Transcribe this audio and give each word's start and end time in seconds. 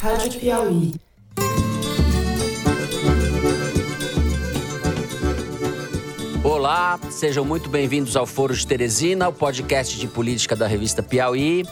Rádio 0.00 0.38
Piauí. 0.38 0.92
Olá, 6.44 7.00
sejam 7.10 7.44
muito 7.44 7.68
bem-vindos 7.68 8.14
ao 8.16 8.26
Foro 8.26 8.54
de 8.54 8.66
Teresina, 8.66 9.28
o 9.28 9.32
podcast 9.32 9.98
de 9.98 10.06
política 10.06 10.54
da 10.54 10.66
revista 10.66 11.02
Piauí. 11.02 11.64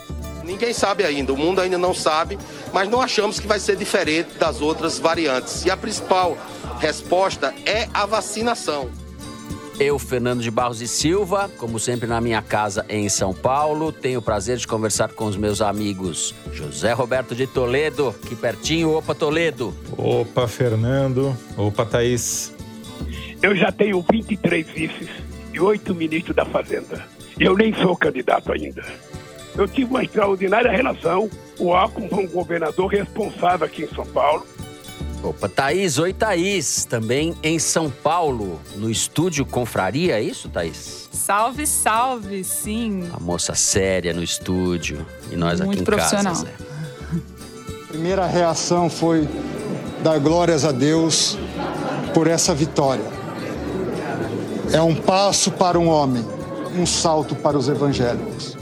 Ninguém 0.43 0.73
sabe 0.73 1.03
ainda, 1.03 1.33
o 1.33 1.37
mundo 1.37 1.61
ainda 1.61 1.77
não 1.77 1.93
sabe, 1.93 2.37
mas 2.73 2.89
não 2.89 2.99
achamos 2.99 3.39
que 3.39 3.47
vai 3.47 3.59
ser 3.59 3.75
diferente 3.75 4.37
das 4.37 4.59
outras 4.61 4.99
variantes. 4.99 5.63
E 5.63 5.71
a 5.71 5.77
principal 5.77 6.37
resposta 6.79 7.53
é 7.65 7.87
a 7.93 8.05
vacinação. 8.05 9.04
Eu, 9.77 9.99
Fernando 9.99 10.41
de 10.41 10.49
Barros 10.49 10.81
e 10.81 10.87
Silva, 10.87 11.49
como 11.57 11.79
sempre 11.79 12.07
na 12.07 12.21
minha 12.21 12.41
casa 12.41 12.85
em 12.87 13.09
São 13.09 13.33
Paulo, 13.33 13.91
tenho 13.91 14.19
o 14.19 14.21
prazer 14.21 14.57
de 14.57 14.65
conversar 14.65 15.11
com 15.11 15.25
os 15.25 15.35
meus 15.35 15.61
amigos 15.61 16.33
José 16.53 16.93
Roberto 16.93 17.35
de 17.35 17.45
Toledo, 17.45 18.15
que 18.25 18.35
pertinho, 18.35 18.95
opa 18.95 19.13
Toledo. 19.13 19.75
Opa 19.97 20.47
Fernando, 20.47 21.35
opa 21.57 21.85
Thaís. 21.85 22.55
Eu 23.43 23.53
já 23.53 23.69
tenho 23.69 24.03
23 24.09 24.65
vices 24.65 25.09
e 25.53 25.59
oito 25.59 25.93
ministros 25.93 26.35
da 26.35 26.45
Fazenda. 26.45 27.05
E 27.37 27.43
eu 27.43 27.55
nem 27.57 27.73
sou 27.73 27.97
candidato 27.97 28.53
ainda. 28.53 28.81
Eu 29.57 29.67
tive 29.67 29.89
uma 29.89 30.03
extraordinária 30.03 30.71
relação, 30.71 31.29
o 31.59 31.73
Alckmin 31.73 32.07
com 32.07 32.21
um 32.21 32.27
governador 32.27 32.87
responsável 32.87 33.65
aqui 33.65 33.83
em 33.83 33.93
São 33.93 34.05
Paulo, 34.05 34.45
Opa, 35.25 35.49
Thaís, 35.49 35.97
oi 35.97 36.13
Thaís, 36.13 36.85
também 36.85 37.35
em 37.41 37.57
São 37.57 37.89
Paulo, 37.89 38.61
no 38.75 38.91
estúdio 38.91 39.43
Confraria, 39.43 40.19
é 40.19 40.21
isso, 40.21 40.47
Thaís? 40.49 41.09
Salve, 41.11 41.65
salve, 41.65 42.43
sim. 42.43 43.09
A 43.11 43.19
moça 43.19 43.55
séria 43.55 44.13
no 44.13 44.21
estúdio 44.21 45.03
e 45.31 45.35
nós 45.35 45.59
Muito 45.59 45.71
aqui 45.71 45.81
em 45.81 45.83
profissional. 45.83 46.33
casa, 46.33 46.45
Zé. 46.45 46.53
Primeira 47.87 48.27
reação 48.27 48.87
foi 48.87 49.27
dar 50.03 50.19
glórias 50.19 50.63
a 50.63 50.71
Deus 50.71 51.39
por 52.13 52.27
essa 52.27 52.53
vitória. 52.53 53.05
É 54.71 54.81
um 54.81 54.93
passo 54.93 55.49
para 55.49 55.79
um 55.79 55.87
homem, 55.87 56.23
um 56.77 56.85
salto 56.85 57.35
para 57.35 57.57
os 57.57 57.67
evangélicos. 57.67 58.54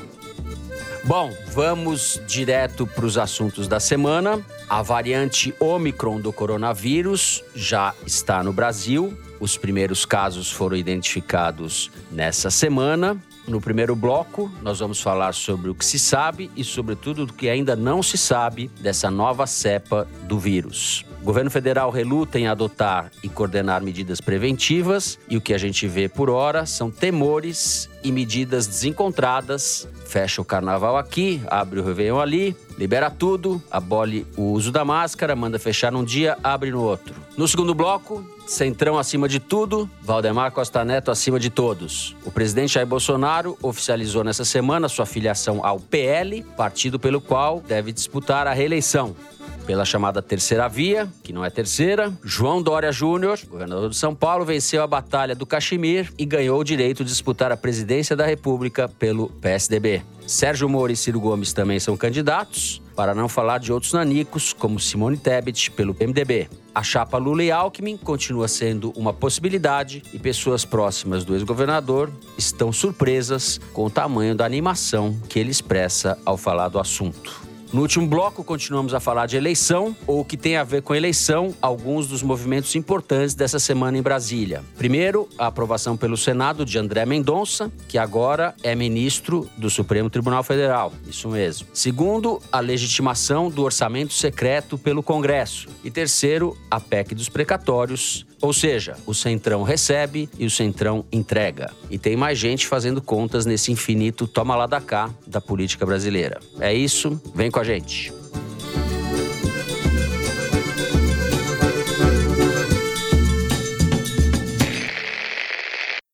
Bom, 1.06 1.36
vamos 1.48 2.22
direto 2.26 2.88
para 2.88 3.06
os 3.06 3.18
assuntos 3.18 3.68
da 3.68 3.78
semana. 3.78 4.42
A 4.70 4.82
variante 4.82 5.54
Omicron 5.60 6.22
do 6.22 6.32
coronavírus 6.32 7.44
já 7.54 7.94
está 8.06 8.42
no 8.42 8.54
Brasil. 8.54 9.14
Os 9.38 9.58
primeiros 9.58 10.06
casos 10.06 10.50
foram 10.50 10.78
identificados 10.78 11.92
nessa 12.10 12.50
semana. 12.50 13.22
No 13.48 13.60
primeiro 13.60 13.96
bloco, 13.96 14.50
nós 14.62 14.80
vamos 14.80 15.02
falar 15.02 15.34
sobre 15.34 15.70
o 15.70 15.76
que 15.76 15.84
se 15.84 16.00
sabe 16.00 16.50
e, 16.56 16.64
sobretudo, 16.64 17.26
do 17.26 17.34
que 17.34 17.50
ainda 17.50 17.76
não 17.76 18.02
se 18.02 18.18
sabe 18.18 18.70
dessa 18.80 19.12
nova 19.12 19.46
cepa 19.46 20.08
do 20.24 20.40
vírus. 20.40 21.06
O 21.22 21.26
governo 21.26 21.50
federal 21.50 21.90
reluta 21.90 22.40
em 22.40 22.48
adotar 22.48 23.10
e 23.24 23.30
coordenar 23.30 23.82
medidas 23.82 24.20
preventivas 24.20 25.18
e 25.30 25.38
o 25.38 25.42
que 25.42 25.54
a 25.54 25.58
gente 25.58 25.88
vê 25.88 26.10
por 26.10 26.30
hora 26.30 26.66
são 26.66 26.92
temores 26.92 27.90
e 28.04 28.12
medidas 28.12 28.68
desencontradas. 28.68 29.88
Fecha 30.06 30.42
o 30.42 30.46
carnaval 30.46 30.98
aqui, 30.98 31.42
abre 31.48 31.80
o 31.80 31.84
Réveillon 31.86 32.20
ali, 32.20 32.56
libera 32.78 33.10
tudo, 33.10 33.64
abole 33.72 34.28
o 34.36 34.52
uso 34.52 34.72
da 34.72 34.84
máscara, 34.84 35.36
manda 35.36 35.58
fechar 35.58 35.92
num 35.92 36.04
dia, 36.04 36.38
abre 36.44 36.72
no 36.72 36.82
outro. 36.82 37.16
No 37.38 37.48
segundo 37.48 37.74
bloco, 37.74 38.26
Centrão 38.46 38.98
acima 38.98 39.28
de 39.28 39.40
tudo, 39.40 39.90
Valdemar 40.02 40.52
Costa 40.52 40.84
Neto 40.84 41.10
acima 41.10 41.40
de 41.40 41.50
todos. 41.50 42.16
O 42.26 42.32
presidente 42.32 42.74
Jair 42.74 42.86
Bolsonaro 42.86 43.58
oficializou 43.62 44.24
nessa 44.24 44.44
semana 44.44 44.90
sua 44.90 45.06
filiação 45.06 45.66
ao 45.66 45.80
PL, 45.80 46.44
partido 46.58 47.00
pelo 47.00 47.22
qual 47.22 47.62
deve 47.62 47.92
disputar 47.92 48.46
a 48.46 48.54
reeleição. 48.54 49.16
Pela 49.66 49.86
chamada 49.86 50.22
terceira 50.22 50.68
via, 50.68 51.08
que 51.24 51.32
não 51.32 51.46
é 51.46 51.50
terceira, 51.50 52.12
João 52.22 52.62
Dória 52.62 52.92
Júnior, 52.92 53.40
governador 53.50 53.90
de 53.90 53.96
São 53.96 54.14
Paulo, 54.14 54.44
venceu 54.44 54.84
a 54.84 54.88
batalha 54.88 55.34
do 55.34 55.46
Caximir 55.46 56.12
e 56.18 56.26
ganhou 56.26 56.60
o 56.60 56.64
direito 56.64 57.04
de 57.04 57.10
disputar 57.10 57.50
a 57.50 57.58
presidência 57.58 58.14
da 58.14 58.26
República 58.26 58.90
pelo 58.90 59.30
PSDB. 59.30 60.02
Sérgio 60.28 60.68
Moro 60.68 60.92
e 60.92 60.96
Ciro 60.96 61.20
Gomes 61.20 61.54
também 61.54 61.80
são 61.80 61.96
candidatos, 61.96 62.82
para 62.96 63.16
não 63.16 63.30
falar 63.30 63.58
de 63.58 63.72
outros 63.72 63.94
nanicos, 63.94 64.52
como 64.54 64.80
Simone 64.80 65.18
Tebet 65.18 65.72
pelo 65.72 65.94
PMDB. 65.94 66.50
A 66.76 66.84
chapa 66.84 67.18
Lula 67.18 67.44
e 67.44 67.52
Alckmin 67.52 67.98
continua 67.98 68.48
sendo 68.48 68.92
uma 68.96 69.14
possibilidade 69.14 70.04
e 70.14 70.20
pessoas 70.20 70.66
próximas 70.66 71.24
do 71.24 71.36
ex-governador 71.36 72.12
estão 72.38 72.72
surpresas 72.72 73.60
com 73.74 73.86
o 73.86 73.90
tamanho 73.90 74.36
da 74.36 74.46
animação 74.46 75.18
que 75.30 75.40
ele 75.40 75.52
expressa 75.52 76.18
ao 76.26 76.38
falar 76.38 76.70
do 76.70 76.80
assunto. 76.80 77.43
No 77.74 77.82
último 77.82 78.06
bloco, 78.06 78.44
continuamos 78.44 78.94
a 78.94 79.00
falar 79.00 79.26
de 79.26 79.36
eleição, 79.36 79.96
ou 80.06 80.24
que 80.24 80.38
tem 80.38 80.58
a 80.58 80.64
ver 80.64 80.84
com 80.84 80.94
eleição, 80.94 81.56
alguns 81.60 82.06
dos 82.06 82.22
movimentos 82.22 82.76
importantes 82.76 83.34
dessa 83.34 83.58
semana 83.58 83.98
em 83.98 84.02
Brasília. 84.02 84.64
Primeiro, 84.78 85.28
a 85.40 85.48
aprovação 85.48 85.98
pelo 85.98 86.16
Senado 86.16 86.66
de 86.66 86.78
André 86.78 87.04
Mendonça, 87.04 87.72
que 87.88 87.98
agora 87.98 88.54
é 88.62 88.76
ministro 88.76 89.50
do 89.58 89.72
Supremo 89.72 90.08
Tribunal 90.08 90.44
Federal. 90.44 90.94
Isso 91.08 91.28
mesmo. 91.30 91.68
Segundo, 91.74 92.40
a 92.52 92.60
legitimação 92.60 93.50
do 93.50 93.64
orçamento 93.64 94.14
secreto 94.14 94.78
pelo 94.78 95.02
Congresso. 95.02 95.68
E 95.84 95.90
terceiro, 95.90 96.56
a 96.70 96.80
PEC 96.80 97.16
dos 97.16 97.28
precatórios, 97.28 98.24
ou 98.44 98.52
seja, 98.52 98.98
o 99.06 99.14
Centrão 99.14 99.64
recebe 99.64 100.30
e 100.38 100.46
o 100.46 100.52
Centrão 100.52 101.06
entrega. 101.10 101.72
E 101.90 101.98
tem 101.98 102.18
mais 102.18 102.38
gente 102.38 102.68
fazendo 102.68 103.02
contas 103.02 103.46
nesse 103.46 103.72
infinito 103.72 104.28
toma 104.28 104.54
lá 104.54 104.68
da 104.68 104.82
cá 104.82 105.10
da 105.26 105.40
política 105.40 105.86
brasileira. 105.86 106.42
É 106.60 106.74
isso, 106.74 107.22
vem 107.34 107.50
com 107.50 107.62
a 107.62 107.64
gente. 107.64 108.12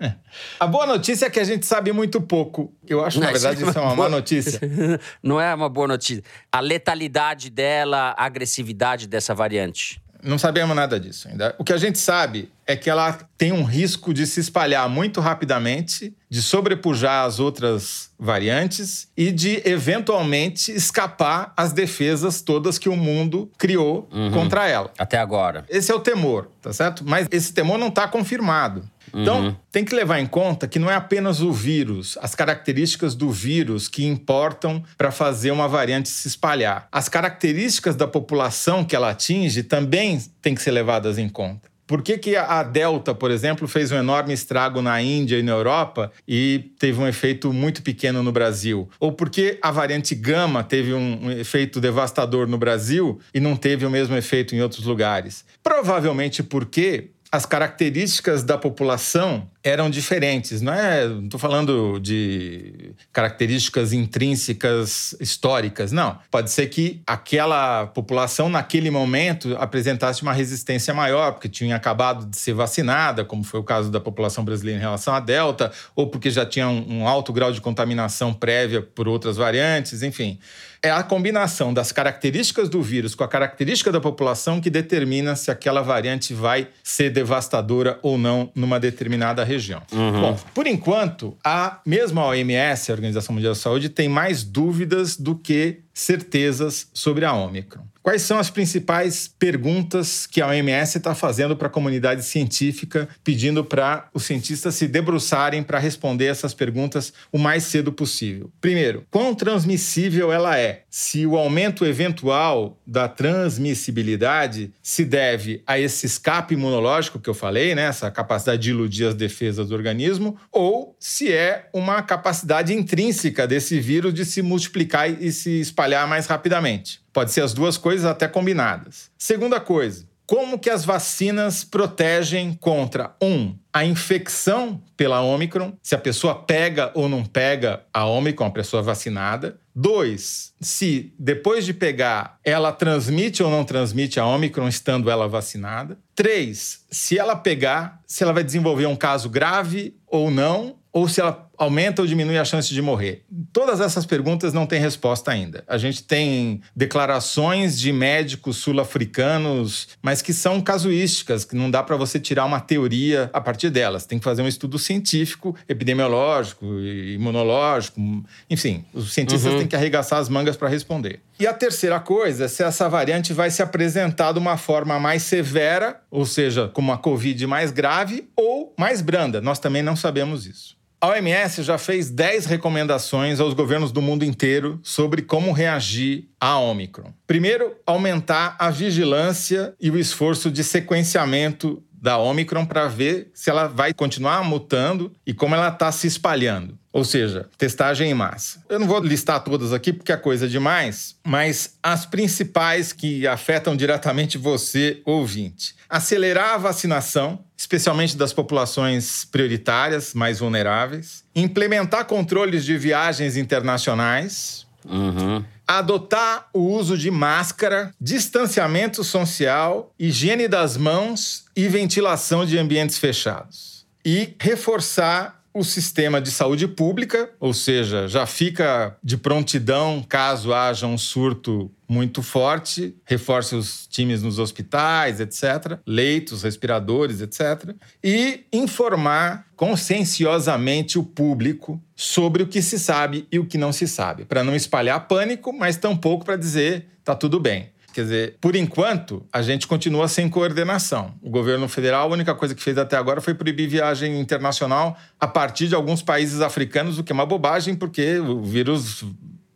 a 0.58 0.66
boa 0.66 0.86
notícia 0.86 1.26
é 1.26 1.30
que 1.30 1.38
a 1.38 1.44
gente 1.44 1.66
sabe 1.66 1.92
muito 1.92 2.20
pouco. 2.20 2.72
Eu 2.86 3.04
acho, 3.04 3.20
Não, 3.20 3.26
na 3.26 3.32
verdade, 3.32 3.62
isso 3.62 3.78
é 3.78 3.80
uma 3.80 3.94
boa... 3.94 4.08
má 4.08 4.16
notícia. 4.16 4.60
Não 5.22 5.38
é 5.38 5.54
uma 5.54 5.68
boa 5.68 5.88
notícia. 5.88 6.22
A 6.50 6.60
letalidade 6.60 7.50
dela, 7.50 8.14
a 8.16 8.24
agressividade 8.24 9.06
dessa 9.06 9.34
variante. 9.34 10.00
Não 10.24 10.38
sabemos 10.38 10.74
nada 10.74 10.98
disso 10.98 11.28
ainda. 11.28 11.54
O 11.58 11.64
que 11.64 11.72
a 11.72 11.76
gente 11.76 11.98
sabe 11.98 12.50
é 12.66 12.74
que 12.74 12.88
ela 12.88 13.12
tem 13.36 13.52
um 13.52 13.62
risco 13.62 14.14
de 14.14 14.26
se 14.26 14.40
espalhar 14.40 14.88
muito 14.88 15.20
rapidamente, 15.20 16.14
de 16.30 16.40
sobrepujar 16.40 17.26
as 17.26 17.38
outras 17.38 18.10
variantes 18.18 19.08
e 19.16 19.30
de 19.30 19.60
eventualmente 19.64 20.72
escapar 20.72 21.52
às 21.56 21.72
defesas 21.72 22.40
todas 22.40 22.78
que 22.78 22.88
o 22.88 22.96
mundo 22.96 23.50
criou 23.58 24.08
uhum. 24.10 24.30
contra 24.30 24.66
ela. 24.66 24.90
Até 24.96 25.18
agora. 25.18 25.64
Esse 25.68 25.92
é 25.92 25.94
o 25.94 26.00
temor, 26.00 26.48
tá 26.62 26.72
certo? 26.72 27.04
Mas 27.06 27.28
esse 27.30 27.52
temor 27.52 27.78
não 27.78 27.88
está 27.88 28.08
confirmado. 28.08 28.88
Então, 29.14 29.46
uhum. 29.46 29.56
tem 29.70 29.84
que 29.84 29.94
levar 29.94 30.20
em 30.20 30.26
conta 30.26 30.66
que 30.66 30.78
não 30.78 30.90
é 30.90 30.94
apenas 30.94 31.40
o 31.40 31.52
vírus, 31.52 32.18
as 32.20 32.34
características 32.34 33.14
do 33.14 33.30
vírus 33.30 33.88
que 33.88 34.04
importam 34.04 34.82
para 34.98 35.10
fazer 35.10 35.50
uma 35.50 35.68
variante 35.68 36.08
se 36.08 36.28
espalhar. 36.28 36.88
As 36.90 37.08
características 37.08 37.94
da 37.94 38.06
população 38.06 38.84
que 38.84 38.96
ela 38.96 39.10
atinge 39.10 39.62
também 39.62 40.18
têm 40.42 40.54
que 40.54 40.62
ser 40.62 40.72
levadas 40.72 41.18
em 41.18 41.28
conta. 41.28 41.74
Por 41.86 42.02
que, 42.02 42.16
que 42.16 42.34
a 42.34 42.62
Delta, 42.62 43.14
por 43.14 43.30
exemplo, 43.30 43.68
fez 43.68 43.92
um 43.92 43.96
enorme 43.96 44.32
estrago 44.32 44.80
na 44.80 45.02
Índia 45.02 45.38
e 45.38 45.42
na 45.42 45.52
Europa 45.52 46.10
e 46.26 46.70
teve 46.78 46.98
um 46.98 47.06
efeito 47.06 47.52
muito 47.52 47.82
pequeno 47.82 48.22
no 48.22 48.32
Brasil? 48.32 48.88
Ou 48.98 49.12
por 49.12 49.28
que 49.28 49.58
a 49.60 49.70
variante 49.70 50.14
Gama 50.14 50.64
teve 50.64 50.94
um 50.94 51.30
efeito 51.30 51.80
devastador 51.80 52.46
no 52.48 52.56
Brasil 52.56 53.20
e 53.34 53.40
não 53.40 53.54
teve 53.54 53.84
o 53.84 53.90
mesmo 53.90 54.16
efeito 54.16 54.54
em 54.54 54.62
outros 54.62 54.84
lugares? 54.86 55.44
Provavelmente 55.62 56.42
porque 56.42 57.10
as 57.34 57.44
características 57.44 58.44
da 58.44 58.56
população 58.56 59.50
eram 59.64 59.88
diferentes. 59.88 60.60
Não 60.60 60.74
é, 60.74 61.06
estou 61.06 61.40
falando 61.40 61.98
de 61.98 62.94
características 63.10 63.94
intrínsecas 63.94 65.16
históricas, 65.18 65.90
não. 65.90 66.18
Pode 66.30 66.50
ser 66.50 66.66
que 66.66 67.00
aquela 67.06 67.86
população 67.86 68.50
naquele 68.50 68.90
momento 68.90 69.56
apresentasse 69.58 70.22
uma 70.22 70.34
resistência 70.34 70.92
maior, 70.92 71.32
porque 71.32 71.48
tinha 71.48 71.74
acabado 71.74 72.26
de 72.26 72.36
ser 72.36 72.52
vacinada, 72.52 73.24
como 73.24 73.42
foi 73.42 73.58
o 73.58 73.64
caso 73.64 73.90
da 73.90 73.98
população 73.98 74.44
brasileira 74.44 74.78
em 74.78 74.82
relação 74.82 75.14
à 75.14 75.20
Delta, 75.20 75.72
ou 75.96 76.08
porque 76.08 76.30
já 76.30 76.44
tinha 76.44 76.68
um 76.68 77.08
alto 77.08 77.32
grau 77.32 77.50
de 77.50 77.62
contaminação 77.62 78.34
prévia 78.34 78.82
por 78.82 79.08
outras 79.08 79.38
variantes, 79.38 80.02
enfim 80.02 80.38
é 80.84 80.90
a 80.90 81.02
combinação 81.02 81.72
das 81.72 81.90
características 81.90 82.68
do 82.68 82.82
vírus 82.82 83.14
com 83.14 83.24
a 83.24 83.28
característica 83.28 83.90
da 83.90 84.02
população 84.02 84.60
que 84.60 84.68
determina 84.68 85.34
se 85.34 85.50
aquela 85.50 85.80
variante 85.80 86.34
vai 86.34 86.68
ser 86.82 87.08
devastadora 87.08 87.98
ou 88.02 88.18
não 88.18 88.52
numa 88.54 88.78
determinada 88.78 89.42
região. 89.42 89.53
Uhum. 89.92 90.20
Bom, 90.20 90.38
por 90.54 90.66
enquanto, 90.66 91.36
a 91.44 91.80
mesma 91.86 92.24
OMS, 92.26 92.90
a 92.90 92.94
Organização 92.94 93.34
Mundial 93.34 93.52
da 93.52 93.58
Saúde, 93.58 93.88
tem 93.88 94.08
mais 94.08 94.42
dúvidas 94.42 95.16
do 95.16 95.36
que 95.36 95.80
certezas 95.92 96.88
sobre 96.92 97.24
a 97.24 97.32
Omicron. 97.32 97.84
Quais 98.04 98.20
são 98.20 98.38
as 98.38 98.50
principais 98.50 99.26
perguntas 99.38 100.26
que 100.26 100.42
a 100.42 100.48
OMS 100.48 100.98
está 100.98 101.14
fazendo 101.14 101.56
para 101.56 101.68
a 101.68 101.70
comunidade 101.70 102.22
científica, 102.22 103.08
pedindo 103.24 103.64
para 103.64 104.10
os 104.12 104.24
cientistas 104.24 104.74
se 104.74 104.86
debruçarem 104.86 105.62
para 105.62 105.78
responder 105.78 106.26
essas 106.26 106.52
perguntas 106.52 107.14
o 107.32 107.38
mais 107.38 107.64
cedo 107.64 107.90
possível? 107.90 108.52
Primeiro, 108.60 109.06
quão 109.10 109.34
transmissível 109.34 110.30
ela 110.30 110.58
é? 110.58 110.82
Se 110.90 111.24
o 111.24 111.34
aumento 111.34 111.86
eventual 111.86 112.78
da 112.86 113.08
transmissibilidade 113.08 114.70
se 114.82 115.02
deve 115.02 115.62
a 115.66 115.80
esse 115.80 116.04
escape 116.04 116.52
imunológico 116.52 117.18
que 117.18 117.30
eu 117.30 117.34
falei, 117.34 117.74
né, 117.74 117.84
essa 117.84 118.10
capacidade 118.10 118.60
de 118.60 118.68
iludir 118.68 119.06
as 119.06 119.14
defesas 119.14 119.68
do 119.68 119.74
organismo, 119.74 120.36
ou 120.52 120.94
se 121.00 121.32
é 121.32 121.70
uma 121.72 122.02
capacidade 122.02 122.74
intrínseca 122.74 123.46
desse 123.46 123.80
vírus 123.80 124.12
de 124.12 124.26
se 124.26 124.42
multiplicar 124.42 125.10
e 125.10 125.32
se 125.32 125.58
espalhar 125.58 126.06
mais 126.06 126.26
rapidamente. 126.26 127.02
Pode 127.14 127.32
ser 127.32 127.42
as 127.42 127.54
duas 127.54 127.78
coisas 127.78 128.04
até 128.04 128.26
combinadas. 128.26 129.08
Segunda 129.16 129.60
coisa, 129.60 130.04
como 130.26 130.58
que 130.58 130.68
as 130.68 130.84
vacinas 130.84 131.62
protegem 131.62 132.54
contra 132.54 133.14
um 133.22 133.56
a 133.72 133.84
infecção 133.84 134.82
pela 134.96 135.20
Omicron, 135.20 135.74
se 135.82 135.94
a 135.94 135.98
pessoa 135.98 136.34
pega 136.34 136.90
ou 136.94 137.08
não 137.08 137.24
pega 137.24 137.84
a 137.92 138.04
Omicron, 138.04 138.46
a 138.46 138.50
pessoa 138.50 138.82
vacinada. 138.82 139.58
Dois, 139.74 140.52
se 140.60 141.12
depois 141.18 141.64
de 141.64 141.72
pegar 141.72 142.38
ela 142.44 142.72
transmite 142.72 143.42
ou 143.42 143.50
não 143.50 143.64
transmite 143.64 144.18
a 144.18 144.26
Omicron 144.26 144.68
estando 144.68 145.08
ela 145.08 145.28
vacinada. 145.28 145.98
Três, 146.16 146.84
se 146.90 147.18
ela 147.18 147.36
pegar, 147.36 148.00
se 148.06 148.24
ela 148.24 148.32
vai 148.32 148.42
desenvolver 148.42 148.86
um 148.86 148.96
caso 148.96 149.28
grave 149.28 149.96
ou 150.06 150.30
não, 150.30 150.76
ou 150.92 151.08
se 151.08 151.20
ela 151.20 151.48
aumenta 151.58 152.02
ou 152.02 152.08
diminui 152.08 152.38
a 152.38 152.44
chance 152.44 152.72
de 152.72 152.82
morrer? 152.82 153.24
Todas 153.52 153.80
essas 153.80 154.06
perguntas 154.06 154.52
não 154.52 154.66
têm 154.66 154.80
resposta 154.80 155.30
ainda. 155.30 155.64
A 155.66 155.78
gente 155.78 156.02
tem 156.02 156.60
declarações 156.74 157.78
de 157.78 157.92
médicos 157.92 158.56
sul-africanos, 158.58 159.88
mas 160.02 160.22
que 160.22 160.32
são 160.32 160.60
casuísticas, 160.60 161.44
que 161.44 161.56
não 161.56 161.70
dá 161.70 161.82
para 161.82 161.96
você 161.96 162.18
tirar 162.18 162.44
uma 162.44 162.60
teoria 162.60 163.30
a 163.32 163.40
partir 163.40 163.70
delas. 163.70 164.06
Tem 164.06 164.18
que 164.18 164.24
fazer 164.24 164.42
um 164.42 164.48
estudo 164.48 164.78
científico, 164.78 165.54
epidemiológico, 165.68 166.64
imunológico, 166.80 168.00
enfim, 168.48 168.84
os 168.92 169.12
cientistas 169.12 169.52
uhum. 169.52 169.58
têm 169.58 169.66
que 169.66 169.76
arregaçar 169.76 170.18
as 170.18 170.28
mangas 170.28 170.56
para 170.56 170.68
responder. 170.68 171.20
E 171.38 171.46
a 171.46 171.52
terceira 171.52 171.98
coisa 171.98 172.44
é 172.44 172.48
se 172.48 172.62
essa 172.62 172.88
variante 172.88 173.32
vai 173.32 173.50
se 173.50 173.62
apresentar 173.62 174.32
de 174.32 174.38
uma 174.38 174.56
forma 174.56 175.00
mais 175.00 175.22
severa, 175.22 176.00
ou 176.10 176.24
seja, 176.24 176.68
como 176.68 176.92
uma 176.92 176.98
Covid 176.98 177.46
mais 177.46 177.72
grave, 177.72 178.28
ou 178.36 178.72
mais 178.78 179.00
branda. 179.00 179.40
Nós 179.40 179.58
também 179.58 179.82
não 179.82 179.96
sabemos 179.96 180.46
isso. 180.46 180.76
A 181.04 181.08
OMS 181.08 181.62
já 181.62 181.76
fez 181.76 182.08
10 182.08 182.46
recomendações 182.46 183.38
aos 183.38 183.52
governos 183.52 183.92
do 183.92 184.00
mundo 184.00 184.24
inteiro 184.24 184.80
sobre 184.82 185.20
como 185.20 185.52
reagir 185.52 186.30
à 186.40 186.58
Omicron. 186.58 187.12
Primeiro, 187.26 187.76
aumentar 187.84 188.56
a 188.58 188.70
vigilância 188.70 189.74
e 189.78 189.90
o 189.90 189.98
esforço 189.98 190.50
de 190.50 190.64
sequenciamento 190.64 191.82
da 192.04 192.18
Omicron 192.18 192.66
para 192.66 192.86
ver 192.86 193.30
se 193.32 193.48
ela 193.48 193.66
vai 193.66 193.94
continuar 193.94 194.44
mutando 194.44 195.10
e 195.26 195.32
como 195.32 195.54
ela 195.54 195.68
está 195.68 195.90
se 195.90 196.06
espalhando. 196.06 196.78
Ou 196.92 197.02
seja, 197.02 197.48
testagem 197.56 198.10
em 198.10 198.14
massa. 198.14 198.62
Eu 198.68 198.78
não 198.78 198.86
vou 198.86 199.00
listar 199.00 199.42
todas 199.42 199.72
aqui 199.72 199.90
porque 199.90 200.12
é 200.12 200.16
coisa 200.18 200.46
demais, 200.46 201.16
mas 201.24 201.78
as 201.82 202.04
principais 202.04 202.92
que 202.92 203.26
afetam 203.26 203.74
diretamente 203.74 204.36
você, 204.36 205.00
ouvinte. 205.06 205.74
Acelerar 205.88 206.50
a 206.50 206.58
vacinação, 206.58 207.42
especialmente 207.56 208.18
das 208.18 208.34
populações 208.34 209.24
prioritárias, 209.24 210.12
mais 210.12 210.40
vulneráveis. 210.40 211.24
Implementar 211.34 212.04
controles 212.04 212.66
de 212.66 212.76
viagens 212.76 213.34
internacionais. 213.38 214.63
Uhum 214.84 215.44
adotar 215.66 216.48
o 216.52 216.60
uso 216.60 216.96
de 216.96 217.10
máscara, 217.10 217.92
distanciamento 218.00 219.02
social, 219.02 219.92
higiene 219.98 220.46
das 220.46 220.76
mãos 220.76 221.46
e 221.56 221.66
ventilação 221.68 222.44
de 222.44 222.58
ambientes 222.58 222.98
fechados. 222.98 223.86
E 224.04 224.34
reforçar 224.38 225.42
o 225.54 225.62
sistema 225.62 226.20
de 226.20 226.32
saúde 226.32 226.66
pública, 226.66 227.30
ou 227.38 227.54
seja, 227.54 228.08
já 228.08 228.26
fica 228.26 228.96
de 229.02 229.16
prontidão 229.16 230.04
caso 230.06 230.52
haja 230.52 230.88
um 230.88 230.98
surto 230.98 231.70
muito 231.88 232.22
forte, 232.22 232.96
reforce 233.04 233.54
os 233.54 233.86
times 233.86 234.20
nos 234.20 234.40
hospitais, 234.40 235.20
etc., 235.20 235.78
leitos, 235.86 236.42
respiradores, 236.42 237.20
etc., 237.20 237.72
e 238.02 238.44
informar 238.52 239.46
conscienciosamente 239.54 240.98
o 240.98 241.04
público 241.04 241.80
sobre 241.94 242.42
o 242.42 242.48
que 242.48 242.60
se 242.60 242.76
sabe 242.76 243.28
e 243.30 243.38
o 243.38 243.46
que 243.46 243.56
não 243.56 243.72
se 243.72 243.86
sabe, 243.86 244.24
para 244.24 244.42
não 244.42 244.56
espalhar 244.56 245.06
pânico, 245.06 245.52
mas 245.52 245.76
tampouco 245.76 246.24
para 246.24 246.36
dizer 246.36 246.86
tá 247.04 247.14
tudo 247.14 247.38
bem. 247.38 247.68
Quer 247.94 248.02
dizer, 248.02 248.36
por 248.40 248.56
enquanto, 248.56 249.24
a 249.32 249.40
gente 249.40 249.68
continua 249.68 250.08
sem 250.08 250.28
coordenação. 250.28 251.14
O 251.22 251.30
governo 251.30 251.68
federal, 251.68 252.10
a 252.10 252.12
única 252.12 252.34
coisa 252.34 252.52
que 252.52 252.60
fez 252.60 252.76
até 252.76 252.96
agora 252.96 253.20
foi 253.20 253.34
proibir 253.34 253.68
viagem 253.68 254.18
internacional 254.18 254.98
a 255.20 255.28
partir 255.28 255.68
de 255.68 255.76
alguns 255.76 256.02
países 256.02 256.40
africanos, 256.40 256.98
o 256.98 257.04
que 257.04 257.12
é 257.12 257.14
uma 257.14 257.24
bobagem, 257.24 257.76
porque 257.76 258.18
o 258.18 258.42
vírus 258.42 259.04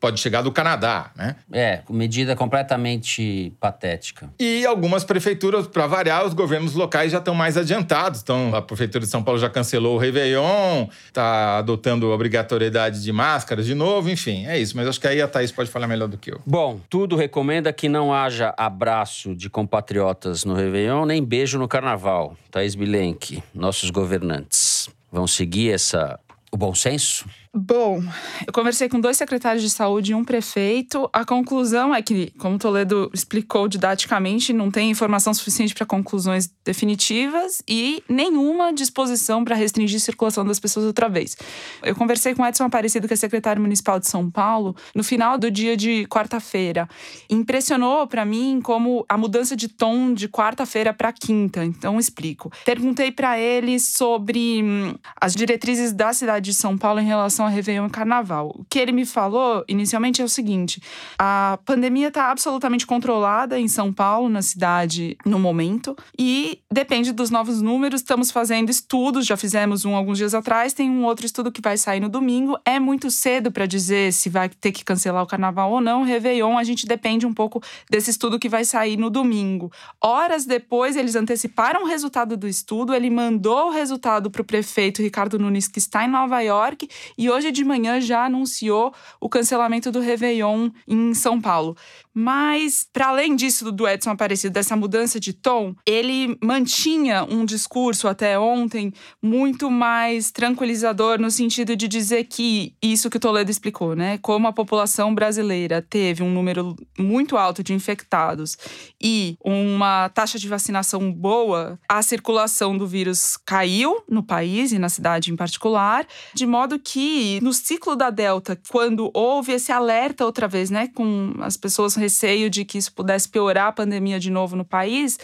pode 0.00 0.21
chegar 0.21 0.43
do 0.43 0.52
Canadá, 0.52 1.11
né? 1.17 1.37
É, 1.52 1.83
medida 1.90 2.37
completamente 2.37 3.52
patética. 3.61 4.31
E 4.38 4.64
algumas 4.64 5.05
prefeituras, 5.05 5.67
para 5.67 5.87
variar, 5.87 6.25
os 6.26 6.35
governos 6.35 6.75
locais 6.75 7.12
já 7.12 7.19
estão 7.19 7.35
mais 7.35 7.57
adiantados. 7.57 8.21
Então, 8.23 8.55
a 8.55 8.62
prefeitura 8.62 9.05
de 9.05 9.11
São 9.11 9.23
Paulo 9.23 9.40
já 9.40 9.50
cancelou 9.50 9.97
o 9.97 9.99
Réveillon, 9.99 10.87
está 11.07 11.59
adotando 11.59 12.11
obrigatoriedade 12.11 13.02
de 13.02 13.12
máscaras 13.12 13.67
de 13.67 13.75
novo, 13.75 14.09
enfim, 14.11 14.47
é 14.47 14.59
isso. 14.59 14.76
Mas 14.76 14.87
acho 14.87 15.00
que 15.00 15.09
aí 15.09 15.21
a 15.21 15.28
Thaís 15.28 15.52
pode 15.52 15.71
falar 15.71 15.87
melhor 15.87 16.09
do 16.09 16.17
que 16.17 16.33
eu. 16.33 16.40
Bom, 16.47 16.81
tudo 16.88 17.17
recomenda 17.17 17.73
que 17.73 17.88
não 17.88 18.12
haja 18.12 18.55
abraço 18.57 19.35
de 19.35 19.50
compatriotas 19.50 20.45
no 20.45 20.55
Réveillon, 20.55 21.05
nem 21.05 21.23
beijo 21.23 21.59
no 21.59 21.69
Carnaval. 21.69 22.37
Thaís 22.50 22.75
Bilenque, 22.75 23.43
nossos 23.55 23.90
governantes. 23.90 24.88
Vão 25.11 25.26
seguir 25.26 25.73
essa 25.73 26.19
o 26.50 26.57
bom 26.57 26.75
senso? 26.75 27.26
Bom, 27.60 28.00
eu 28.46 28.52
conversei 28.52 28.88
com 28.88 29.00
dois 29.00 29.16
secretários 29.16 29.64
de 29.64 29.68
saúde 29.68 30.12
e 30.12 30.14
um 30.14 30.24
prefeito. 30.24 31.10
A 31.12 31.24
conclusão 31.24 31.92
é 31.92 32.00
que, 32.00 32.32
como 32.38 32.56
Toledo 32.56 33.10
explicou 33.12 33.66
didaticamente, 33.66 34.52
não 34.52 34.70
tem 34.70 34.88
informação 34.88 35.34
suficiente 35.34 35.74
para 35.74 35.84
conclusões 35.84 36.48
definitivas 36.64 37.60
e 37.68 38.00
nenhuma 38.08 38.72
disposição 38.72 39.44
para 39.44 39.56
restringir 39.56 39.96
a 39.96 40.00
circulação 40.00 40.44
das 40.44 40.60
pessoas 40.60 40.86
outra 40.86 41.08
vez. 41.08 41.36
Eu 41.82 41.96
conversei 41.96 42.32
com 42.32 42.46
Edson 42.46 42.62
Aparecido, 42.62 43.08
que 43.08 43.14
é 43.14 43.16
secretário 43.16 43.60
municipal 43.60 43.98
de 43.98 44.06
São 44.06 44.30
Paulo, 44.30 44.76
no 44.94 45.02
final 45.02 45.36
do 45.36 45.50
dia 45.50 45.76
de 45.76 46.06
quarta-feira. 46.06 46.88
Impressionou 47.28 48.06
para 48.06 48.24
mim 48.24 48.60
como 48.62 49.04
a 49.08 49.18
mudança 49.18 49.56
de 49.56 49.66
tom 49.66 50.14
de 50.14 50.28
quarta-feira 50.28 50.94
para 50.94 51.12
quinta. 51.12 51.64
Então, 51.64 51.98
explico. 51.98 52.52
Perguntei 52.64 53.10
para 53.10 53.36
ele 53.36 53.80
sobre 53.80 54.62
hum, 54.62 54.94
as 55.20 55.34
diretrizes 55.34 55.92
da 55.92 56.12
cidade 56.12 56.50
de 56.50 56.54
São 56.54 56.78
Paulo 56.78 57.00
em 57.00 57.06
relação 57.06 57.48
a 57.49 57.50
Réveillon 57.50 57.87
e 57.87 57.90
Carnaval. 57.90 58.55
O 58.55 58.64
que 58.64 58.78
ele 58.78 58.93
me 58.93 59.05
falou 59.05 59.64
inicialmente 59.69 60.23
é 60.23 60.25
o 60.25 60.28
seguinte: 60.28 60.81
a 61.19 61.59
pandemia 61.64 62.09
está 62.09 62.31
absolutamente 62.31 62.87
controlada 62.87 63.59
em 63.59 63.67
São 63.67 63.93
Paulo, 63.93 64.28
na 64.28 64.43
cidade, 64.43 65.17
no 65.25 65.38
momento, 65.38 65.97
e 66.19 66.61
depende 66.71 67.12
dos 67.12 67.31
novos 67.31 67.61
números. 67.61 68.00
Estamos 68.00 68.31
fazendo 68.31 68.71
estudos, 68.71 69.26
já 69.26 69.37
fizemos 69.37 69.85
um 69.85 69.95
alguns 69.95 70.19
dias 70.19 70.35
atrás, 70.35 70.73
tem 70.73 70.90
um 70.90 71.05
outro 71.05 71.26
estudo 71.26 71.50
que 71.50 71.61
vai 71.61 71.76
sair 71.76 72.00
no 72.00 72.09
domingo. 72.09 72.59
É 72.64 72.78
muito 72.78 73.11
cedo 73.11 73.50
para 73.50 73.67
dizer 73.67 74.12
se 74.12 74.28
vai 74.28 74.49
ter 74.49 74.73
que 74.73 74.85
cancelar 74.85 75.23
o 75.23 75.26
Carnaval 75.26 75.73
ou 75.73 75.81
não. 75.81 76.02
Réveillon, 76.02 76.57
a 76.57 76.64
gente 76.64 76.87
depende 76.87 77.26
um 77.26 77.35
pouco 77.35 77.61
desse 77.90 78.11
estudo 78.11 78.38
que 78.38 78.49
vai 78.49 78.64
sair 78.64 78.97
no 78.97 79.11
domingo. 79.11 79.73
Horas 80.02 80.45
depois, 80.45 80.97
eles 80.97 81.17
anteciparam 81.17 81.83
o 81.83 81.87
resultado 81.87 82.37
do 82.37 82.47
estudo, 82.47 82.95
ele 82.95 83.11
mandou 83.11 83.69
o 83.69 83.71
resultado 83.71 84.31
para 84.31 84.43
o 84.43 84.45
prefeito 84.45 85.02
Ricardo 85.02 85.38
Nunes, 85.38 85.69
que 85.69 85.78
está 85.78 86.05
em 86.05 86.09
Nova 86.09 86.40
York, 86.40 86.88
e 87.17 87.27
hoje 87.30 87.50
de 87.50 87.64
manhã 87.64 88.00
já 88.00 88.25
anunciou 88.25 88.92
o 89.20 89.28
cancelamento 89.28 89.90
do 89.90 90.00
Réveillon 90.00 90.70
em 90.87 91.14
São 91.14 91.40
Paulo. 91.40 91.76
Mas, 92.20 92.84
para 92.92 93.10
além 93.10 93.37
disso 93.37 93.70
do 93.70 93.87
Edson 93.87 94.10
Aparecido, 94.10 94.54
dessa 94.54 94.75
mudança 94.75 95.20
de 95.20 95.32
tom, 95.32 95.72
ele 95.87 96.37
mantinha 96.42 97.22
um 97.22 97.44
discurso 97.44 98.08
até 98.08 98.37
ontem 98.37 98.92
muito 99.22 99.70
mais 99.70 100.32
tranquilizador 100.32 101.20
no 101.20 101.30
sentido 101.30 101.76
de 101.76 101.87
dizer 101.87 102.25
que 102.25 102.75
isso 102.82 103.08
que 103.08 103.18
o 103.18 103.20
Toledo 103.20 103.52
explicou, 103.52 103.94
né? 103.94 104.18
Como 104.18 104.48
a 104.48 104.52
população 104.52 105.14
brasileira 105.14 105.80
teve 105.80 106.25
um 106.25 106.32
número 106.32 106.75
muito 106.98 107.37
alto 107.37 107.62
de 107.62 107.72
infectados 107.72 108.58
e 109.00 109.37
uma 109.44 110.08
taxa 110.08 110.40
de 110.40 110.48
vacinação 110.48 111.12
boa, 111.12 111.78
a 111.88 112.02
circulação 112.02 112.76
do 112.76 112.84
vírus 112.84 113.37
caiu 113.46 114.02
no 114.10 114.25
país 114.25 114.72
e 114.72 114.78
na 114.80 114.88
cidade 114.88 115.30
em 115.30 115.37
particular, 115.37 116.04
de 116.34 116.44
modo 116.44 116.80
que 116.80 117.38
no 117.40 117.52
ciclo 117.52 117.94
da 117.94 118.10
Delta, 118.10 118.60
quando 118.68 119.08
houve 119.14 119.52
esse 119.52 119.70
alerta 119.70 120.26
outra 120.26 120.48
vez, 120.48 120.68
né, 120.68 120.88
com 120.88 121.32
as 121.38 121.56
pessoas 121.56 121.94
receio 122.08 122.48
de 122.48 122.64
que 122.64 122.78
isso 122.78 122.92
pudesse 122.92 123.28
piorar 123.28 123.68
a 123.68 123.72
pandemia 123.72 124.18
de 124.18 124.30
novo 124.30 124.56
no 124.56 124.64
país, 124.64 125.18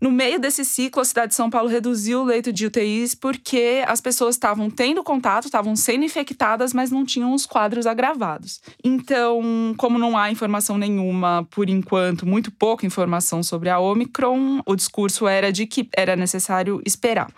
no 0.00 0.10
meio 0.10 0.40
desse 0.40 0.64
ciclo, 0.64 1.02
a 1.02 1.04
cidade 1.04 1.28
de 1.28 1.34
São 1.34 1.50
Paulo 1.50 1.68
reduziu 1.68 2.22
o 2.22 2.24
leito 2.24 2.50
de 2.50 2.64
UTIs 2.64 3.14
porque 3.14 3.84
as 3.86 4.00
pessoas 4.00 4.34
estavam 4.34 4.70
tendo 4.70 5.04
contato, 5.04 5.44
estavam 5.44 5.76
sendo 5.76 6.06
infectadas, 6.06 6.72
mas 6.72 6.90
não 6.90 7.04
tinham 7.04 7.34
os 7.34 7.44
quadros 7.44 7.86
agravados. 7.86 8.62
Então, 8.82 9.74
como 9.76 9.98
não 9.98 10.16
há 10.16 10.30
informação 10.30 10.78
nenhuma 10.78 11.46
por 11.50 11.68
enquanto, 11.68 12.26
muito 12.26 12.50
pouca 12.50 12.86
informação 12.86 13.42
sobre 13.42 13.68
a 13.68 13.78
Omicron, 13.78 14.62
o 14.64 14.74
discurso 14.74 15.28
era 15.28 15.52
de 15.52 15.66
que 15.66 15.86
era 15.94 16.16
necessário 16.16 16.80
esperar. 16.86 17.30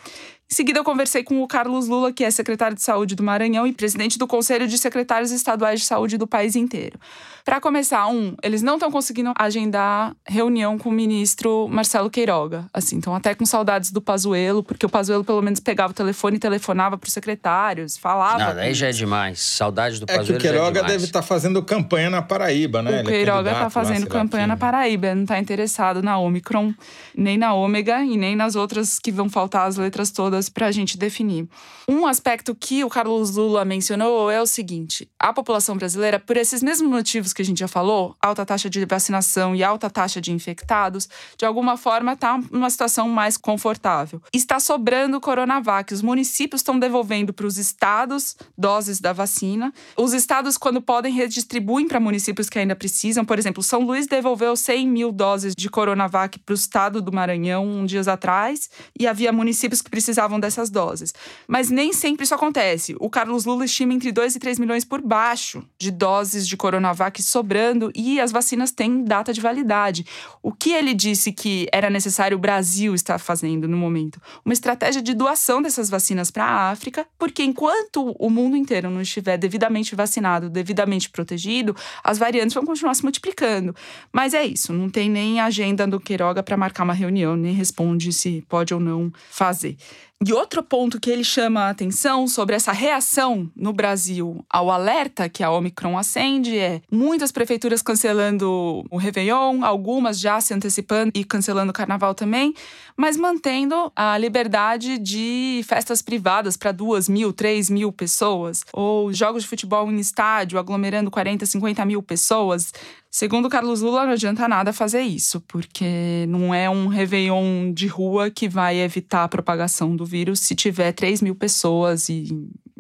Em 0.53 0.55
seguida, 0.55 0.79
eu 0.79 0.85
conversei 0.85 1.25
com 1.25 1.43
o 1.43 1.49
Carlos 1.49 1.89
Lula, 1.89 2.13
que 2.13 2.23
é 2.23 2.31
secretário 2.31 2.77
de 2.77 2.83
Saúde 2.83 3.15
do 3.15 3.23
Maranhão 3.23 3.67
e 3.67 3.73
presidente 3.73 4.19
do 4.19 4.27
Conselho 4.27 4.69
de 4.69 4.77
Secretários 4.77 5.31
Estaduais 5.31 5.81
de 5.81 5.87
Saúde 5.87 6.19
do 6.19 6.27
país 6.27 6.55
inteiro. 6.55 7.01
Para 7.43 7.59
começar, 7.59 8.07
um, 8.07 8.37
eles 8.43 8.63
não 8.63 8.75
estão 8.75 8.91
conseguindo 8.91 9.33
agendar 9.37 10.15
reunião 10.25 10.79
com 10.79 10.91
o 10.91 10.93
ministro 10.93 11.67
Marcelo 11.69 12.09
Queiroga. 12.09 12.67
Assim, 12.73 12.97
então 12.97 13.15
até 13.15 13.35
com 13.35 13.45
saudades 13.45 13.91
do 13.91 14.01
Pazuello, 14.01 14.63
porque 14.63 14.87
o 14.87 14.89
Pazuello 14.89 15.25
pelo 15.25 15.41
menos 15.43 15.59
pegava 15.59 15.91
o 15.91 15.95
telefone 15.95 16.37
e 16.37 16.39
telefonava 16.39 16.97
para 16.97 17.09
os 17.09 17.13
secretários, 17.15 17.97
falava. 17.97 18.39
Não, 18.39 18.55
daí 18.55 18.75
já 18.75 18.89
é 18.89 18.93
demais. 18.93 19.41
Saudade 19.41 19.99
do 19.99 20.07
Pazuello. 20.07 20.25
É 20.25 20.27
que 20.27 20.33
o 20.33 20.37
é 20.37 20.53
Queiroga 20.53 20.81
é 20.81 20.85
deve 20.85 21.05
estar 21.05 21.23
tá 21.23 21.27
fazendo 21.27 21.63
campanha 21.63 22.11
na 22.11 22.23
Paraíba, 22.23 22.83
né? 22.83 22.91
O 22.91 22.95
é 22.95 23.03
Queiroga 23.03 23.51
está 23.51 23.71
fazendo 23.71 24.07
campanha 24.07 24.47
na 24.47 24.57
Paraíba, 24.57 25.15
não 25.15 25.23
está 25.23 25.39
interessado 25.39 26.03
na 26.03 26.19
Omicron, 26.19 26.75
nem 27.17 27.39
na 27.39 27.55
Ômega 27.55 28.05
e 28.05 28.17
nem 28.17 28.37
nas 28.37 28.55
outras 28.55 28.99
que 29.01 29.11
vão 29.11 29.29
faltar 29.31 29.67
as 29.67 29.77
letras 29.77 30.11
todas 30.11 30.42
para 30.49 30.67
a 30.67 30.73
gente 30.73 30.97
definir. 30.97 31.49
Um 31.89 32.07
aspecto 32.07 32.55
que 32.55 32.85
o 32.85 32.89
Carlos 32.89 33.37
Lula 33.37 33.65
mencionou 33.65 34.31
é 34.31 34.41
o 34.41 34.47
seguinte: 34.47 35.09
a 35.19 35.33
população 35.33 35.77
brasileira, 35.77 36.19
por 36.19 36.37
esses 36.37 36.63
mesmos 36.63 36.91
motivos 36.91 37.33
que 37.33 37.43
a 37.43 37.45
gente 37.45 37.59
já 37.59 37.69
falou, 37.69 38.17
alta 38.21 38.45
taxa 38.45 38.69
de 38.69 38.85
vacinação 38.85 39.55
e 39.55 39.63
alta 39.63 39.91
taxa 39.91 40.21
de 40.21 40.33
infectados, 40.33 41.09
de 41.37 41.45
alguma 41.45 41.77
forma 41.77 42.13
está 42.13 42.39
numa 42.51 42.71
situação 42.71 43.09
mais 43.09 43.37
confortável. 43.37 44.23
Está 44.33 44.61
sobrando 44.61 45.21
Coronavac. 45.21 45.93
Os 45.93 46.03
municípios 46.03 46.61
estão 46.61 46.79
devolvendo 46.79 47.33
para 47.33 47.47
os 47.47 47.59
estados 47.59 48.37
doses 48.57 49.01
da 49.01 49.13
vacina. 49.13 49.73
Os 49.97 50.13
estados, 50.13 50.57
quando 50.57 50.81
podem, 50.81 51.13
redistribuem 51.13 51.87
para 51.87 52.01
municípios 52.01 52.49
que 52.49 52.59
ainda 52.59 52.77
precisam. 52.77 53.25
Por 53.25 53.39
exemplo, 53.39 53.63
São 53.63 53.83
Luís 53.85 54.07
devolveu 54.07 54.57
100 54.57 54.89
mil 54.89 55.13
doses 55.13 55.55
de 55.55 55.69
Coronavac 55.69 56.39
para 56.39 56.53
o 56.53 56.57
estado 56.57 57.01
do 57.01 57.13
Maranhão 57.13 57.67
um 57.67 57.85
dias 57.85 58.09
atrás 58.09 58.71
e 58.99 59.07
havia 59.07 59.33
municípios 59.33 59.81
que 59.83 59.91
precisavam 59.91 60.22
dessas 60.41 60.71
doses. 60.71 61.15
Mas 61.47 61.71
nem 61.71 61.93
sempre 61.93 62.25
isso 62.25 62.35
acontece. 62.35 62.97
O 62.99 63.11
Carlos 63.11 63.45
Lula 63.45 63.65
estima 63.65 63.95
entre 63.95 64.13
2 64.13 64.37
e 64.37 64.39
3 64.39 64.59
milhões 64.59 64.85
por 64.85 65.01
baixo 65.01 65.65
de 65.79 65.91
doses 65.91 66.47
de 66.47 66.57
Coronavac 66.57 67.23
sobrando 67.23 67.91
e 67.95 68.21
as 68.21 68.33
vacinas 68.33 68.71
têm 68.71 69.05
data 69.05 69.33
de 69.33 69.41
validade. 69.41 70.05
O 70.43 70.53
que 70.53 70.71
ele 70.71 70.95
disse 70.95 71.33
que 71.33 71.69
era 71.73 71.91
necessário 71.91 72.37
o 72.37 72.41
Brasil 72.41 72.95
estar 72.95 73.19
fazendo 73.19 73.69
no 73.69 73.77
momento? 73.77 74.21
Uma 74.45 74.53
estratégia 74.53 75.03
de 75.03 75.15
doação 75.15 75.61
dessas 75.63 75.89
vacinas 75.89 76.31
para 76.31 76.45
a 76.45 76.71
África, 76.71 77.07
porque 77.19 77.43
enquanto 77.43 78.15
o 78.19 78.31
mundo 78.31 78.57
inteiro 78.57 78.91
não 78.91 79.01
estiver 79.01 79.37
devidamente 79.37 79.95
vacinado, 79.95 80.49
devidamente 80.49 81.11
protegido, 81.11 81.75
as 82.03 82.19
variantes 82.19 82.55
vão 82.55 82.65
continuar 82.65 82.95
se 82.95 83.03
multiplicando. 83.03 83.75
Mas 84.13 84.35
é 84.35 84.45
isso, 84.45 84.73
não 84.73 84.89
tem 84.89 85.09
nem 85.09 85.41
agenda 85.41 85.87
do 85.87 86.01
Queiroga 86.01 86.43
para 86.43 86.57
marcar 86.57 86.85
uma 86.85 86.95
reunião, 86.95 87.37
nem 87.37 87.55
responde 87.55 88.13
se 88.13 88.45
pode 88.49 88.73
ou 88.75 88.81
não 88.81 89.13
fazer. 89.31 89.77
E 90.25 90.33
outro 90.33 90.63
ponto 90.63 91.01
que 91.01 91.11
ele 91.11 91.25
chama 91.25 91.63
a 91.63 91.71
atenção 91.71 92.29
sobre 92.29 92.55
essa 92.55 92.71
reação 92.71 93.51
no 93.57 93.73
Brasil 93.73 94.45
ao 94.49 94.71
alerta 94.71 95.29
que 95.29 95.43
a 95.43 95.51
Omicron 95.51 95.99
acende 95.99 96.57
é 96.57 96.81
muitas 96.89 97.33
prefeituras 97.33 97.83
cancelando 97.83 98.85
o 98.89 98.97
Réveillon, 98.97 99.65
algumas 99.65 100.21
já 100.21 100.41
se 100.41 100.55
antecipando 100.55 101.11
e 101.13 101.25
cancelando 101.25 101.71
o 101.71 101.75
carnaval 101.75 102.15
também, 102.15 102.55
mas 102.97 103.17
mantendo 103.17 103.91
a 103.97 104.17
liberdade 104.17 104.97
de 104.97 105.65
festas 105.67 106.01
privadas 106.01 106.57
para 106.57 106.71
duas 106.71 107.09
mil, 107.09 107.33
três 107.33 107.69
mil 107.69 107.91
pessoas, 107.91 108.65
ou 108.73 109.13
jogos 109.13 109.43
de 109.43 109.49
futebol 109.49 109.91
em 109.91 109.99
estádio 109.99 110.57
aglomerando 110.57 111.11
40, 111.11 111.47
50 111.47 111.85
mil 111.85 112.01
pessoas. 112.01 112.73
Segundo 113.15 113.51
Carlos 113.51 113.83
Lula, 113.83 114.07
não 114.07 114.13
adianta 114.13 114.49
nada 114.49 114.73
fazer 114.73 115.03
isso, 115.03 115.39
porque 115.43 116.25
não 116.31 116.55
é 116.55 116.71
um 116.71 116.87
Réveillon 116.87 117.71
de 117.71 117.87
rua 117.87 118.31
que 118.31 118.49
vai 118.49 118.81
evitar 118.81 119.25
a 119.25 119.29
propagação 119.29 119.95
do 119.95 120.07
vírus. 120.07 120.41
Se 120.41 120.55
tiver 120.55 120.93
3 120.93 121.21
mil 121.21 121.35
pessoas 121.35 122.09
e 122.09 122.29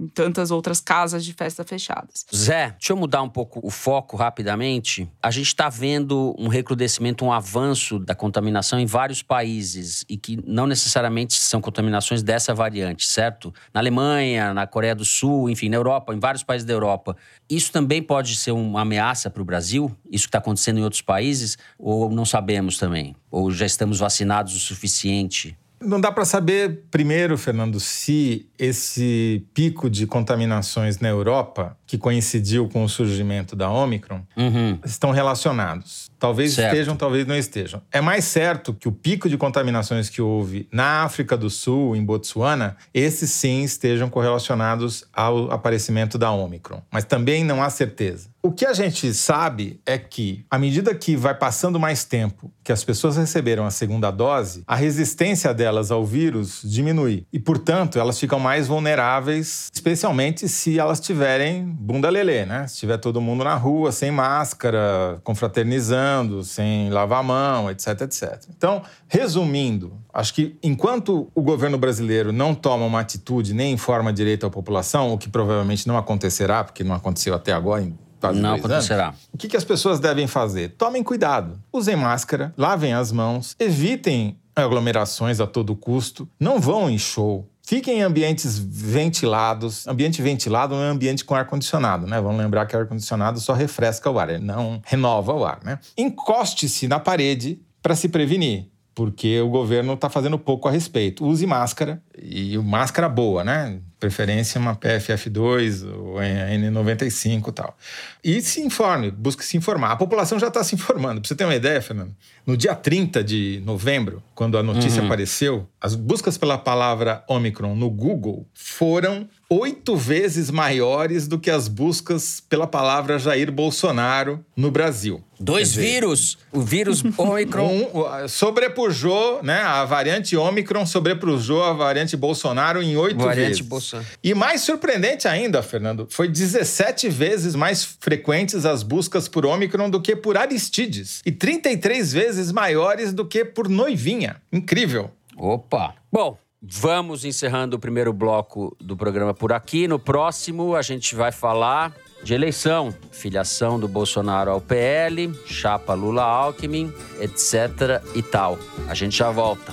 em 0.02 0.08
tantas 0.08 0.50
outras 0.50 0.80
casas 0.80 1.24
de 1.24 1.32
festa 1.32 1.62
fechadas. 1.62 2.26
Zé, 2.34 2.70
deixa 2.70 2.92
eu 2.92 2.96
mudar 2.96 3.22
um 3.22 3.28
pouco 3.28 3.60
o 3.62 3.70
foco 3.70 4.16
rapidamente. 4.16 5.08
A 5.22 5.30
gente 5.30 5.46
está 5.46 5.68
vendo 5.68 6.34
um 6.36 6.48
recrudescimento, 6.48 7.24
um 7.24 7.32
avanço 7.32 8.00
da 8.00 8.14
contaminação 8.14 8.80
em 8.80 8.86
vários 8.86 9.22
países 9.22 10.04
e 10.08 10.16
que 10.16 10.42
não 10.44 10.66
necessariamente 10.66 11.34
são 11.34 11.60
contaminações 11.60 12.22
dessa 12.22 12.52
variante, 12.52 13.06
certo? 13.06 13.54
Na 13.72 13.80
Alemanha, 13.80 14.52
na 14.52 14.66
Coreia 14.66 14.94
do 14.94 15.04
Sul, 15.04 15.48
enfim, 15.48 15.68
na 15.68 15.76
Europa, 15.76 16.12
em 16.12 16.18
vários 16.18 16.42
países 16.42 16.66
da 16.66 16.72
Europa. 16.72 17.16
Isso 17.48 17.70
também 17.70 18.02
pode 18.02 18.34
ser 18.34 18.50
uma 18.50 18.80
ameaça 18.80 19.30
para 19.30 19.42
o 19.42 19.44
Brasil? 19.44 19.94
Isso 20.10 20.24
que 20.24 20.28
está 20.28 20.38
acontecendo 20.38 20.78
em 20.78 20.82
outros 20.82 21.02
países? 21.02 21.56
Ou 21.78 22.10
não 22.10 22.24
sabemos 22.24 22.76
também? 22.76 23.14
Ou 23.30 23.52
já 23.52 23.66
estamos 23.66 24.00
vacinados 24.00 24.54
o 24.56 24.58
suficiente? 24.58 25.56
Não 25.84 26.00
dá 26.00 26.12
para 26.12 26.24
saber, 26.24 26.84
primeiro, 26.90 27.36
Fernando, 27.36 27.80
se 27.80 28.48
esse 28.58 29.44
pico 29.52 29.90
de 29.90 30.06
contaminações 30.06 30.98
na 31.00 31.08
Europa, 31.08 31.76
que 31.92 31.98
coincidiu 31.98 32.70
com 32.70 32.84
o 32.84 32.88
surgimento 32.88 33.54
da 33.54 33.70
Omicron, 33.70 34.22
uhum. 34.34 34.78
estão 34.82 35.10
relacionados. 35.10 36.10
Talvez 36.18 36.54
certo. 36.54 36.72
estejam, 36.72 36.96
talvez 36.96 37.26
não 37.26 37.36
estejam. 37.36 37.82
É 37.92 38.00
mais 38.00 38.24
certo 38.24 38.72
que 38.72 38.88
o 38.88 38.92
pico 38.92 39.28
de 39.28 39.36
contaminações 39.36 40.08
que 40.08 40.22
houve 40.22 40.66
na 40.72 41.02
África 41.02 41.36
do 41.36 41.50
Sul, 41.50 41.94
em 41.94 42.02
Botsuana, 42.02 42.78
esses 42.94 43.30
sim 43.30 43.62
estejam 43.62 44.08
correlacionados 44.08 45.04
ao 45.12 45.50
aparecimento 45.50 46.16
da 46.16 46.30
Omicron. 46.30 46.80
Mas 46.90 47.04
também 47.04 47.44
não 47.44 47.62
há 47.62 47.68
certeza. 47.68 48.32
O 48.44 48.50
que 48.50 48.66
a 48.66 48.72
gente 48.72 49.14
sabe 49.14 49.80
é 49.86 49.96
que, 49.96 50.44
à 50.50 50.58
medida 50.58 50.92
que 50.96 51.14
vai 51.14 51.32
passando 51.32 51.78
mais 51.78 52.02
tempo 52.02 52.52
que 52.64 52.72
as 52.72 52.82
pessoas 52.82 53.16
receberam 53.16 53.64
a 53.64 53.70
segunda 53.70 54.10
dose, 54.10 54.64
a 54.66 54.74
resistência 54.74 55.54
delas 55.54 55.92
ao 55.92 56.04
vírus 56.04 56.60
diminui. 56.64 57.24
E, 57.32 57.38
portanto, 57.38 58.00
elas 58.00 58.18
ficam 58.18 58.40
mais 58.40 58.66
vulneráveis, 58.66 59.68
especialmente 59.72 60.48
se 60.48 60.76
elas 60.76 60.98
tiverem 60.98 61.66
bunda 61.82 62.08
lelê, 62.08 62.46
né? 62.46 62.66
Se 62.68 62.78
tiver 62.78 62.96
todo 62.96 63.20
mundo 63.20 63.42
na 63.42 63.54
rua, 63.54 63.90
sem 63.90 64.10
máscara, 64.10 65.20
confraternizando, 65.24 66.44
sem 66.44 66.90
lavar 66.90 67.20
a 67.20 67.22
mão, 67.22 67.70
etc, 67.70 68.02
etc. 68.02 68.44
Então, 68.56 68.82
resumindo, 69.08 69.92
acho 70.12 70.32
que 70.32 70.56
enquanto 70.62 71.28
o 71.34 71.42
governo 71.42 71.76
brasileiro 71.76 72.32
não 72.32 72.54
toma 72.54 72.84
uma 72.84 73.00
atitude 73.00 73.52
nem 73.52 73.72
informa 73.72 74.12
direito 74.12 74.46
à 74.46 74.50
população, 74.50 75.12
o 75.12 75.18
que 75.18 75.28
provavelmente 75.28 75.86
não 75.88 75.98
acontecerá, 75.98 76.62
porque 76.62 76.84
não 76.84 76.94
aconteceu 76.94 77.34
até 77.34 77.52
agora, 77.52 77.84
Não 78.32 78.54
acontecerá. 78.54 79.08
Anos, 79.08 79.28
o 79.32 79.36
que, 79.36 79.48
que 79.48 79.56
as 79.56 79.64
pessoas 79.64 79.98
devem 79.98 80.28
fazer? 80.28 80.68
Tomem 80.78 81.02
cuidado. 81.02 81.58
Usem 81.72 81.96
máscara, 81.96 82.54
lavem 82.56 82.94
as 82.94 83.10
mãos, 83.10 83.56
evitem 83.58 84.36
aglomerações 84.54 85.40
a 85.40 85.46
todo 85.46 85.74
custo, 85.74 86.28
não 86.38 86.60
vão 86.60 86.88
em 86.88 86.98
show, 86.98 87.48
Fiquem 87.72 88.00
em 88.00 88.02
ambientes 88.02 88.58
ventilados. 88.58 89.88
Ambiente 89.88 90.20
ventilado 90.20 90.74
é 90.74 90.88
ambiente 90.88 91.24
com 91.24 91.34
ar-condicionado, 91.34 92.06
né? 92.06 92.20
Vamos 92.20 92.36
lembrar 92.36 92.66
que 92.66 92.76
ar-condicionado 92.76 93.40
só 93.40 93.54
refresca 93.54 94.10
o 94.10 94.18
ar, 94.18 94.28
ele 94.28 94.44
não 94.44 94.82
renova 94.84 95.32
o 95.32 95.42
ar, 95.42 95.58
né? 95.64 95.78
Encoste-se 95.96 96.86
na 96.86 97.00
parede 97.00 97.62
para 97.80 97.94
se 97.94 98.10
prevenir 98.10 98.70
porque 98.94 99.40
o 99.40 99.48
governo 99.48 99.94
está 99.94 100.10
fazendo 100.10 100.38
pouco 100.38 100.68
a 100.68 100.70
respeito. 100.70 101.24
Use 101.24 101.46
máscara, 101.46 102.02
e 102.14 102.58
máscara 102.58 103.08
boa, 103.08 103.42
né? 103.42 103.80
Preferência 104.02 104.60
uma 104.60 104.74
PFF2 104.74 105.88
ou 105.88 106.14
N95 106.16 107.48
e 107.48 107.52
tal. 107.52 107.78
E 108.24 108.42
se 108.42 108.60
informe, 108.60 109.12
busque 109.12 109.44
se 109.44 109.56
informar. 109.56 109.92
A 109.92 109.96
população 109.96 110.40
já 110.40 110.48
está 110.48 110.64
se 110.64 110.74
informando. 110.74 111.20
Para 111.20 111.28
você 111.28 111.36
ter 111.36 111.44
uma 111.44 111.54
ideia, 111.54 111.80
Fernando, 111.80 112.12
no 112.44 112.56
dia 112.56 112.74
30 112.74 113.22
de 113.22 113.62
novembro, 113.64 114.20
quando 114.34 114.58
a 114.58 114.62
notícia 114.62 115.00
uhum. 115.00 115.06
apareceu, 115.06 115.68
as 115.80 115.94
buscas 115.94 116.36
pela 116.36 116.58
palavra 116.58 117.22
Omicron 117.28 117.76
no 117.76 117.88
Google 117.88 118.44
foram 118.52 119.28
oito 119.52 119.94
vezes 119.94 120.50
maiores 120.50 121.28
do 121.28 121.38
que 121.38 121.50
as 121.50 121.68
buscas 121.68 122.40
pela 122.40 122.66
palavra 122.66 123.18
Jair 123.18 123.52
Bolsonaro 123.52 124.44
no 124.56 124.70
Brasil. 124.70 125.22
Dois 125.38 125.72
dizer, 125.72 125.82
vírus! 125.82 126.38
O 126.50 126.60
vírus 126.60 127.02
Omicron. 127.18 127.68
Um, 127.92 128.28
sobrepujou, 128.28 129.42
né? 129.42 129.60
A 129.60 129.84
variante 129.84 130.36
Omicron 130.36 130.86
sobrepujou 130.86 131.62
a 131.62 131.72
variante 131.72 132.16
Bolsonaro 132.16 132.82
em 132.82 132.96
oito 132.96 133.28
vezes. 133.28 133.60
Bolsonaro. 133.60 134.08
E 134.22 134.34
mais 134.34 134.62
surpreendente 134.62 135.28
ainda, 135.28 135.62
Fernando, 135.62 136.06
foi 136.08 136.28
17 136.28 137.08
vezes 137.10 137.54
mais 137.54 137.84
frequentes 137.84 138.64
as 138.64 138.82
buscas 138.82 139.28
por 139.28 139.44
Omicron 139.44 139.90
do 139.90 140.00
que 140.00 140.16
por 140.16 140.38
Aristides. 140.38 141.20
E 141.26 141.32
33 141.32 142.12
vezes 142.12 142.52
maiores 142.52 143.12
do 143.12 143.26
que 143.26 143.44
por 143.44 143.68
Noivinha. 143.68 144.36
Incrível. 144.50 145.10
Opa! 145.36 145.94
Bom, 146.10 146.38
Vamos 146.64 147.24
encerrando 147.24 147.74
o 147.74 147.78
primeiro 147.78 148.12
bloco 148.12 148.76
do 148.80 148.96
programa 148.96 149.34
por 149.34 149.52
aqui. 149.52 149.88
No 149.88 149.98
próximo, 149.98 150.76
a 150.76 150.82
gente 150.82 151.12
vai 151.12 151.32
falar 151.32 151.92
de 152.22 152.34
eleição, 152.34 152.94
filiação 153.10 153.80
do 153.80 153.88
Bolsonaro 153.88 154.52
ao 154.52 154.60
PL, 154.60 155.34
chapa 155.44 155.92
Lula-Alckmin, 155.92 156.92
etc. 157.20 158.00
e 158.14 158.22
tal. 158.22 158.60
A 158.88 158.94
gente 158.94 159.16
já 159.16 159.32
volta. 159.32 159.72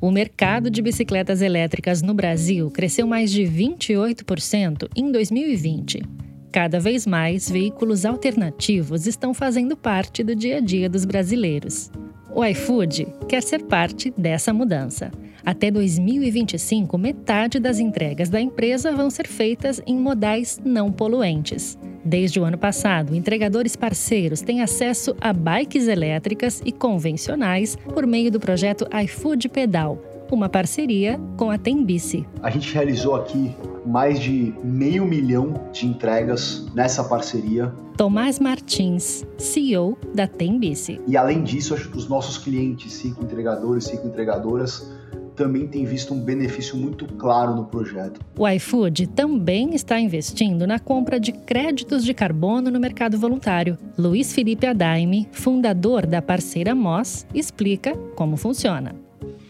O 0.00 0.10
mercado 0.10 0.70
de 0.70 0.80
bicicletas 0.80 1.42
elétricas 1.42 2.00
no 2.00 2.14
Brasil 2.14 2.70
cresceu 2.70 3.06
mais 3.06 3.30
de 3.30 3.42
28% 3.42 4.88
em 4.96 5.12
2020. 5.12 6.29
Cada 6.52 6.80
vez 6.80 7.06
mais, 7.06 7.48
veículos 7.48 8.04
alternativos 8.04 9.06
estão 9.06 9.32
fazendo 9.32 9.76
parte 9.76 10.24
do 10.24 10.34
dia 10.34 10.56
a 10.56 10.60
dia 10.60 10.88
dos 10.88 11.04
brasileiros. 11.04 11.92
O 12.34 12.44
iFood 12.44 13.06
quer 13.28 13.42
ser 13.42 13.62
parte 13.64 14.12
dessa 14.16 14.52
mudança. 14.52 15.12
Até 15.46 15.70
2025, 15.70 16.98
metade 16.98 17.60
das 17.60 17.78
entregas 17.78 18.28
da 18.28 18.40
empresa 18.40 18.92
vão 18.92 19.10
ser 19.10 19.28
feitas 19.28 19.80
em 19.86 19.96
modais 19.96 20.60
não 20.64 20.90
poluentes. 20.90 21.78
Desde 22.04 22.40
o 22.40 22.44
ano 22.44 22.58
passado, 22.58 23.14
entregadores 23.14 23.76
parceiros 23.76 24.40
têm 24.40 24.60
acesso 24.60 25.14
a 25.20 25.32
bikes 25.32 25.86
elétricas 25.86 26.60
e 26.64 26.72
convencionais 26.72 27.76
por 27.76 28.06
meio 28.06 28.30
do 28.30 28.40
projeto 28.40 28.88
iFood 29.04 29.48
Pedal, 29.48 30.02
uma 30.30 30.48
parceria 30.48 31.18
com 31.36 31.50
a 31.50 31.58
Tembice. 31.58 32.26
A 32.42 32.50
gente 32.50 32.72
realizou 32.72 33.14
aqui 33.14 33.54
mais 33.86 34.18
de 34.20 34.54
meio 34.62 35.04
milhão 35.04 35.68
de 35.72 35.86
entregas 35.86 36.66
nessa 36.74 37.04
parceria. 37.04 37.72
Tomás 37.96 38.38
Martins, 38.38 39.26
CEO 39.38 39.98
da 40.14 40.26
Tembice. 40.26 41.00
E 41.06 41.16
além 41.16 41.42
disso, 41.42 41.74
acho 41.74 41.90
que 41.90 41.98
os 41.98 42.08
nossos 42.08 42.38
clientes, 42.38 42.92
cinco 42.92 43.22
entregadores, 43.22 43.84
cinco 43.84 44.06
entregadoras, 44.06 44.90
também 45.36 45.66
têm 45.66 45.86
visto 45.86 46.12
um 46.12 46.20
benefício 46.20 46.76
muito 46.76 47.06
claro 47.14 47.54
no 47.54 47.64
projeto. 47.64 48.20
O 48.38 48.46
iFood 48.46 49.06
também 49.08 49.74
está 49.74 49.98
investindo 49.98 50.66
na 50.66 50.78
compra 50.78 51.18
de 51.18 51.32
créditos 51.32 52.04
de 52.04 52.12
carbono 52.12 52.70
no 52.70 52.78
mercado 52.78 53.18
voluntário. 53.18 53.78
Luiz 53.96 54.34
Felipe 54.34 54.66
Adaime, 54.66 55.28
fundador 55.32 56.06
da 56.06 56.20
parceira 56.20 56.74
MOS, 56.74 57.26
explica 57.34 57.96
como 58.14 58.36
funciona. 58.36 58.94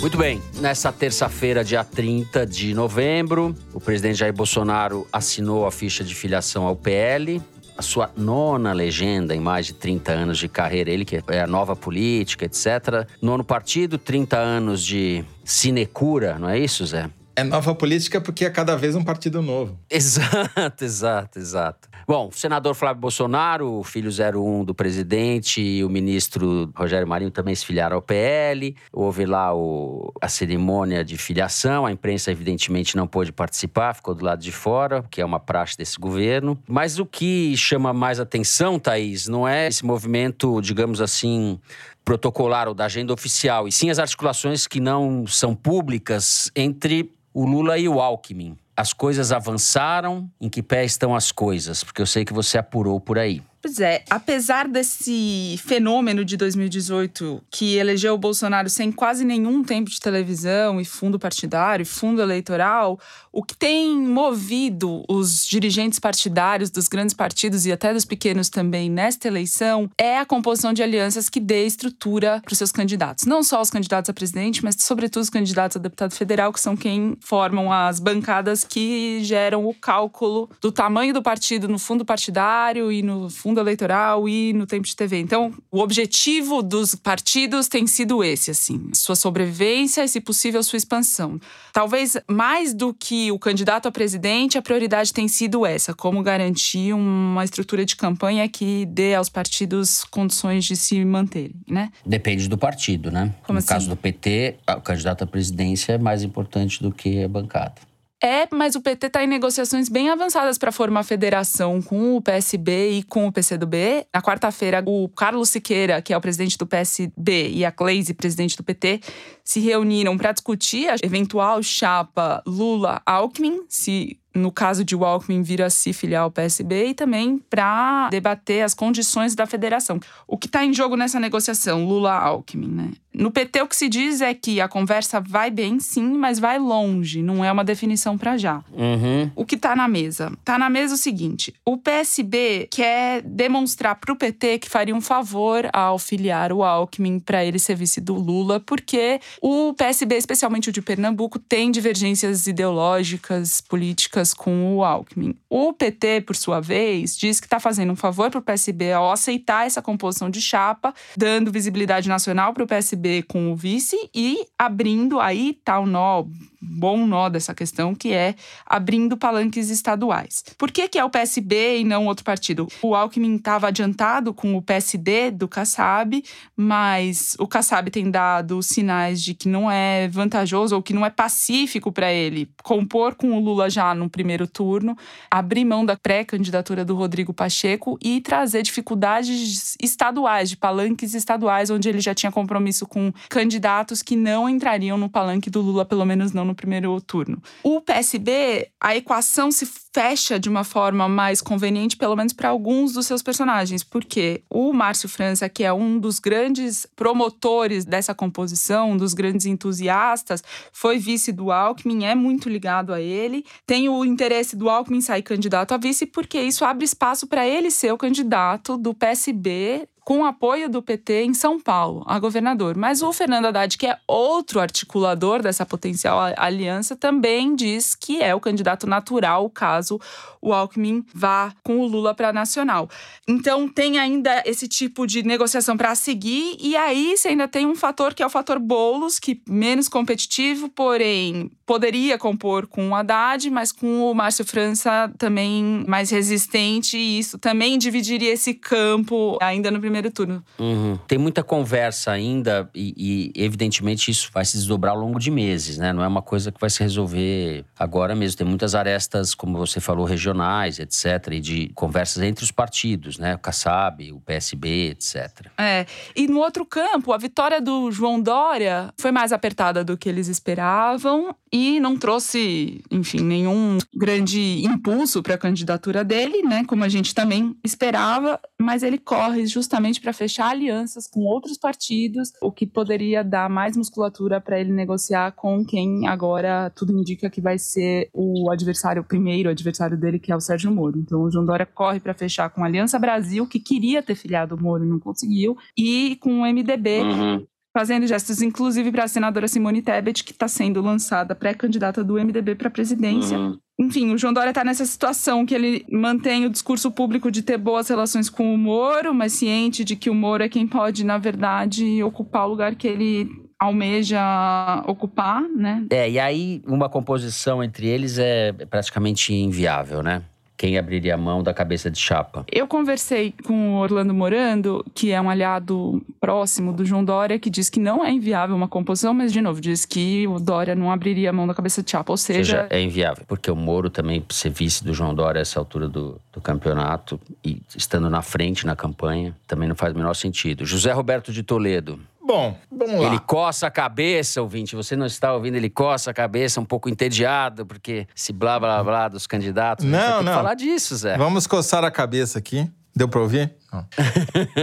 Muito 0.07 0.19
bem, 0.19 0.41
nessa 0.61 0.93
terça-feira, 0.93 1.65
dia 1.65 1.83
30 1.83 2.47
de 2.47 2.73
novembro, 2.75 3.53
o 3.75 3.81
presidente 3.81 4.21
Jair 4.21 4.33
Bolsonaro 4.33 5.05
assinou 5.13 5.67
a 5.67 5.73
ficha 5.73 6.05
de 6.05 6.15
filiação 6.15 6.65
ao 6.65 6.77
PL, 6.77 7.43
a 7.77 7.83
sua 7.83 8.09
nona 8.17 8.73
legenda 8.73 9.35
em 9.35 9.41
mais 9.41 9.67
de 9.67 9.75
30 9.75 10.13
anos 10.13 10.39
de 10.39 10.49
carreira, 10.49 10.93
ele 10.93 11.05
que 11.05 11.21
é 11.27 11.41
a 11.41 11.47
nova 11.49 11.75
política, 11.75 12.45
etc. 12.45 13.05
Nono 13.21 13.43
partido, 13.43 13.99
30 13.99 14.39
anos 14.39 14.85
de 14.85 15.25
sinecura, 15.45 16.39
não 16.39 16.49
é 16.49 16.57
isso, 16.57 16.87
Zé? 16.87 17.11
É 17.37 17.45
nova 17.45 17.75
política 17.75 18.19
porque 18.19 18.47
é 18.47 18.51
cada 18.51 18.75
vez 18.77 18.97
um 18.97 19.05
partido 19.05 19.43
novo. 19.43 19.79
Exato, 19.91 20.83
exato, 20.83 21.39
exato. 21.39 21.87
Bom, 22.09 22.29
o 22.29 22.33
senador 22.33 22.75
Flávio 22.75 23.01
Bolsonaro, 23.01 23.75
o 23.75 23.85
filho 23.85 24.11
01 24.11 24.65
do 24.65 24.75
presidente, 24.75 25.61
e 25.61 25.85
o 25.85 25.91
ministro 25.91 26.73
Rogério 26.75 27.07
Marinho 27.07 27.31
também 27.31 27.55
se 27.55 27.67
filiaram 27.67 27.97
ao 27.97 28.03
PL. 28.03 28.75
Houve 28.91 29.27
lá 29.27 29.55
o, 29.55 30.11
a 30.23 30.29
cerimônia 30.29 31.05
de 31.05 31.19
filiação. 31.19 31.85
A 31.85 31.93
imprensa, 31.93 32.31
evidentemente, 32.31 32.97
não 32.97 33.07
pôde 33.07 33.33
participar, 33.33 33.95
ficou 33.95 34.15
do 34.15 34.25
lado 34.25 34.41
de 34.41 34.53
fora, 34.53 35.05
que 35.11 35.21
é 35.21 35.25
uma 35.25 35.39
praxe 35.39 35.77
desse 35.77 35.99
governo. 35.99 36.59
Mas 36.67 36.99
o 36.99 37.05
que 37.05 37.55
chama 37.55 37.93
mais 37.93 38.19
atenção, 38.19 38.79
Thaís, 38.79 39.29
não 39.29 39.47
é 39.47 39.69
esse 39.69 39.85
movimento, 39.85 40.59
digamos 40.63 41.03
assim, 41.03 41.61
protocolar 42.07 42.69
ou 42.69 42.75
da 42.75 42.85
agenda 42.85 43.13
oficial, 43.13 43.67
e 43.67 43.73
sim 43.73 43.91
as 43.91 43.99
articulações 43.99 44.69
que 44.69 44.79
não 44.79 45.27
são 45.27 45.57
públicas 45.57 46.53
entre 46.55 47.13
o 47.35 47.45
Lula 47.45 47.77
e 47.77 47.89
o 47.89 48.01
Alckmin. 48.01 48.57
As 48.77 48.93
coisas 48.93 49.33
avançaram? 49.33 50.31
Em 50.41 50.49
que 50.49 50.63
pé 50.63 50.85
estão 50.85 51.17
as 51.17 51.33
coisas? 51.33 51.83
Porque 51.83 52.01
eu 52.01 52.07
sei 52.07 52.25
que 52.25 52.33
você 52.33 52.59
apurou 52.59 53.01
por 53.01 53.19
aí. 53.19 53.43
Pois 53.61 53.81
é, 53.81 54.05
apesar 54.09 54.69
desse 54.69 55.59
fenômeno 55.65 56.25
de 56.25 56.37
2018 56.37 57.43
que 57.51 57.77
elegeu 57.77 58.15
o 58.15 58.19
Bolsonaro 58.19 58.71
sem 58.71 58.93
quase 58.93 59.25
nenhum 59.25 59.65
tempo 59.65 59.91
de 59.91 59.99
televisão 59.99 60.81
e 60.81 60.85
fundo 60.85 61.19
partidário, 61.19 61.85
fundo 61.85 62.23
eleitoral, 62.23 63.01
o 63.33 63.43
que 63.43 63.57
tem 63.57 63.97
movido 63.99 65.03
os 65.09 65.45
dirigentes 65.45 65.99
partidários 65.99 66.71
dos 66.71 66.87
grandes 66.87 67.15
partidos 67.15 67.67
e 67.67 67.73
até 67.73 67.93
dos 67.93 68.05
pequenos 68.05 68.49
também 68.49 68.89
nesta 68.89 69.27
eleição 69.27 69.91
é 69.99 70.19
a 70.19 70.25
composição 70.25 70.73
de 70.73 70.83
alianças 70.83 71.29
que 71.29 71.41
dê 71.41 71.67
estrutura 71.67 72.41
para 72.45 72.53
os 72.53 72.59
seus 72.59 72.71
candidatos. 72.71 73.25
Não 73.25 73.43
só 73.43 73.61
os 73.61 73.71
candidatos 73.71 74.11
a 74.11 74.15
presidente, 74.15 74.63
mas 74.63 74.77
sobretudo 74.79 75.23
os 75.23 75.31
candidatos 75.31 75.77
a 75.77 75.81
deputado 75.81 76.13
federal, 76.13 76.53
que 76.53 76.61
são 76.61 76.77
quem 76.77 77.17
formam 77.21 77.73
as 77.73 77.99
bancadas 77.99 78.63
que 78.63 79.21
geram 79.25 79.67
o 79.67 79.75
cálculo 79.75 80.49
do 80.61 80.71
tamanho 80.71 81.13
do 81.13 81.23
partido 81.23 81.67
no 81.67 81.79
fundo 81.79 82.05
partidário 82.05 82.93
e 82.93 83.03
no 83.03 83.29
fundo 83.29 83.46
fundo 83.47 83.61
eleitoral 83.61 84.29
e 84.29 84.53
no 84.53 84.67
tempo 84.67 84.85
de 84.85 84.97
TV. 84.97 85.21
Então, 85.21 85.55
o 85.71 85.79
objetivo 85.79 86.65
dos 86.65 86.97
partidos 86.97 87.69
tem 87.69 87.87
sido 87.87 88.25
esse, 88.25 88.51
assim, 88.51 88.91
sua 88.93 89.15
sobrevivência 89.15 90.05
e, 90.05 90.09
se 90.09 90.21
possível, 90.21 90.61
sua 90.65 90.77
expansão. 90.77 91.39
Talvez 91.73 92.17
mais 92.27 92.75
do 92.75 92.93
que 92.93 93.31
o 93.31 93.39
candidato 93.39 93.87
a 93.87 93.93
presidente, 93.93 94.59
a 94.59 94.63
prioridade 94.63 95.13
tem 95.13 95.29
sido 95.29 95.65
essa, 95.65 95.95
como 95.95 96.25
garantir 96.25 96.93
uma 96.93 97.45
estrutura 97.45 97.85
de 97.85 97.95
campanha 97.95 98.49
que 98.49 98.85
dê 98.87 99.15
aos 99.15 99.29
partidos 99.29 100.03
condições 100.03 100.65
de 100.65 100.75
se 100.75 101.05
manterem, 101.05 101.55
né? 101.69 101.93
Depende 102.05 102.49
do 102.49 102.59
partido, 102.59 103.13
né? 103.13 103.33
Como 103.45 103.55
no 103.55 103.59
assim? 103.59 103.69
caso 103.69 103.89
do 103.89 103.97
PT, 103.97 104.57
o 104.77 104.81
candidato 104.81 105.23
à 105.23 105.27
presidência 105.27 105.93
é 105.93 105.99
mais 105.99 106.25
importante 106.25 106.83
do 106.83 106.91
que 106.91 107.23
a 107.23 107.29
bancada. 107.29 107.86
É, 108.23 108.49
mas 108.51 108.75
o 108.75 108.81
PT 108.81 109.09
está 109.09 109.23
em 109.23 109.27
negociações 109.27 109.91
bem 109.91 110.09
avançadas 110.09 110.57
para 110.57 110.73
formar 110.73 111.03
federação 111.03 111.83
com 111.83 112.17
o 112.17 112.23
PSB 112.23 112.91
e 112.93 113.03
com 113.03 113.27
o 113.27 113.33
PCdoB. 113.33 114.07
Na 114.13 114.23
quarta-feira, 114.23 114.83
o 114.87 115.09
Carlos 115.11 115.51
Siqueira, 115.51 116.01
que 116.01 116.15
é 116.15 116.17
o 116.17 116.21
presidente 116.21 116.57
do 116.57 116.67
PSB, 116.67 117.51
e 117.51 117.65
a 117.65 117.71
Cleise, 117.71 118.15
presidente 118.15 118.57
do 118.57 118.65
PT, 118.65 119.01
se 119.47 119.61
reuniram 119.61 120.19
para 120.19 120.33
discutir 120.33 120.89
a 120.91 120.97
eventual 121.01 121.63
chapa 121.63 122.43
Lula-Alckmin, 122.45 123.61
se 123.69 124.19
no 124.37 124.53
caso 124.53 124.85
de 124.85 124.95
o 124.95 125.05
Alckmin 125.05 125.43
vir 125.43 125.63
a 125.63 125.71
se 125.71 125.93
filiar 125.93 126.25
ao 126.25 126.31
PSB, 126.31 126.89
e 126.89 126.95
também 126.95 127.39
para 127.51 128.09
debater 128.11 128.63
as 128.63 128.75
condições 128.75 129.35
da 129.35 129.47
federação. 129.47 129.99
O 130.27 130.37
que 130.37 130.47
está 130.47 130.65
em 130.65 130.75
jogo 130.75 130.97
nessa 130.97 131.19
negociação, 131.19 131.87
Lula-Alckmin, 131.87 132.69
né? 132.69 132.91
No 133.15 133.31
PT, 133.31 133.63
o 133.63 133.67
que 133.67 133.75
se 133.75 133.89
diz 133.89 134.21
é 134.21 134.35
que 134.35 134.61
a 134.61 134.69
conversa 134.69 135.23
vai 135.23 135.51
bem, 135.51 135.81
sim, 135.81 136.07
mas 136.19 136.39
vai 136.39 136.59
longe, 136.59 137.23
não 137.23 137.43
é 137.43 137.51
uma 137.51 137.65
definição 137.65 138.19
para 138.19 138.37
já. 138.37 138.63
Uhum. 138.71 139.31
O 139.35 139.47
que 139.47 139.55
está 139.55 139.75
na 139.75 139.89
mesa? 139.89 140.31
Está 140.39 140.59
na 140.59 140.69
mesa 140.69 140.97
o 140.97 140.99
seguinte: 140.99 141.55
o 141.65 141.79
PSB 141.79 142.69
quer 142.71 143.23
demonstrar 143.23 143.95
para 143.95 144.13
o 144.13 144.17
PT 144.17 144.59
que 144.59 144.69
faria 144.69 144.95
um 144.95 145.01
favor 145.01 145.67
ao 145.73 145.99
filiar 145.99 146.53
o 146.53 146.63
Alckmin 146.63 147.19
para 147.19 147.43
ele 147.43 147.59
ser 147.59 147.75
vice 147.75 148.03
do 148.03 148.13
Lula, 148.15 148.61
porque 148.61 149.19
o 149.41 149.75
PSB, 149.75 150.17
especialmente 150.17 150.69
o 150.69 150.73
de 150.73 150.83
Pernambuco, 150.83 151.39
tem 151.39 151.71
divergências 151.71 152.47
ideológicas, 152.47 153.61
políticas 153.61 154.33
com 154.33 154.77
o 154.77 154.85
Alckmin. 154.85 155.35
O 155.49 155.73
PT, 155.73 156.23
por 156.23 156.37
sua 156.37 156.61
vez, 156.61 157.17
diz 157.17 157.41
que 157.41 157.47
está 157.47 157.61
fazendo 157.61 157.93
um 157.93 157.97
favor 157.97 158.31
para 158.31 158.39
o 158.39 158.43
PSB 158.43 158.93
ao 158.93 159.11
aceitar 159.11 159.67
essa 159.67 159.83
composição 159.83 160.31
de 160.31 160.41
chapa, 160.41 160.95
dando 161.17 161.53
visibilidade 161.53 162.09
nacional 162.09 162.53
para 162.53 162.65
o 162.65 162.67
PSB 162.67 163.23
com 163.23 163.53
o 163.53 163.57
vice 163.57 163.97
e 164.15 164.47
abrindo 164.59 165.21
aí 165.21 165.59
tá 165.65 165.79
o 165.79 165.87
nó, 165.87 166.25
bom 166.61 167.07
nó 167.07 167.29
dessa 167.29 167.55
questão, 167.55 167.95
que 167.95 168.13
é 168.13 168.35
abrindo 168.65 169.17
palanques 169.17 169.71
estaduais. 169.71 170.45
Por 170.59 170.71
que, 170.71 170.89
que 170.89 170.99
é 170.99 171.05
o 171.05 171.11
PSB 171.11 171.79
e 171.79 171.85
não 171.85 172.07
outro 172.07 172.25
partido? 172.25 172.67
O 172.83 172.95
Alckmin 172.95 173.37
estava 173.37 173.69
adiantado 173.69 174.33
com 174.35 174.57
o 174.57 174.63
PSD 174.63 175.31
do 175.31 175.49
Kassab, 175.49 176.23
mas 176.57 177.37
o 177.39 177.47
Kassab 177.47 177.91
tem 177.91 178.11
dado 178.11 178.63
sinais 178.63 179.23
de 179.23 179.26
que 179.35 179.49
não 179.49 179.71
é 179.71 180.09
vantajoso 180.09 180.75
ou 180.75 180.83
que 180.83 180.93
não 180.93 181.05
é 181.05 181.11
pacífico 181.11 181.91
para 181.93 182.13
ele 182.13 182.49
compor 182.63 183.15
com 183.15 183.33
o 183.33 183.41
Lula 183.41 183.71
já 183.71 183.95
no 183.95 184.09
primeiro 184.09 184.47
turno, 184.47 184.97
abrir 185.31 185.65
mão 185.65 185.85
da 185.85 185.97
pré-candidatura 185.97 186.85
do 186.85 186.95
Rodrigo 186.95 187.33
Pacheco 187.33 187.99
e 188.03 188.21
trazer 188.21 188.63
dificuldades 188.63 189.77
estaduais, 189.83 190.51
de 190.51 190.57
palanques 190.57 191.15
estaduais, 191.15 191.71
onde 191.71 191.89
ele 191.89 192.01
já 192.01 192.15
tinha 192.15 192.33
compromisso 192.33 192.87
com 192.87 193.13
candidatos 193.29 194.03
que 194.03 194.17
não 194.17 194.49
entrariam 194.49 194.99
no 194.99 195.09
palanque 195.09 195.51
do 195.51 195.61
Lula, 195.61 195.85
pelo 195.85 196.05
menos 196.05 196.33
não 196.33 196.45
no 196.45 196.55
primeiro 196.55 197.01
turno. 197.01 197.43
O 197.63 197.81
PSB, 197.81 198.69
a 198.81 198.97
equação 198.97 199.51
se 199.51 199.67
fecha 199.97 200.39
de 200.39 200.47
uma 200.47 200.63
forma 200.63 201.09
mais 201.09 201.41
conveniente, 201.41 201.97
pelo 201.97 202.15
menos 202.15 202.35
para 202.35 202.51
alguns 202.51 202.93
dos 202.93 203.07
seus 203.07 203.23
personagens, 203.23 203.83
porque 203.83 204.43
o 204.51 204.71
Márcio 204.71 205.09
França, 205.09 205.49
que 205.49 205.65
é 205.65 205.73
um 205.73 205.99
dos 205.99 206.19
grandes 206.19 206.87
promotores 206.95 207.87
dessa 207.87 208.15
composição, 208.15 208.91
um 208.91 208.97
dos 208.99 209.15
grandes 209.15 209.47
entusiastas, 209.47 210.45
foi 210.71 210.99
vice 210.99 211.33
do 211.33 211.51
Alckmin, 211.51 212.05
é 212.05 212.15
muito 212.15 212.47
ligado 212.47 212.93
a 212.93 213.01
ele, 213.01 213.43
tem 213.67 213.89
o 213.89 214.05
interesse 214.05 214.55
do 214.55 214.69
Alckmin 214.69 215.01
sair 215.01 215.23
candidato 215.23 215.73
a 215.73 215.79
vice, 215.79 216.05
porque 216.05 216.43
isso 216.43 216.63
abre 216.63 216.85
espaço 216.85 217.27
para 217.27 217.49
ele 217.49 217.71
ser 217.71 217.91
o 217.91 217.97
candidato 217.97 218.77
do 218.77 218.93
PSB 218.93 219.89
com 220.07 220.25
apoio 220.25 220.71
do 220.71 220.81
PT 220.81 221.25
em 221.25 221.35
São 221.35 221.59
Paulo, 221.59 222.05
a 222.07 222.21
governador. 222.21 222.77
Mas 222.77 223.03
o 223.03 223.13
Fernando 223.13 223.47
Haddad, 223.47 223.77
que 223.77 223.89
é 223.89 223.99
outro 224.07 224.61
articulador 224.61 225.43
dessa 225.43 225.67
potencial 225.67 226.33
aliança, 226.37 226.95
também 226.95 227.57
diz 227.57 227.93
que 227.93 228.23
é 228.23 228.33
o 228.33 228.39
candidato 228.39 228.87
natural 228.87 229.51
caso 229.51 230.01
o 230.47 230.53
Alckmin 230.53 231.05
vá 231.13 231.53
com 231.65 231.81
o 231.81 231.87
Lula 231.89 232.15
para 232.15 232.33
nacional. 232.33 232.89
Então 233.27 233.69
tem 233.69 233.99
ainda 233.99 234.45
esse 234.47 234.69
tipo 234.69 235.05
de 235.05 235.25
negociação 235.25 235.77
para 235.77 235.93
seguir 235.97 236.57
e 236.61 236.77
aí 236.77 237.17
você 237.17 237.29
ainda 237.29 237.49
tem 237.49 237.67
um 237.67 237.75
fator 237.75 238.15
que 238.15 238.23
é 238.23 238.27
o 238.27 238.31
fator 238.31 238.61
Bolos, 238.61 239.19
que 239.19 239.43
menos 239.49 239.89
competitivo, 239.89 240.69
porém 240.69 241.51
poderia 241.67 242.17
compor 242.17 242.69
com 242.69 242.91
o 242.91 242.95
Haddad, 242.95 243.51
mas 243.51 243.73
com 243.73 244.09
o 244.09 244.15
Márcio 244.15 244.45
França 244.45 245.13
também 245.19 245.85
mais 245.89 246.11
resistente 246.11 246.97
e 246.97 247.19
isso 247.19 247.41
também 247.41 247.77
dividiria 247.77 248.33
esse 248.33 248.55
campo 248.55 249.37
ainda 249.43 249.69
no 249.69 249.81
primeiro 249.81 249.96
turno. 250.11 250.45
Uhum. 250.59 250.99
Tem 251.07 251.19
muita 251.19 251.43
conversa 251.43 252.11
ainda 252.11 252.69
e, 252.75 253.33
e, 253.37 253.43
evidentemente 253.43 254.11
isso 254.11 254.31
vai 254.33 254.45
se 254.45 254.57
desdobrar 254.57 254.95
ao 254.95 255.01
longo 255.01 255.19
de 255.19 255.31
meses, 255.31 255.79
né? 255.79 255.93
Não 255.93 256.03
é 256.03 256.07
uma 256.07 256.23
coisa 256.23 256.53
que 256.53 256.61
vai 256.61 256.71
se 256.71 256.81
resolver 256.81 257.65
agora 257.79 258.15
mesmo. 258.15 258.39
Tem 258.39 258.47
muitas 258.47 258.75
arestas, 258.75 259.35
como 259.35 259.57
você 259.59 259.81
falou, 259.81 260.05
regionais, 260.05 260.79
etc, 260.79 261.33
e 261.33 261.41
de 261.41 261.71
conversas 261.75 262.23
entre 262.23 262.45
os 262.45 262.51
partidos, 262.51 263.19
né? 263.19 263.35
O 263.35 263.39
Kassab, 263.39 264.13
o 264.13 264.21
PSB, 264.21 264.91
etc. 264.91 265.47
É. 265.59 265.87
E 266.15 266.27
no 266.27 266.41
outro 266.41 266.65
campo, 266.65 267.13
a 267.13 267.19
vitória 267.19 267.61
do 267.61 267.91
João 267.91 268.21
Dória 268.21 268.93
foi 268.99 269.13
mais 269.13 269.33
apertada 269.33 269.85
do 269.85 269.97
que 269.97 270.09
eles 270.09 270.29
esperavam 270.29 271.35
e 271.53 271.81
não 271.81 271.97
trouxe, 271.97 272.83
enfim, 272.91 273.21
nenhum 273.21 273.79
grande 273.95 274.65
impulso 274.65 275.23
para 275.23 275.35
a 275.35 275.39
candidatura 275.39 276.05
dele, 276.05 276.43
né? 276.43 276.65
Como 276.67 276.85
a 276.85 276.89
gente 276.89 277.15
também 277.15 277.57
esperava, 277.65 278.41
mas 278.61 278.83
ele 278.83 278.99
corre 278.99 279.47
justamente 279.47 279.86
para 280.01 280.13
fechar 280.13 280.51
alianças 280.51 281.07
com 281.09 281.21
outros 281.21 281.57
partidos, 281.59 282.33
o 282.43 282.51
que 282.51 282.67
poderia 282.67 283.23
dar 283.23 283.49
mais 283.49 283.77
musculatura 283.77 284.41
para 284.41 284.61
ele 284.61 284.73
negociar 284.73 285.33
com 285.33 285.65
quem 285.65 286.07
agora 286.07 286.71
tudo 286.71 286.93
indica 286.93 287.31
que 287.31 287.41
vai 287.41 287.59
ser 287.59 288.09
o 288.13 288.51
adversário, 288.51 289.03
o 289.03 289.05
primeiro 289.05 289.49
adversário 289.51 289.97
dele, 289.97 290.19
que 290.19 290.33
é 290.33 290.37
o 290.37 290.41
Sérgio 290.41 290.71
Moro. 290.71 290.99
Então 290.99 291.23
o 291.23 291.31
João 291.31 291.45
Dória 291.45 291.67
corre 291.67 292.01
para 292.01 292.15
fechar 292.15 292.51
com 292.51 292.63
a 292.63 292.67
Aliança 292.67 292.99
Brasil, 292.99 293.47
que 293.47 293.61
queria 293.61 294.03
ter 294.03 294.15
filiado 294.15 294.55
o 294.55 294.63
Moro 294.63 294.85
e 294.85 294.89
não 294.89 294.99
conseguiu, 294.99 295.57
e 295.77 296.17
com 296.17 296.41
o 296.41 296.47
MDB, 296.47 297.01
uhum 297.01 297.47
fazendo 297.77 298.07
gestos, 298.07 298.41
inclusive 298.41 298.91
para 298.91 299.05
a 299.05 299.09
senadora 299.09 299.47
Simone 299.47 299.83
Tebet, 299.83 300.25
que 300.25 300.33
está 300.33 300.49
sendo 300.49 300.81
lançada 300.81 301.35
pré-candidata 301.35 302.03
do 302.03 302.15
MDB 302.15 302.55
para 302.55 302.69
a 302.69 302.71
presidência. 302.71 303.39
Uhum. 303.39 303.59
Enfim, 303.79 304.15
o 304.15 304.17
João 304.17 304.33
Dória 304.33 304.49
está 304.49 304.65
nessa 304.65 304.87
situação 304.87 305.45
que 305.45 305.55
ele 305.55 305.85
mantém 305.93 306.47
o 306.47 306.51
discurso 306.51 306.91
público 306.91 307.31
de 307.31 307.43
ter 307.43 307.59
boas 307.59 307.87
relações 307.91 308.31
com 308.31 308.55
o 308.55 308.57
Moro, 308.57 309.13
mas 309.13 309.35
ciente 309.35 309.85
de 309.85 309.95
que 309.95 310.09
o 310.09 310.15
Moro 310.15 310.43
é 310.43 310.49
quem 310.49 310.67
pode, 310.67 311.05
na 311.05 311.19
verdade, 311.19 312.03
ocupar 312.03 312.47
o 312.47 312.49
lugar 312.49 312.75
que 312.77 312.89
ele 312.89 313.29
almeja 313.61 314.83
ocupar, 314.87 315.43
né? 315.43 315.85
É, 315.91 316.11
e 316.11 316.19
aí 316.19 316.63
uma 316.67 316.89
composição 316.89 317.63
entre 317.63 317.87
eles 317.87 318.19
é 318.19 318.55
praticamente 318.71 319.35
inviável, 319.35 320.03
né? 320.03 320.23
Quem 320.57 320.79
abriria 320.79 321.15
a 321.15 321.19
mão 321.19 321.43
da 321.43 321.53
cabeça 321.53 321.91
de 321.91 321.99
chapa? 321.99 322.45
Eu 322.51 322.67
conversei 322.67 323.35
com 323.45 323.75
o 323.75 323.79
Orlando 323.79 324.15
Morando, 324.15 324.85
que 324.95 325.13
é 325.13 325.21
um 325.21 325.29
aliado 325.29 326.03
próximo 326.21 326.73
do 326.73 326.85
João 326.85 327.05
Dória, 327.05 327.39
que 327.39 327.51
diz 327.51 327.69
que 327.69 327.79
não 327.79 328.05
é 328.05 328.11
inviável 328.11 328.57
uma 328.57 328.69
composição, 328.69 329.13
mas, 329.13 329.33
de 329.33 329.41
novo, 329.41 329.61
diz 329.61 329.85
que 329.85 330.27
o 330.27 330.39
Dória 330.39 330.75
não 330.75 330.91
abriria 330.91 331.31
a 331.31 331.33
mão 331.33 331.47
da 331.47 331.55
cabeça 331.55 331.83
de 331.83 331.91
chapa. 331.91 332.13
Ou 332.13 332.17
seja. 332.17 332.63
seja 332.63 332.67
é 332.71 332.81
inviável, 332.81 333.25
porque 333.27 333.51
o 333.51 333.57
Moro 333.57 333.91
também 333.91 334.25
ser 334.31 334.51
vice 334.51 334.85
do 334.85 334.95
João 334.95 335.15
Dória 335.15 335.41
a 335.41 335.43
essa 335.43 335.59
altura 335.59 335.89
do, 335.89 336.21
do 336.33 336.41
campeonato 336.41 337.21
e 337.45 337.61
estando 337.77 338.09
na 338.09 338.23
frente 338.23 338.67
na 338.67 338.75
campanha, 338.75 339.37
também 339.47 339.69
não 339.69 339.77
faz 339.77 339.93
o 339.93 339.97
menor 339.97 340.15
sentido. 340.15 340.65
José 340.65 340.93
Roberto 340.93 341.33
de 341.33 341.43
Toledo. 341.43 342.01
Bom, 342.27 342.59
vamos 342.73 343.01
lá. 343.01 343.07
Ele 343.07 343.21
coça 343.21 343.69
a 343.69 343.71
cabeça, 343.71 344.43
ouvinte. 344.43 344.75
Você 344.75 344.97
não 344.97 345.07
está 345.07 345.33
ouvindo, 345.33 345.55
ele 345.55 345.71
coça 345.71 346.11
a 346.11 346.15
cabeça, 346.15 346.61
um 346.61 346.65
pouco 346.65 346.89
entediado, 346.89 347.65
porque 347.65 348.09
se 348.17 348.33
blá 348.33 348.59
blá 348.59 348.83
blá 348.83 349.07
dos 349.07 349.29
candidatos. 349.29 349.87
Não, 349.87 350.25
não. 350.25 350.35
falar 350.35 350.55
disso, 350.55 350.97
Zé. 350.97 351.17
Vamos 351.17 351.47
coçar 351.47 351.85
a 351.85 351.91
cabeça 351.91 352.41
aqui. 352.41 352.69
Deu 352.97 353.07
para 353.07 353.21
ouvir? 353.21 353.55
Não. 353.73 353.87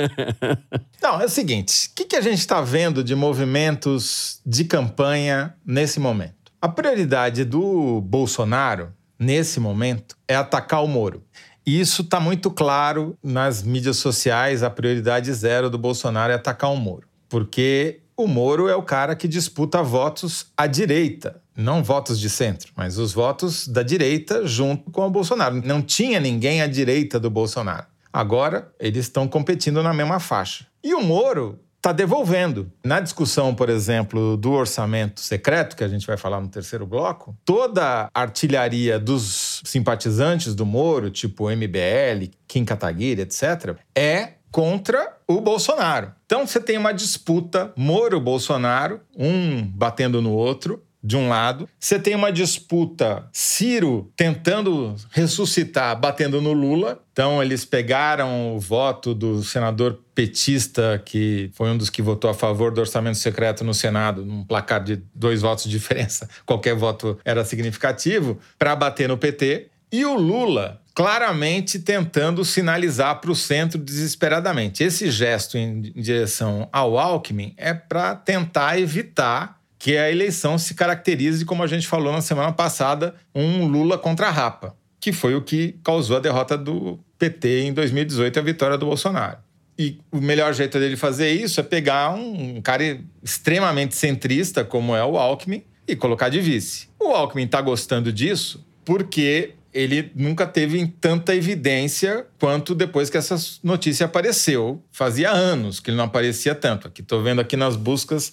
não, 1.01 1.21
é 1.21 1.25
o 1.25 1.29
seguinte: 1.29 1.87
o 1.89 1.95
que, 1.95 2.03
que 2.03 2.15
a 2.17 2.21
gente 2.21 2.39
está 2.39 2.59
vendo 2.59 3.01
de 3.01 3.15
movimentos 3.15 4.41
de 4.45 4.65
campanha 4.65 5.55
nesse 5.65 6.01
momento? 6.01 6.51
A 6.61 6.67
prioridade 6.67 7.45
do 7.45 8.01
Bolsonaro, 8.01 8.91
nesse 9.17 9.61
momento, 9.61 10.17
é 10.27 10.35
atacar 10.35 10.83
o 10.83 10.87
Moro. 10.87 11.23
E 11.65 11.79
isso 11.79 12.01
está 12.01 12.19
muito 12.19 12.51
claro 12.51 13.17
nas 13.23 13.63
mídias 13.63 13.95
sociais. 13.95 14.63
A 14.63 14.69
prioridade 14.69 15.31
zero 15.31 15.69
do 15.69 15.77
Bolsonaro 15.77 16.33
é 16.33 16.35
atacar 16.35 16.69
o 16.69 16.75
Moro 16.75 17.12
porque 17.33 18.01
o 18.15 18.27
Moro 18.27 18.69
é 18.69 18.75
o 18.75 18.83
cara 18.83 19.15
que 19.15 19.27
disputa 19.27 19.81
votos 19.81 20.45
à 20.55 20.67
direita, 20.67 21.41
não 21.57 21.83
votos 21.83 22.19
de 22.19 22.29
centro, 22.29 22.71
mas 22.75 22.99
os 22.99 23.11
votos 23.11 23.67
da 23.67 23.81
direita 23.81 24.45
junto 24.45 24.91
com 24.91 25.07
o 25.07 25.09
Bolsonaro. 25.09 25.59
Não 25.65 25.81
tinha 25.81 26.19
ninguém 26.19 26.61
à 26.61 26.67
direita 26.67 27.19
do 27.19 27.31
Bolsonaro. 27.31 27.87
Agora 28.13 28.71
eles 28.79 29.05
estão 29.05 29.27
competindo 29.27 29.81
na 29.81 29.91
mesma 29.95 30.19
faixa. 30.19 30.67
E 30.83 30.93
o 30.93 31.01
Moro 31.01 31.59
está 31.77 31.91
devolvendo. 31.91 32.71
Na 32.85 32.99
discussão, 32.99 33.55
por 33.55 33.67
exemplo, 33.67 34.37
do 34.37 34.51
orçamento 34.51 35.19
secreto, 35.19 35.75
que 35.75 35.83
a 35.83 35.87
gente 35.87 36.05
vai 36.05 36.17
falar 36.17 36.39
no 36.39 36.49
terceiro 36.49 36.85
bloco, 36.85 37.35
toda 37.43 38.11
a 38.13 38.21
artilharia 38.21 38.99
dos 38.99 39.59
simpatizantes 39.65 40.53
do 40.53 40.67
Moro, 40.67 41.09
tipo 41.09 41.49
MBL, 41.49 42.29
Kim 42.47 42.63
Kataguiri, 42.63 43.23
etc., 43.23 43.75
é 43.95 44.33
contra 44.51 45.12
o 45.37 45.41
Bolsonaro. 45.41 46.11
Então 46.25 46.45
você 46.45 46.59
tem 46.59 46.77
uma 46.77 46.93
disputa 46.93 47.71
Moro-Bolsonaro, 47.75 49.01
um 49.17 49.63
batendo 49.63 50.21
no 50.21 50.31
outro, 50.31 50.81
de 51.03 51.17
um 51.17 51.27
lado. 51.27 51.67
Você 51.77 51.99
tem 51.99 52.15
uma 52.15 52.31
disputa 52.31 53.27
Ciro 53.33 54.09
tentando 54.15 54.95
ressuscitar, 55.11 55.99
batendo 55.99 56.39
no 56.39 56.53
Lula. 56.53 57.03
Então, 57.11 57.43
eles 57.43 57.65
pegaram 57.65 58.55
o 58.55 58.59
voto 58.59 59.13
do 59.13 59.43
senador 59.43 59.99
petista, 60.15 61.01
que 61.03 61.51
foi 61.53 61.69
um 61.69 61.77
dos 61.77 61.89
que 61.89 62.01
votou 62.01 62.29
a 62.29 62.33
favor 62.33 62.71
do 62.71 62.79
orçamento 62.79 63.17
secreto 63.17 63.63
no 63.63 63.73
Senado, 63.73 64.25
num 64.25 64.45
placar 64.45 64.81
de 64.81 65.03
dois 65.13 65.41
votos 65.41 65.65
de 65.65 65.71
diferença, 65.71 66.29
qualquer 66.45 66.75
voto 66.75 67.19
era 67.25 67.43
significativo, 67.43 68.39
para 68.57 68.75
bater 68.75 69.09
no 69.09 69.17
PT. 69.17 69.67
E 69.91 70.05
o 70.05 70.15
Lula 70.15 70.81
claramente 70.93 71.79
tentando 71.79 72.45
sinalizar 72.45 73.19
para 73.19 73.31
o 73.31 73.35
centro 73.35 73.79
desesperadamente. 73.79 74.83
Esse 74.83 75.09
gesto 75.09 75.57
em 75.57 75.81
direção 75.81 76.69
ao 76.71 76.97
Alckmin 76.97 77.53
é 77.57 77.73
para 77.73 78.15
tentar 78.15 78.79
evitar 78.79 79.59
que 79.79 79.97
a 79.97 80.09
eleição 80.09 80.57
se 80.57 80.73
caracterize, 80.75 81.43
como 81.43 81.63
a 81.63 81.67
gente 81.67 81.87
falou 81.87 82.13
na 82.13 82.21
semana 82.21 82.53
passada, 82.53 83.15
um 83.35 83.65
Lula 83.65 83.97
contra 83.97 84.29
Rapa, 84.29 84.77
que 84.99 85.11
foi 85.11 85.35
o 85.35 85.41
que 85.41 85.75
causou 85.83 86.15
a 86.15 86.19
derrota 86.19 86.57
do 86.57 86.99
PT 87.17 87.63
em 87.63 87.73
2018 87.73 88.37
e 88.37 88.39
a 88.39 88.43
vitória 88.43 88.77
do 88.77 88.85
Bolsonaro. 88.85 89.39
E 89.77 89.99
o 90.11 90.21
melhor 90.21 90.53
jeito 90.53 90.79
dele 90.79 90.95
fazer 90.95 91.31
isso 91.31 91.59
é 91.59 91.63
pegar 91.63 92.11
um 92.13 92.61
cara 92.61 93.01
extremamente 93.21 93.95
centrista, 93.95 94.63
como 94.63 94.95
é 94.95 95.03
o 95.03 95.17
Alckmin, 95.17 95.63
e 95.87 95.95
colocar 95.95 96.29
de 96.29 96.39
vice. 96.39 96.87
O 96.99 97.07
Alckmin 97.07 97.43
está 97.43 97.59
gostando 97.59 98.13
disso 98.13 98.65
porque 98.85 99.55
ele 99.73 100.11
nunca 100.15 100.45
teve 100.45 100.85
tanta 101.01 101.35
evidência 101.35 102.25
quanto 102.39 102.75
depois 102.75 103.09
que 103.09 103.17
essa 103.17 103.35
notícia 103.63 104.05
apareceu. 104.05 104.83
Fazia 104.91 105.31
anos 105.31 105.79
que 105.79 105.89
ele 105.89 105.97
não 105.97 106.05
aparecia 106.05 106.53
tanto. 106.53 106.87
Aqui 106.87 107.01
estou 107.01 107.23
vendo 107.23 107.41
aqui 107.41 107.57
nas 107.57 107.75
buscas 107.75 108.31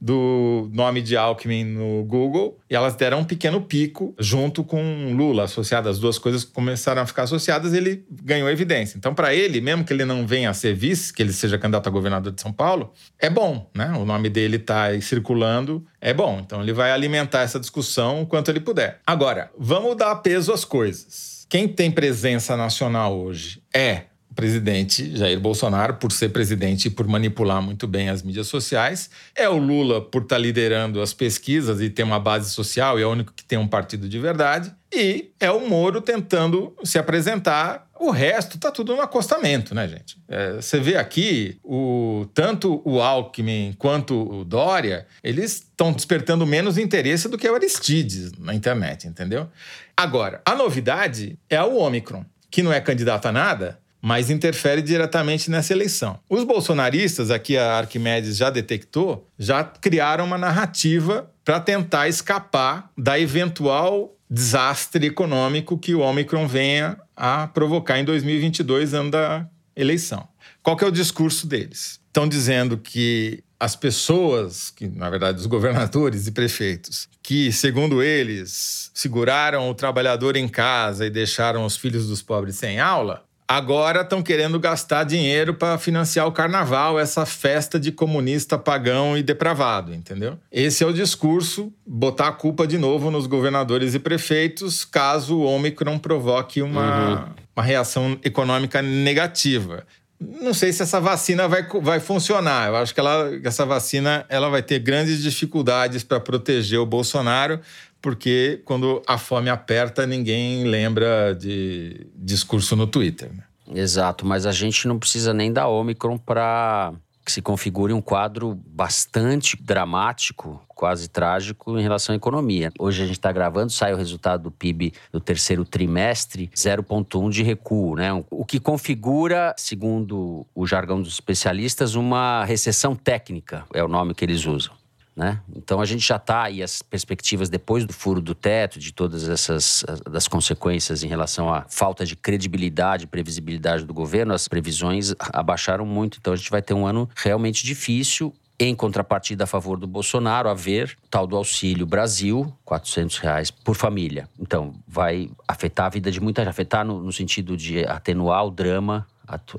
do 0.00 0.70
nome 0.72 1.02
de 1.02 1.16
Alckmin 1.16 1.64
no 1.64 2.02
Google 2.04 2.58
e 2.70 2.74
elas 2.74 2.94
deram 2.94 3.20
um 3.20 3.24
pequeno 3.24 3.60
pico 3.60 4.14
junto 4.18 4.64
com 4.64 5.12
Lula, 5.14 5.44
associadas, 5.44 5.96
as 5.96 5.98
duas 5.98 6.18
coisas 6.18 6.44
começaram 6.44 7.02
a 7.02 7.06
ficar 7.06 7.24
associadas, 7.24 7.74
ele 7.74 8.04
ganhou 8.10 8.48
evidência. 8.48 8.96
Então, 8.96 9.14
para 9.14 9.34
ele, 9.34 9.60
mesmo 9.60 9.84
que 9.84 9.92
ele 9.92 10.04
não 10.04 10.26
venha 10.26 10.50
a 10.50 10.54
ser 10.54 10.74
vice, 10.74 11.12
que 11.12 11.22
ele 11.22 11.32
seja 11.32 11.58
candidato 11.58 11.88
a 11.88 11.90
governador 11.90 12.32
de 12.32 12.40
São 12.40 12.52
Paulo, 12.52 12.92
é 13.18 13.28
bom, 13.28 13.68
né? 13.74 13.92
O 13.98 14.04
nome 14.04 14.30
dele 14.30 14.56
está 14.56 14.98
circulando, 15.00 15.84
é 16.00 16.14
bom. 16.14 16.40
Então, 16.44 16.62
ele 16.62 16.72
vai 16.72 16.92
alimentar 16.92 17.42
essa 17.42 17.60
discussão 17.60 18.22
o 18.22 18.26
quanto 18.26 18.50
ele 18.50 18.60
puder. 18.60 19.00
Agora, 19.06 19.50
vamos 19.58 19.96
dar 19.96 20.14
peso 20.16 20.52
às 20.52 20.64
coisas. 20.64 21.46
Quem 21.48 21.66
tem 21.66 21.90
presença 21.90 22.56
nacional 22.56 23.18
hoje 23.18 23.60
é 23.74 24.04
presidente 24.40 25.14
Jair 25.14 25.38
Bolsonaro, 25.38 25.96
por 25.96 26.10
ser 26.10 26.30
presidente 26.30 26.86
e 26.86 26.90
por 26.90 27.06
manipular 27.06 27.60
muito 27.60 27.86
bem 27.86 28.08
as 28.08 28.22
mídias 28.22 28.46
sociais. 28.46 29.10
É 29.36 29.46
o 29.46 29.58
Lula, 29.58 30.00
por 30.00 30.22
estar 30.22 30.36
tá 30.36 30.40
liderando 30.40 31.02
as 31.02 31.12
pesquisas 31.12 31.78
e 31.82 31.90
ter 31.90 32.04
uma 32.04 32.18
base 32.18 32.48
social 32.48 32.98
e 32.98 33.02
é 33.02 33.06
o 33.06 33.10
único 33.10 33.34
que 33.34 33.44
tem 33.44 33.58
um 33.58 33.68
partido 33.68 34.08
de 34.08 34.18
verdade. 34.18 34.72
E 34.90 35.30
é 35.38 35.50
o 35.50 35.68
Moro 35.68 36.00
tentando 36.00 36.74
se 36.82 36.98
apresentar. 36.98 37.86
O 38.00 38.10
resto 38.10 38.56
tá 38.56 38.70
tudo 38.70 38.96
no 38.96 39.02
acostamento, 39.02 39.74
né, 39.74 39.86
gente? 39.86 40.16
É, 40.26 40.54
você 40.54 40.80
vê 40.80 40.96
aqui, 40.96 41.58
o, 41.62 42.26
tanto 42.32 42.80
o 42.82 42.98
Alckmin 42.98 43.74
quanto 43.76 44.14
o 44.14 44.42
Dória, 44.42 45.06
eles 45.22 45.56
estão 45.56 45.92
despertando 45.92 46.46
menos 46.46 46.78
interesse 46.78 47.28
do 47.28 47.36
que 47.36 47.46
o 47.46 47.54
Aristides 47.54 48.32
na 48.38 48.54
internet, 48.54 49.06
entendeu? 49.06 49.50
Agora, 49.94 50.40
a 50.46 50.54
novidade 50.54 51.38
é 51.50 51.62
o 51.62 51.76
Omicron, 51.76 52.24
que 52.50 52.62
não 52.62 52.72
é 52.72 52.80
candidato 52.80 53.26
a 53.26 53.32
nada, 53.32 53.78
mas 54.00 54.30
interfere 54.30 54.82
diretamente 54.82 55.50
nessa 55.50 55.72
eleição. 55.72 56.18
Os 56.28 56.44
bolsonaristas, 56.44 57.30
aqui 57.30 57.56
a 57.56 57.78
Arquimedes 57.78 58.36
já 58.36 58.50
detectou, 58.50 59.26
já 59.38 59.62
criaram 59.62 60.24
uma 60.24 60.38
narrativa 60.38 61.30
para 61.44 61.60
tentar 61.60 62.08
escapar 62.08 62.90
da 62.96 63.18
eventual 63.18 64.16
desastre 64.30 65.06
econômico 65.06 65.76
que 65.76 65.94
o 65.94 66.00
Omicron 66.00 66.46
venha 66.46 66.96
a 67.16 67.48
provocar 67.48 67.98
em 67.98 68.04
2022, 68.04 68.94
ano 68.94 69.10
da 69.10 69.46
eleição. 69.74 70.28
Qual 70.62 70.76
que 70.76 70.84
é 70.84 70.86
o 70.86 70.92
discurso 70.92 71.46
deles? 71.46 72.00
Estão 72.06 72.28
dizendo 72.28 72.78
que 72.78 73.42
as 73.58 73.76
pessoas, 73.76 74.70
que 74.70 74.88
na 74.88 75.10
verdade 75.10 75.38
os 75.38 75.46
governadores 75.46 76.26
e 76.26 76.32
prefeitos, 76.32 77.08
que 77.22 77.52
segundo 77.52 78.02
eles 78.02 78.90
seguraram 78.94 79.68
o 79.68 79.74
trabalhador 79.74 80.36
em 80.36 80.48
casa 80.48 81.06
e 81.06 81.10
deixaram 81.10 81.64
os 81.64 81.76
filhos 81.76 82.08
dos 82.08 82.22
pobres 82.22 82.56
sem 82.56 82.80
aula, 82.80 83.24
agora 83.50 84.02
estão 84.02 84.22
querendo 84.22 84.60
gastar 84.60 85.02
dinheiro 85.02 85.52
para 85.52 85.76
financiar 85.76 86.24
o 86.24 86.30
carnaval, 86.30 87.00
essa 87.00 87.26
festa 87.26 87.80
de 87.80 87.90
comunista 87.90 88.56
pagão 88.56 89.18
e 89.18 89.24
depravado, 89.24 89.92
entendeu? 89.92 90.38
Esse 90.52 90.84
é 90.84 90.86
o 90.86 90.92
discurso, 90.92 91.72
botar 91.84 92.28
a 92.28 92.32
culpa 92.32 92.64
de 92.64 92.78
novo 92.78 93.10
nos 93.10 93.26
governadores 93.26 93.92
e 93.92 93.98
prefeitos, 93.98 94.84
caso 94.84 95.38
o 95.38 95.44
Omicron 95.46 95.98
provoque 95.98 96.62
uma, 96.62 97.08
uhum. 97.08 97.28
uma 97.56 97.64
reação 97.64 98.16
econômica 98.22 98.80
negativa. 98.80 99.84
Não 100.20 100.54
sei 100.54 100.72
se 100.72 100.82
essa 100.82 101.00
vacina 101.00 101.48
vai, 101.48 101.66
vai 101.82 101.98
funcionar. 101.98 102.68
Eu 102.68 102.76
acho 102.76 102.94
que 102.94 103.00
ela, 103.00 103.30
essa 103.42 103.66
vacina 103.66 104.24
ela 104.28 104.48
vai 104.48 104.62
ter 104.62 104.78
grandes 104.78 105.20
dificuldades 105.22 106.04
para 106.04 106.20
proteger 106.20 106.78
o 106.78 106.86
Bolsonaro, 106.86 107.58
porque 108.00 108.62
quando 108.64 109.02
a 109.06 109.18
fome 109.18 109.50
aperta, 109.50 110.06
ninguém 110.06 110.64
lembra 110.64 111.34
de 111.34 112.06
discurso 112.14 112.74
no 112.76 112.86
Twitter. 112.86 113.30
Né? 113.32 113.44
Exato, 113.74 114.26
mas 114.26 114.46
a 114.46 114.52
gente 114.52 114.88
não 114.88 114.98
precisa 114.98 115.32
nem 115.32 115.52
da 115.52 115.68
Omicron 115.68 116.18
para 116.18 116.92
que 117.24 117.30
se 117.30 117.42
configure 117.42 117.92
um 117.92 118.00
quadro 118.00 118.58
bastante 118.66 119.56
dramático, 119.62 120.60
quase 120.68 121.08
trágico 121.08 121.78
em 121.78 121.82
relação 121.82 122.12
à 122.14 122.16
economia. 122.16 122.72
Hoje 122.78 123.02
a 123.02 123.06
gente 123.06 123.18
está 123.18 123.30
gravando, 123.30 123.70
sai 123.70 123.92
o 123.92 123.96
resultado 123.96 124.44
do 124.44 124.50
PIB 124.50 124.92
do 125.12 125.20
terceiro 125.20 125.64
trimestre, 125.64 126.50
0,1 126.54 127.30
de 127.30 127.42
recuo, 127.42 127.94
né? 127.94 128.10
O 128.30 128.44
que 128.44 128.58
configura, 128.58 129.54
segundo 129.56 130.46
o 130.54 130.66
jargão 130.66 131.00
dos 131.00 131.12
especialistas, 131.12 131.94
uma 131.94 132.44
recessão 132.44 132.96
técnica, 132.96 133.64
é 133.72 133.84
o 133.84 133.88
nome 133.88 134.14
que 134.14 134.24
eles 134.24 134.46
usam. 134.46 134.79
Né? 135.16 135.40
Então 135.54 135.80
a 135.80 135.84
gente 135.84 136.06
já 136.06 136.16
está 136.16 136.44
aí 136.44 136.62
as 136.62 136.82
perspectivas 136.82 137.48
depois 137.48 137.84
do 137.84 137.92
furo 137.92 138.20
do 138.20 138.34
teto, 138.34 138.78
de 138.78 138.92
todas 138.92 139.28
essas 139.28 139.84
das 140.08 140.28
consequências 140.28 141.02
em 141.02 141.08
relação 141.08 141.52
à 141.52 141.66
falta 141.68 142.06
de 142.06 142.16
credibilidade, 142.16 143.06
previsibilidade 143.06 143.84
do 143.84 143.92
governo, 143.92 144.32
as 144.32 144.48
previsões 144.48 145.14
abaixaram 145.32 145.84
muito. 145.84 146.18
Então 146.18 146.32
a 146.32 146.36
gente 146.36 146.50
vai 146.50 146.62
ter 146.62 146.74
um 146.74 146.86
ano 146.86 147.08
realmente 147.16 147.64
difícil. 147.64 148.32
Em 148.62 148.74
contrapartida 148.74 149.44
a 149.44 149.46
favor 149.46 149.78
do 149.78 149.86
Bolsonaro, 149.86 150.46
a 150.46 150.52
ver 150.52 150.94
tal 151.10 151.26
do 151.26 151.34
Auxílio 151.34 151.86
Brasil, 151.86 152.52
400 152.66 153.16
reais 153.16 153.50
por 153.50 153.74
família. 153.74 154.28
Então, 154.38 154.74
vai 154.86 155.30
afetar 155.48 155.86
a 155.86 155.88
vida 155.88 156.10
de 156.10 156.20
muita 156.20 156.42
gente, 156.42 156.50
afetar 156.50 156.84
no, 156.84 157.02
no 157.02 157.10
sentido 157.10 157.56
de 157.56 157.86
atenuar 157.86 158.44
o 158.44 158.50
drama 158.50 159.06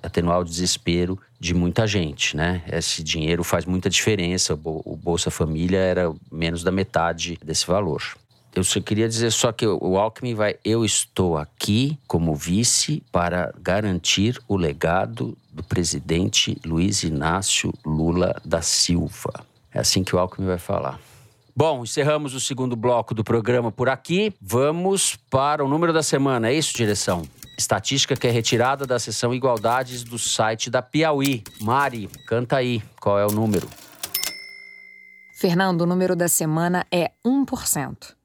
atenuar 0.01 0.39
o 0.39 0.43
desespero 0.43 1.19
de 1.39 1.53
muita 1.53 1.87
gente, 1.87 2.35
né? 2.35 2.63
Esse 2.71 3.03
dinheiro 3.03 3.43
faz 3.43 3.65
muita 3.65 3.89
diferença. 3.89 4.53
O 4.63 4.95
Bolsa 4.95 5.31
Família 5.31 5.79
era 5.79 6.13
menos 6.31 6.63
da 6.63 6.71
metade 6.71 7.37
desse 7.43 7.65
valor. 7.65 8.01
Eu 8.53 8.65
só 8.65 8.81
queria 8.81 9.07
dizer 9.07 9.31
só 9.31 9.51
que 9.51 9.65
o 9.65 9.97
Alckmin 9.97 10.35
vai. 10.35 10.57
Eu 10.63 10.83
estou 10.83 11.37
aqui 11.37 11.97
como 12.05 12.35
vice 12.35 13.01
para 13.11 13.53
garantir 13.61 14.37
o 14.45 14.57
legado 14.57 15.37
do 15.51 15.63
presidente 15.63 16.57
Luiz 16.65 17.03
Inácio 17.03 17.73
Lula 17.85 18.35
da 18.43 18.61
Silva. 18.61 19.45
É 19.73 19.79
assim 19.79 20.03
que 20.03 20.13
o 20.13 20.19
Alckmin 20.19 20.47
vai 20.47 20.57
falar. 20.57 20.99
Bom, 21.55 21.83
encerramos 21.83 22.33
o 22.33 22.39
segundo 22.39 22.75
bloco 22.75 23.13
do 23.13 23.23
programa 23.23 23.71
por 23.71 23.87
aqui. 23.87 24.33
Vamos 24.41 25.17
para 25.29 25.63
o 25.63 25.69
número 25.69 25.93
da 25.93 26.03
semana, 26.03 26.49
é 26.49 26.53
isso, 26.53 26.75
direção? 26.75 27.23
Estatística 27.61 28.15
que 28.15 28.25
é 28.25 28.31
retirada 28.31 28.87
da 28.87 28.97
seção 28.97 29.35
Igualdades 29.35 30.03
do 30.03 30.17
site 30.17 30.67
da 30.67 30.81
Piauí. 30.81 31.43
Mari, 31.59 32.09
canta 32.27 32.57
aí, 32.57 32.81
qual 32.99 33.19
é 33.19 33.25
o 33.25 33.31
número? 33.31 33.69
Fernando, 35.39 35.81
o 35.81 35.85
número 35.85 36.15
da 36.15 36.27
semana 36.27 36.85
é 36.91 37.11
1%. 37.23 38.15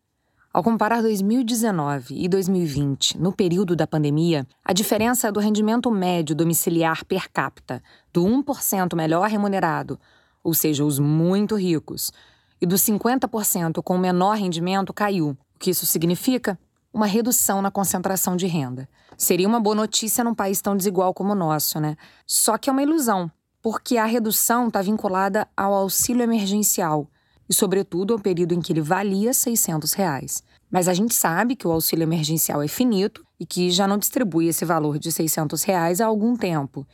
Ao 0.50 0.62
comparar 0.62 1.02
2019 1.02 2.14
e 2.14 2.26
2020, 2.28 3.18
no 3.18 3.30
período 3.30 3.76
da 3.76 3.86
pandemia, 3.86 4.46
a 4.64 4.72
diferença 4.72 5.30
do 5.30 5.38
rendimento 5.38 5.90
médio 5.90 6.34
domiciliar 6.34 7.04
per 7.04 7.30
capita 7.30 7.82
do 8.10 8.24
1% 8.24 8.96
melhor 8.96 9.28
remunerado, 9.28 10.00
ou 10.42 10.54
seja, 10.54 10.82
os 10.82 10.98
muito 10.98 11.56
ricos, 11.56 12.10
e 12.58 12.64
dos 12.64 12.80
50% 12.80 13.82
com 13.82 13.98
menor 13.98 14.38
rendimento 14.38 14.94
caiu. 14.94 15.36
O 15.54 15.58
que 15.58 15.70
isso 15.70 15.84
significa? 15.84 16.58
Uma 16.96 17.04
redução 17.04 17.60
na 17.60 17.70
concentração 17.70 18.34
de 18.34 18.46
renda. 18.46 18.88
Seria 19.18 19.46
uma 19.46 19.60
boa 19.60 19.76
notícia 19.76 20.24
num 20.24 20.34
país 20.34 20.62
tão 20.62 20.74
desigual 20.74 21.12
como 21.12 21.32
o 21.32 21.34
nosso, 21.34 21.78
né? 21.78 21.94
Só 22.26 22.56
que 22.56 22.70
é 22.70 22.72
uma 22.72 22.82
ilusão, 22.82 23.30
porque 23.60 23.98
a 23.98 24.06
redução 24.06 24.68
está 24.68 24.80
vinculada 24.80 25.46
ao 25.54 25.74
auxílio 25.74 26.22
emergencial 26.22 27.06
e, 27.46 27.52
sobretudo, 27.52 28.14
ao 28.14 28.18
período 28.18 28.54
em 28.54 28.62
que 28.62 28.72
ele 28.72 28.80
valia 28.80 29.34
600 29.34 29.92
reais. 29.92 30.42
Mas 30.70 30.88
a 30.88 30.94
gente 30.94 31.12
sabe 31.12 31.54
que 31.54 31.68
o 31.68 31.70
auxílio 31.70 32.02
emergencial 32.02 32.62
é 32.62 32.66
finito 32.66 33.26
e 33.38 33.44
que 33.44 33.70
já 33.70 33.86
não 33.86 33.98
distribui 33.98 34.46
esse 34.46 34.64
valor 34.64 34.98
de 34.98 35.12
600 35.12 35.64
reais 35.64 36.00
há 36.00 36.06
algum 36.06 36.34
tempo. 36.34 36.86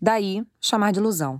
Daí, 0.00 0.42
chamar 0.62 0.92
de 0.92 0.98
ilusão. 0.98 1.38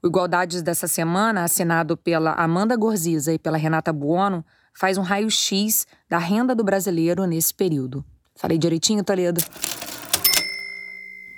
O 0.00 0.06
Igualdades 0.06 0.62
dessa 0.62 0.86
semana, 0.86 1.42
assinado 1.42 1.96
pela 1.96 2.34
Amanda 2.34 2.76
Gorziza 2.76 3.32
e 3.32 3.38
pela 3.38 3.58
Renata 3.58 3.92
Buono, 3.92 4.44
faz 4.78 4.96
um 4.96 5.02
raio-x 5.02 5.88
da 6.08 6.18
renda 6.18 6.54
do 6.54 6.62
brasileiro 6.62 7.26
nesse 7.26 7.52
período. 7.52 8.04
Falei 8.36 8.56
direitinho, 8.56 9.02
Toledo? 9.02 9.40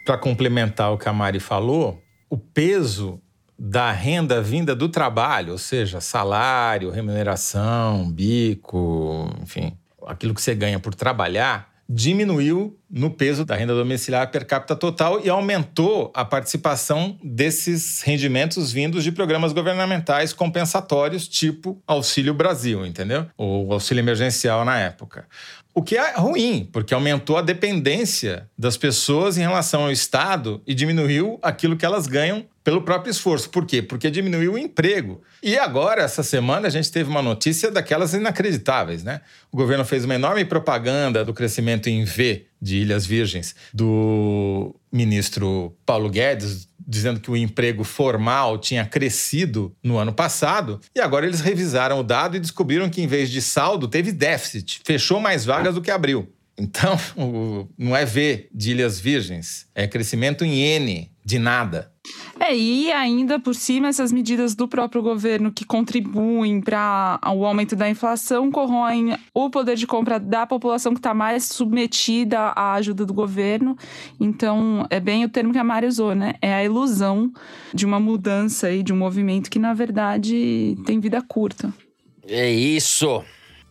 Para 0.04 0.18
complementar 0.18 0.92
o 0.92 0.98
que 0.98 1.08
a 1.08 1.12
Mari 1.12 1.40
falou, 1.40 2.02
o 2.28 2.36
peso 2.36 3.18
da 3.58 3.90
renda 3.92 4.42
vinda 4.42 4.76
do 4.76 4.90
trabalho, 4.90 5.52
ou 5.52 5.58
seja, 5.58 6.02
salário, 6.02 6.90
remuneração, 6.90 8.10
bico, 8.10 9.30
enfim, 9.40 9.72
aquilo 10.06 10.34
que 10.34 10.42
você 10.42 10.54
ganha 10.54 10.78
por 10.78 10.94
trabalhar, 10.94 11.69
diminuiu 11.92 12.78
no 12.88 13.10
peso 13.10 13.44
da 13.44 13.56
renda 13.56 13.74
domiciliar 13.74 14.30
per 14.30 14.46
capita 14.46 14.76
total 14.76 15.20
e 15.24 15.28
aumentou 15.28 16.12
a 16.14 16.24
participação 16.24 17.18
desses 17.22 18.00
rendimentos 18.02 18.70
vindos 18.70 19.02
de 19.02 19.10
programas 19.10 19.52
governamentais 19.52 20.32
compensatórios, 20.32 21.26
tipo 21.26 21.82
Auxílio 21.84 22.32
Brasil, 22.32 22.86
entendeu? 22.86 23.26
Ou 23.36 23.72
auxílio 23.72 24.00
emergencial 24.00 24.64
na 24.64 24.78
época. 24.78 25.26
O 25.74 25.82
que 25.82 25.96
é 25.96 26.14
ruim, 26.16 26.68
porque 26.72 26.94
aumentou 26.94 27.36
a 27.36 27.42
dependência 27.42 28.48
das 28.56 28.76
pessoas 28.76 29.36
em 29.36 29.42
relação 29.42 29.82
ao 29.82 29.92
Estado 29.92 30.62
e 30.66 30.74
diminuiu 30.74 31.40
aquilo 31.42 31.76
que 31.76 31.84
elas 31.84 32.06
ganham 32.06 32.44
pelo 32.70 32.82
próprio 32.82 33.10
esforço. 33.10 33.50
Por 33.50 33.66
quê? 33.66 33.82
Porque 33.82 34.08
diminuiu 34.08 34.52
o 34.52 34.58
emprego. 34.58 35.20
E 35.42 35.58
agora, 35.58 36.02
essa 36.02 36.22
semana, 36.22 36.68
a 36.68 36.70
gente 36.70 36.88
teve 36.92 37.10
uma 37.10 37.20
notícia 37.20 37.68
daquelas 37.68 38.14
inacreditáveis, 38.14 39.02
né? 39.02 39.22
O 39.50 39.56
governo 39.56 39.84
fez 39.84 40.04
uma 40.04 40.14
enorme 40.14 40.44
propaganda 40.44 41.24
do 41.24 41.34
crescimento 41.34 41.88
em 41.88 42.04
V 42.04 42.46
de 42.62 42.76
Ilhas 42.76 43.04
Virgens 43.04 43.56
do 43.74 44.72
ministro 44.92 45.76
Paulo 45.84 46.08
Guedes, 46.08 46.68
dizendo 46.78 47.18
que 47.18 47.28
o 47.28 47.36
emprego 47.36 47.82
formal 47.82 48.56
tinha 48.56 48.84
crescido 48.84 49.74
no 49.82 49.98
ano 49.98 50.12
passado, 50.12 50.80
e 50.94 51.00
agora 51.00 51.26
eles 51.26 51.40
revisaram 51.40 51.98
o 51.98 52.04
dado 52.04 52.36
e 52.36 52.40
descobriram 52.40 52.88
que, 52.88 53.02
em 53.02 53.08
vez 53.08 53.30
de 53.30 53.42
saldo, 53.42 53.88
teve 53.88 54.12
déficit, 54.12 54.80
fechou 54.84 55.18
mais 55.18 55.44
vagas 55.44 55.74
do 55.74 55.82
que 55.82 55.90
abriu. 55.90 56.32
Então, 56.56 56.96
não 57.76 57.96
é 57.96 58.04
V 58.04 58.48
de 58.54 58.70
Ilhas 58.70 59.00
Virgens, 59.00 59.66
é 59.74 59.88
crescimento 59.88 60.44
em 60.44 60.60
N 60.60 61.10
de 61.24 61.38
nada. 61.38 61.90
É, 62.38 62.56
e 62.56 62.90
ainda 62.90 63.38
por 63.38 63.54
cima, 63.54 63.88
essas 63.88 64.12
medidas 64.12 64.54
do 64.54 64.66
próprio 64.66 65.02
governo 65.02 65.52
que 65.52 65.64
contribuem 65.64 66.60
para 66.60 67.20
o 67.34 67.44
aumento 67.44 67.76
da 67.76 67.88
inflação 67.88 68.50
corroem 68.50 69.16
o 69.34 69.50
poder 69.50 69.76
de 69.76 69.86
compra 69.86 70.18
da 70.18 70.46
população 70.46 70.92
que 70.92 70.98
está 70.98 71.12
mais 71.12 71.44
submetida 71.44 72.38
à 72.38 72.74
ajuda 72.74 73.04
do 73.04 73.12
governo. 73.12 73.76
Então, 74.18 74.86
é 74.90 74.98
bem 74.98 75.24
o 75.24 75.28
termo 75.28 75.52
que 75.52 75.58
a 75.58 75.64
Mari 75.64 75.86
usou, 75.86 76.14
né? 76.14 76.34
É 76.40 76.54
a 76.54 76.64
ilusão 76.64 77.32
de 77.74 77.84
uma 77.84 78.00
mudança 78.00 78.70
e 78.70 78.82
de 78.82 78.92
um 78.92 78.96
movimento 78.96 79.50
que, 79.50 79.58
na 79.58 79.74
verdade, 79.74 80.76
tem 80.86 80.98
vida 81.00 81.20
curta. 81.22 81.72
É 82.26 82.50
isso. 82.50 83.22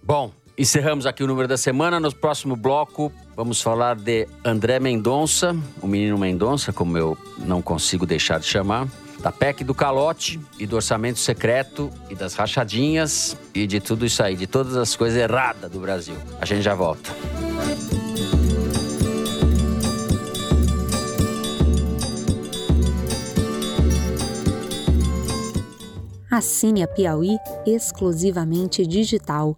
Bom, 0.03 0.31
Encerramos 0.59 1.05
aqui 1.05 1.23
o 1.23 1.27
número 1.27 1.47
da 1.47 1.55
semana. 1.55 2.01
No 2.01 2.13
próximo 2.13 2.53
bloco, 2.53 3.13
vamos 3.33 3.61
falar 3.61 3.95
de 3.95 4.27
André 4.43 4.77
Mendonça, 4.77 5.55
o 5.81 5.87
menino 5.87 6.17
Mendonça, 6.17 6.73
como 6.73 6.97
eu 6.97 7.17
não 7.37 7.61
consigo 7.61 8.05
deixar 8.05 8.41
de 8.41 8.45
chamar, 8.45 8.85
da 9.21 9.31
PEC 9.31 9.63
do 9.63 9.73
calote 9.73 10.37
e 10.59 10.67
do 10.67 10.75
orçamento 10.75 11.17
secreto 11.17 11.89
e 12.09 12.15
das 12.15 12.35
rachadinhas 12.35 13.37
e 13.55 13.65
de 13.65 13.79
tudo 13.79 14.05
isso 14.05 14.21
aí, 14.21 14.35
de 14.35 14.47
todas 14.47 14.75
as 14.75 14.97
coisas 14.97 15.17
erradas 15.17 15.71
do 15.71 15.79
Brasil. 15.79 16.17
A 16.41 16.45
gente 16.45 16.61
já 16.61 16.75
volta. 16.75 17.09
Assine 26.29 26.83
a 26.83 26.87
Piauí 26.87 27.37
exclusivamente 27.65 28.85
digital 28.85 29.57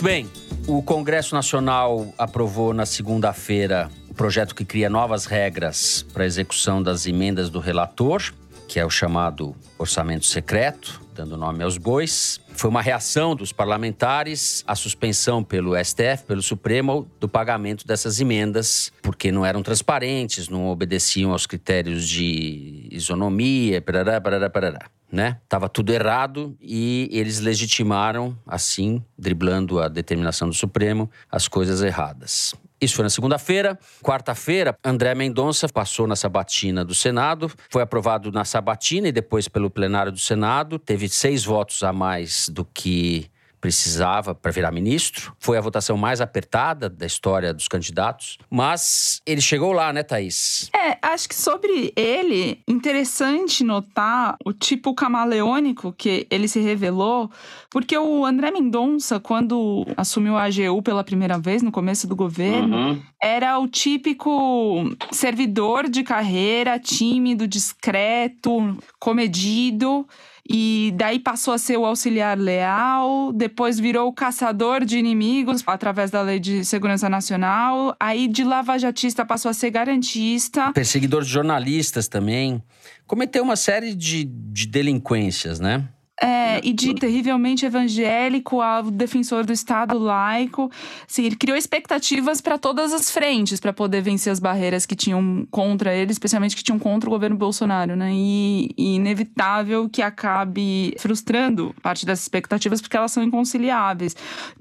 Muito 0.00 0.08
bem. 0.14 0.30
O 0.66 0.82
Congresso 0.82 1.34
Nacional 1.34 2.14
aprovou 2.16 2.72
na 2.72 2.86
segunda-feira 2.86 3.90
o 4.08 4.14
projeto 4.14 4.54
que 4.54 4.64
cria 4.64 4.88
novas 4.88 5.26
regras 5.26 6.06
para 6.14 6.24
a 6.24 6.26
execução 6.26 6.82
das 6.82 7.04
emendas 7.04 7.50
do 7.50 7.60
relator, 7.60 8.32
que 8.66 8.80
é 8.80 8.86
o 8.86 8.88
chamado 8.88 9.54
orçamento 9.78 10.24
secreto, 10.24 11.02
dando 11.14 11.36
nome 11.36 11.62
aos 11.62 11.76
bois. 11.76 12.40
Foi 12.54 12.70
uma 12.70 12.80
reação 12.80 13.36
dos 13.36 13.52
parlamentares 13.52 14.64
à 14.66 14.74
suspensão 14.74 15.44
pelo 15.44 15.76
STF, 15.76 16.24
pelo 16.26 16.40
Supremo, 16.40 17.06
do 17.20 17.28
pagamento 17.28 17.86
dessas 17.86 18.20
emendas, 18.20 18.90
porque 19.02 19.30
não 19.30 19.44
eram 19.44 19.62
transparentes, 19.62 20.48
não 20.48 20.68
obedeciam 20.68 21.32
aos 21.32 21.46
critérios 21.46 22.08
de 22.08 22.88
isonomia, 22.90 23.82
parará, 23.82 24.18
parará, 24.18 24.48
parará 24.48 24.90
né? 25.10 25.38
Tava 25.48 25.68
tudo 25.68 25.92
errado 25.92 26.56
e 26.60 27.08
eles 27.12 27.40
legitimaram, 27.40 28.36
assim, 28.46 29.02
driblando 29.18 29.80
a 29.80 29.88
determinação 29.88 30.48
do 30.48 30.54
Supremo, 30.54 31.10
as 31.30 31.48
coisas 31.48 31.82
erradas. 31.82 32.54
Isso 32.80 32.96
foi 32.96 33.02
na 33.02 33.10
segunda-feira. 33.10 33.78
Quarta-feira, 34.02 34.74
André 34.82 35.14
Mendonça 35.14 35.68
passou 35.68 36.06
na 36.06 36.16
sabatina 36.16 36.82
do 36.84 36.94
Senado, 36.94 37.50
foi 37.68 37.82
aprovado 37.82 38.32
na 38.32 38.44
sabatina 38.44 39.08
e 39.08 39.12
depois 39.12 39.48
pelo 39.48 39.70
plenário 39.70 40.10
do 40.10 40.18
Senado. 40.18 40.78
Teve 40.78 41.08
seis 41.08 41.44
votos 41.44 41.82
a 41.82 41.92
mais 41.92 42.48
do 42.48 42.64
que 42.64 43.30
precisava 43.60 44.34
para 44.34 44.50
virar 44.50 44.72
ministro. 44.72 45.34
Foi 45.38 45.58
a 45.58 45.60
votação 45.60 45.96
mais 45.96 46.20
apertada 46.20 46.88
da 46.88 47.06
história 47.06 47.52
dos 47.52 47.68
candidatos, 47.68 48.38
mas 48.48 49.20
ele 49.26 49.40
chegou 49.40 49.72
lá, 49.72 49.92
né, 49.92 50.02
Thaís? 50.02 50.70
É, 50.74 50.98
acho 51.02 51.28
que 51.28 51.34
sobre 51.34 51.92
ele, 51.94 52.60
interessante 52.66 53.62
notar 53.62 54.36
o 54.44 54.52
tipo 54.52 54.94
camaleônico 54.94 55.92
que 55.92 56.26
ele 56.30 56.48
se 56.48 56.60
revelou, 56.60 57.30
porque 57.70 57.96
o 57.96 58.24
André 58.24 58.50
Mendonça, 58.50 59.20
quando 59.20 59.86
assumiu 59.96 60.36
a 60.36 60.44
AGU 60.44 60.82
pela 60.82 61.04
primeira 61.04 61.38
vez, 61.38 61.62
no 61.62 61.70
começo 61.70 62.06
do 62.06 62.16
governo, 62.16 62.76
uhum. 62.76 63.02
era 63.22 63.58
o 63.58 63.68
típico 63.68 64.90
servidor 65.12 65.88
de 65.88 66.02
carreira, 66.02 66.78
tímido, 66.78 67.46
discreto, 67.46 68.76
comedido. 68.98 70.06
E 70.48 70.92
daí 70.96 71.18
passou 71.18 71.54
a 71.54 71.58
ser 71.58 71.76
o 71.76 71.84
auxiliar 71.84 72.38
leal, 72.38 73.32
depois 73.32 73.78
virou 73.78 74.08
o 74.08 74.12
caçador 74.12 74.84
de 74.84 74.98
inimigos 74.98 75.62
através 75.66 76.10
da 76.10 76.22
Lei 76.22 76.40
de 76.40 76.64
Segurança 76.64 77.08
Nacional. 77.08 77.94
Aí 77.98 78.26
de 78.26 78.44
lavajatista 78.44 79.24
passou 79.24 79.50
a 79.50 79.54
ser 79.54 79.70
garantista. 79.70 80.72
Perseguidor 80.72 81.22
de 81.22 81.28
jornalistas 81.28 82.08
também. 82.08 82.62
Cometeu 83.06 83.42
uma 83.42 83.56
série 83.56 83.94
de, 83.94 84.24
de 84.24 84.66
delinquências, 84.66 85.60
né? 85.60 85.88
É, 86.22 86.60
e 86.62 86.74
de 86.74 86.94
terrivelmente 86.94 87.64
evangélico 87.64 88.60
ao 88.60 88.90
defensor 88.90 89.44
do 89.46 89.54
Estado 89.54 89.98
laico. 89.98 90.70
Assim, 91.08 91.24
ele 91.24 91.36
criou 91.36 91.56
expectativas 91.56 92.42
para 92.42 92.58
todas 92.58 92.92
as 92.92 93.10
frentes 93.10 93.58
para 93.58 93.72
poder 93.72 94.02
vencer 94.02 94.30
as 94.30 94.38
barreiras 94.38 94.84
que 94.84 94.94
tinham 94.94 95.46
contra 95.50 95.94
ele, 95.94 96.12
especialmente 96.12 96.54
que 96.54 96.62
tinham 96.62 96.78
contra 96.78 97.08
o 97.08 97.12
governo 97.12 97.36
Bolsonaro, 97.36 97.96
né? 97.96 98.10
E, 98.12 98.68
e 98.76 98.96
inevitável 98.96 99.88
que 99.88 100.02
acabe 100.02 100.94
frustrando 100.98 101.74
parte 101.82 102.04
dessas 102.04 102.24
expectativas 102.24 102.82
porque 102.82 102.98
elas 102.98 103.12
são 103.12 103.22
inconciliáveis. 103.22 104.14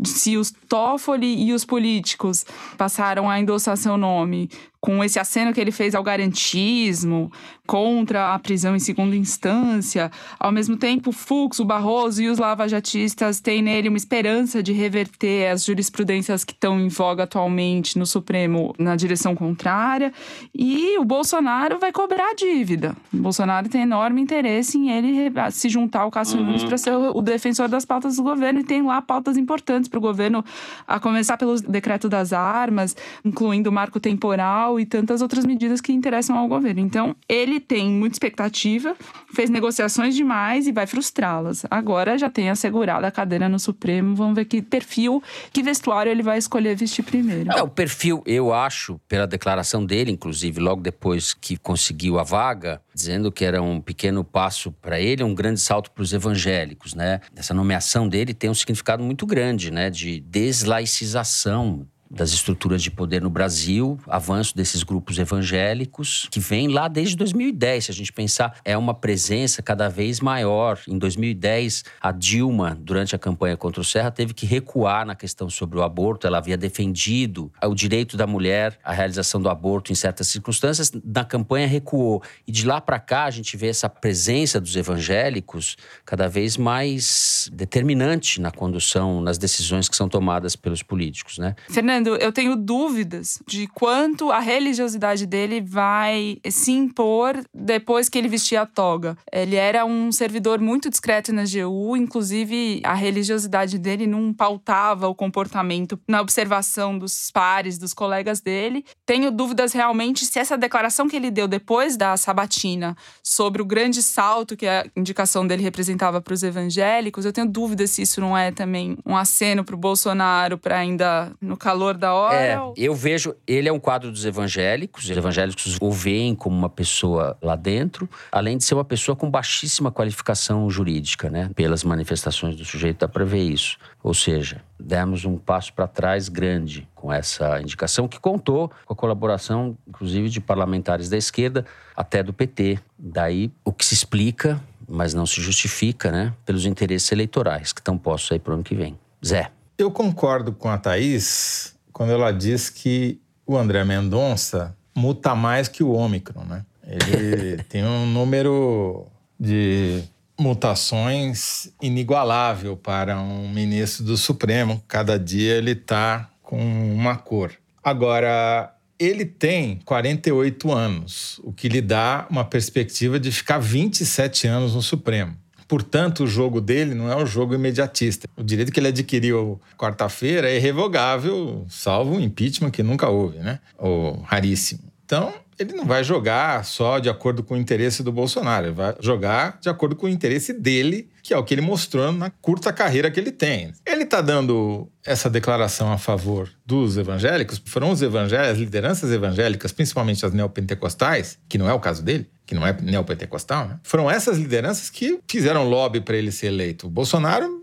Se 0.05 0.37
os 0.37 0.51
Toffoli 0.69 1.43
e 1.43 1.51
os 1.51 1.65
políticos 1.65 2.45
passaram 2.77 3.29
a 3.29 3.37
endossar 3.37 3.75
seu 3.75 3.97
nome 3.97 4.49
com 4.81 5.03
esse 5.03 5.19
aceno 5.19 5.53
que 5.53 5.59
ele 5.59 5.71
fez 5.71 5.93
ao 5.93 6.03
garantismo, 6.03 7.31
contra 7.67 8.33
a 8.33 8.39
prisão 8.39 8.75
em 8.75 8.79
segunda 8.79 9.15
instância. 9.15 10.09
Ao 10.39 10.51
mesmo 10.51 10.77
tempo, 10.77 11.11
Fux, 11.11 11.59
o 11.59 11.65
Barroso 11.65 12.21
e 12.21 12.29
os 12.29 12.39
lavajatistas 12.39 13.39
têm 13.39 13.61
nele 13.61 13.89
uma 13.89 13.97
esperança 13.97 14.63
de 14.63 14.71
reverter 14.71 15.51
as 15.51 15.65
jurisprudências 15.65 16.43
que 16.43 16.53
estão 16.53 16.79
em 16.79 16.87
voga 16.87 17.23
atualmente 17.23 17.99
no 17.99 18.05
Supremo 18.05 18.73
na 18.79 18.95
direção 18.95 19.35
contrária. 19.35 20.13
E 20.55 20.97
o 20.97 21.03
Bolsonaro 21.05 21.77
vai 21.77 21.91
cobrar 21.91 22.31
a 22.31 22.33
dívida. 22.33 22.95
O 23.13 23.17
Bolsonaro 23.17 23.67
tem 23.67 23.81
enorme 23.81 24.21
interesse 24.21 24.77
em 24.77 24.89
ele 24.89 25.31
se 25.51 25.67
juntar 25.69 26.01
ao 26.01 26.11
Cássio 26.11 26.39
uhum. 26.39 26.45
Nunes 26.45 26.63
para 26.63 26.77
ser 26.77 26.93
o 26.93 27.21
defensor 27.21 27.67
das 27.67 27.85
pautas 27.85 28.15
do 28.15 28.23
governo 28.23 28.61
e 28.61 28.63
tem 28.63 28.81
lá 28.81 29.01
pautas 29.01 29.37
importantes 29.37 29.89
para 29.89 29.97
o 29.97 30.01
governo, 30.01 30.43
a 30.87 30.99
começar 30.99 31.37
pelo 31.37 31.59
decreto 31.61 32.07
das 32.09 32.33
armas, 32.33 32.95
incluindo 33.23 33.69
o 33.69 33.73
marco 33.73 33.99
temporal 33.99 34.68
e 34.77 34.85
tantas 34.85 35.21
outras 35.21 35.45
medidas 35.45 35.79
que 35.79 35.93
interessam 35.93 36.37
ao 36.37 36.49
governo. 36.49 36.81
Então, 36.81 37.15
ele 37.29 37.61
tem 37.61 37.89
muita 37.89 38.15
expectativa, 38.15 38.93
fez 39.33 39.49
negociações 39.49 40.15
demais 40.15 40.67
e 40.67 40.73
vai 40.73 40.85
frustrá-las. 40.85 41.65
Agora 41.71 42.17
já 42.17 42.29
tem 42.29 42.49
assegurado 42.49 43.05
a 43.05 43.11
cadeira 43.11 43.47
no 43.47 43.57
Supremo, 43.57 44.13
vamos 44.15 44.35
ver 44.35 44.43
que 44.45 44.61
perfil, 44.61 45.23
que 45.53 45.63
vestuário 45.63 46.11
ele 46.11 46.21
vai 46.21 46.37
escolher 46.37 46.75
vestir 46.75 47.03
primeiro. 47.03 47.49
É, 47.53 47.61
o 47.61 47.69
perfil, 47.69 48.21
eu 48.25 48.53
acho, 48.53 48.99
pela 49.07 49.25
declaração 49.25 49.85
dele, 49.85 50.11
inclusive, 50.11 50.59
logo 50.59 50.81
depois 50.81 51.33
que 51.33 51.55
conseguiu 51.55 52.19
a 52.19 52.23
vaga, 52.23 52.81
dizendo 52.93 53.31
que 53.31 53.45
era 53.45 53.61
um 53.61 53.79
pequeno 53.79 54.23
passo 54.23 54.71
para 54.71 54.99
ele, 54.99 55.23
um 55.23 55.33
grande 55.33 55.59
salto 55.61 55.91
para 55.91 56.01
os 56.01 56.11
evangélicos, 56.11 56.93
né? 56.93 57.21
Essa 57.35 57.53
nomeação 57.53 58.09
dele 58.09 58.33
tem 58.33 58.49
um 58.49 58.53
significado 58.53 59.03
muito 59.03 59.25
grande, 59.25 59.71
né? 59.71 59.89
De 59.89 60.19
deslaicização 60.19 61.87
das 62.09 62.31
estruturas 62.31 62.81
de 62.81 62.89
poder 62.89 63.21
no 63.21 63.29
Brasil, 63.29 63.99
avanço 64.07 64.55
desses 64.55 64.83
grupos 64.83 65.19
evangélicos, 65.19 66.27
que 66.31 66.39
vem 66.39 66.67
lá 66.67 66.87
desde 66.87 67.15
2010. 67.15 67.85
Se 67.85 67.91
a 67.91 67.93
gente 67.93 68.11
pensar, 68.11 68.59
é 68.65 68.77
uma 68.77 68.93
presença 68.93 69.61
cada 69.61 69.87
vez 69.87 70.19
maior. 70.19 70.79
Em 70.87 70.97
2010, 70.97 71.83
a 72.01 72.11
Dilma, 72.11 72.77
durante 72.79 73.15
a 73.15 73.19
campanha 73.19 73.55
contra 73.55 73.81
o 73.81 73.83
Serra, 73.83 74.09
teve 74.09 74.33
que 74.33 74.45
recuar 74.45 75.05
na 75.05 75.15
questão 75.15 75.49
sobre 75.49 75.77
o 75.77 75.83
aborto. 75.83 76.25
Ela 76.25 76.39
havia 76.39 76.57
defendido 76.57 77.51
o 77.63 77.75
direito 77.75 78.17
da 78.17 78.25
mulher 78.25 78.77
à 78.83 78.91
realização 78.91 79.41
do 79.41 79.49
aborto 79.49 79.91
em 79.91 79.95
certas 79.95 80.27
circunstâncias. 80.27 80.91
Na 81.03 81.23
campanha, 81.23 81.67
recuou. 81.67 82.23
E 82.47 82.51
de 82.51 82.65
lá 82.65 82.81
para 82.81 82.99
cá, 82.99 83.25
a 83.25 83.31
gente 83.31 83.55
vê 83.55 83.67
essa 83.67 83.89
presença 83.89 84.59
dos 84.59 84.75
evangélicos 84.75 85.75
cada 86.05 86.27
vez 86.27 86.57
mais 86.57 87.49
determinante 87.53 88.41
na 88.41 88.51
condução, 88.51 89.21
nas 89.21 89.37
decisões 89.37 89.87
que 89.87 89.95
são 89.95 90.09
tomadas 90.09 90.55
pelos 90.55 90.81
políticos, 90.81 91.37
né? 91.37 91.55
Fernando, 91.69 91.98
eu 92.07 92.31
tenho 92.31 92.55
dúvidas 92.55 93.39
de 93.47 93.67
quanto 93.67 94.31
a 94.31 94.39
religiosidade 94.39 95.25
dele 95.25 95.61
vai 95.61 96.37
se 96.49 96.71
impor 96.71 97.41
depois 97.53 98.09
que 98.09 98.17
ele 98.17 98.27
vestir 98.27 98.55
a 98.55 98.65
toga. 98.65 99.17
Ele 99.31 99.55
era 99.55 99.85
um 99.85 100.11
servidor 100.11 100.59
muito 100.59 100.89
discreto 100.89 101.33
na 101.33 101.43
GU, 101.43 101.95
inclusive 101.97 102.81
a 102.83 102.93
religiosidade 102.93 103.77
dele 103.77 104.07
não 104.07 104.33
pautava 104.33 105.07
o 105.07 105.15
comportamento 105.15 105.99
na 106.07 106.21
observação 106.21 106.97
dos 106.97 107.31
pares, 107.31 107.77
dos 107.77 107.93
colegas 107.93 108.41
dele. 108.41 108.85
Tenho 109.05 109.31
dúvidas 109.31 109.73
realmente 109.73 110.25
se 110.25 110.39
essa 110.39 110.57
declaração 110.57 111.07
que 111.07 111.15
ele 111.15 111.31
deu 111.31 111.47
depois 111.47 111.97
da 111.97 112.15
sabatina 112.17 112.95
sobre 113.23 113.61
o 113.61 113.65
grande 113.65 114.01
salto 114.03 114.55
que 114.55 114.67
a 114.67 114.85
indicação 114.95 115.45
dele 115.45 115.63
representava 115.63 116.21
para 116.21 116.33
os 116.33 116.43
evangélicos, 116.43 117.25
eu 117.25 117.33
tenho 117.33 117.47
dúvidas 117.47 117.91
se 117.91 118.01
isso 118.01 118.21
não 118.21 118.37
é 118.37 118.51
também 118.51 118.97
um 119.05 119.15
aceno 119.15 119.63
para 119.63 119.75
o 119.75 119.77
Bolsonaro 119.77 120.57
para 120.57 120.77
ainda 120.77 121.31
no 121.41 121.57
calor 121.57 121.88
valor 121.89 121.97
da 121.97 122.13
hora? 122.13 122.35
É, 122.35 122.59
eu 122.77 122.93
vejo, 122.93 123.35
ele 123.47 123.67
é 123.67 123.73
um 123.73 123.79
quadro 123.79 124.11
dos 124.11 124.25
evangélicos. 124.25 125.05
Os 125.05 125.17
evangélicos 125.17 125.77
o 125.81 125.91
veem 125.91 126.35
como 126.35 126.55
uma 126.55 126.69
pessoa 126.69 127.37
lá 127.41 127.55
dentro, 127.55 128.09
além 128.31 128.57
de 128.57 128.63
ser 128.63 128.75
uma 128.75 128.85
pessoa 128.85 129.15
com 129.15 129.29
baixíssima 129.29 129.91
qualificação 129.91 130.69
jurídica, 130.69 131.29
né? 131.29 131.49
Pelas 131.55 131.83
manifestações 131.83 132.55
do 132.55 132.65
sujeito 132.65 132.99
dá 132.99 133.07
para 133.07 133.25
ver 133.25 133.43
isso. 133.43 133.77
Ou 134.03 134.13
seja, 134.13 134.61
demos 134.79 135.25
um 135.25 135.37
passo 135.37 135.73
para 135.73 135.87
trás 135.87 136.29
grande 136.29 136.87
com 136.95 137.11
essa 137.11 137.59
indicação 137.61 138.07
que 138.07 138.19
contou 138.19 138.71
com 138.85 138.93
a 138.93 138.95
colaboração, 138.95 139.77
inclusive, 139.87 140.29
de 140.29 140.39
parlamentares 140.39 141.09
da 141.09 141.17
esquerda, 141.17 141.65
até 141.95 142.21
do 142.23 142.33
PT. 142.33 142.79
Daí 142.97 143.51
o 143.63 143.73
que 143.73 143.85
se 143.85 143.93
explica, 143.93 144.61
mas 144.87 145.13
não 145.13 145.25
se 145.25 145.41
justifica, 145.41 146.11
né? 146.11 146.33
Pelos 146.45 146.65
interesses 146.65 147.11
eleitorais 147.11 147.73
que 147.73 147.81
estão 147.81 147.97
postos 147.97 148.31
aí 148.31 148.39
para 148.39 148.51
o 148.51 148.53
ano 148.55 148.63
que 148.63 148.75
vem. 148.75 148.97
Zé. 149.25 149.51
Eu 149.77 149.89
concordo 149.89 150.51
com 150.51 150.67
a 150.67 150.77
Thaís 150.77 151.78
quando 151.99 152.13
ela 152.13 152.31
diz 152.31 152.69
que 152.69 153.19
o 153.45 153.57
André 153.57 153.83
Mendonça 153.83 154.73
muta 154.95 155.35
mais 155.35 155.67
que 155.67 155.83
o 155.83 155.91
Ômicron, 155.91 156.45
né? 156.45 156.63
Ele 156.87 157.61
tem 157.67 157.83
um 157.83 158.05
número 158.05 159.05
de 159.37 160.01
mutações 160.39 161.69
inigualável 161.81 162.77
para 162.77 163.19
um 163.19 163.49
ministro 163.49 164.05
do 164.05 164.15
Supremo. 164.15 164.81
Cada 164.87 165.19
dia 165.19 165.55
ele 165.55 165.71
está 165.71 166.29
com 166.41 166.57
uma 166.57 167.17
cor. 167.17 167.51
Agora, 167.83 168.73
ele 168.97 169.25
tem 169.25 169.81
48 169.83 170.71
anos, 170.71 171.41
o 171.43 171.51
que 171.51 171.67
lhe 171.67 171.81
dá 171.81 172.25
uma 172.29 172.45
perspectiva 172.45 173.19
de 173.19 173.29
ficar 173.29 173.57
27 173.57 174.47
anos 174.47 174.73
no 174.73 174.81
Supremo. 174.81 175.35
Portanto, 175.69 176.23
o 176.23 176.27
jogo 176.27 176.59
dele 176.59 176.95
não 176.95 177.11
é 177.11 177.15
um 177.15 177.27
jogo 177.27 177.53
imediatista. 177.53 178.27
O 178.35 178.43
direito 178.43 178.71
que 178.71 178.79
ele 178.79 178.87
adquiriu 178.87 179.61
quarta-feira 179.77 180.49
é 180.49 180.57
irrevogável, 180.57 181.63
salvo 181.69 182.15
o 182.15 182.19
impeachment 182.19 182.71
que 182.71 182.81
nunca 182.81 183.07
houve, 183.07 183.37
né? 183.37 183.59
Ou 183.77 184.19
raríssimo. 184.21 184.81
Então, 185.05 185.31
ele 185.59 185.73
não 185.73 185.85
vai 185.85 186.03
jogar 186.03 186.65
só 186.65 186.97
de 186.97 187.09
acordo 187.09 187.43
com 187.43 187.53
o 187.53 187.57
interesse 187.57 188.01
do 188.01 188.11
Bolsonaro, 188.11 188.67
ele 188.67 188.73
vai 188.73 188.95
jogar 188.99 189.59
de 189.61 189.69
acordo 189.69 189.95
com 189.95 190.07
o 190.07 190.09
interesse 190.09 190.53
dele, 190.53 191.09
que 191.21 191.33
é 191.33 191.37
o 191.37 191.43
que 191.43 191.53
ele 191.53 191.61
mostrou 191.61 192.11
na 192.11 192.29
curta 192.29 192.71
carreira 192.71 193.11
que 193.11 193.19
ele 193.19 193.31
tem. 193.31 193.71
Ele 193.85 194.03
está 194.03 194.21
dando 194.21 194.89
essa 195.05 195.29
declaração 195.29 195.91
a 195.91 195.97
favor 195.97 196.49
dos 196.65 196.97
evangélicos, 196.97 197.61
foram 197.63 197.91
os 197.91 198.01
evangélicos, 198.01 198.53
as 198.53 198.57
lideranças 198.57 199.11
evangélicas, 199.11 199.71
principalmente 199.71 200.25
as 200.25 200.33
neopentecostais, 200.33 201.37
que 201.47 201.57
não 201.57 201.69
é 201.69 201.73
o 201.73 201.79
caso 201.79 202.01
dele, 202.01 202.27
que 202.49 202.55
não 202.55 202.65
é 202.65 202.75
neopentecostal, 202.81 203.67
né? 203.67 203.79
foram 203.83 204.09
essas 204.09 204.39
lideranças 204.39 204.89
que 204.89 205.19
fizeram 205.29 205.69
lobby 205.69 206.01
para 206.01 206.17
ele 206.17 206.31
ser 206.31 206.47
eleito. 206.47 206.87
O 206.87 206.89
Bolsonaro 206.89 207.61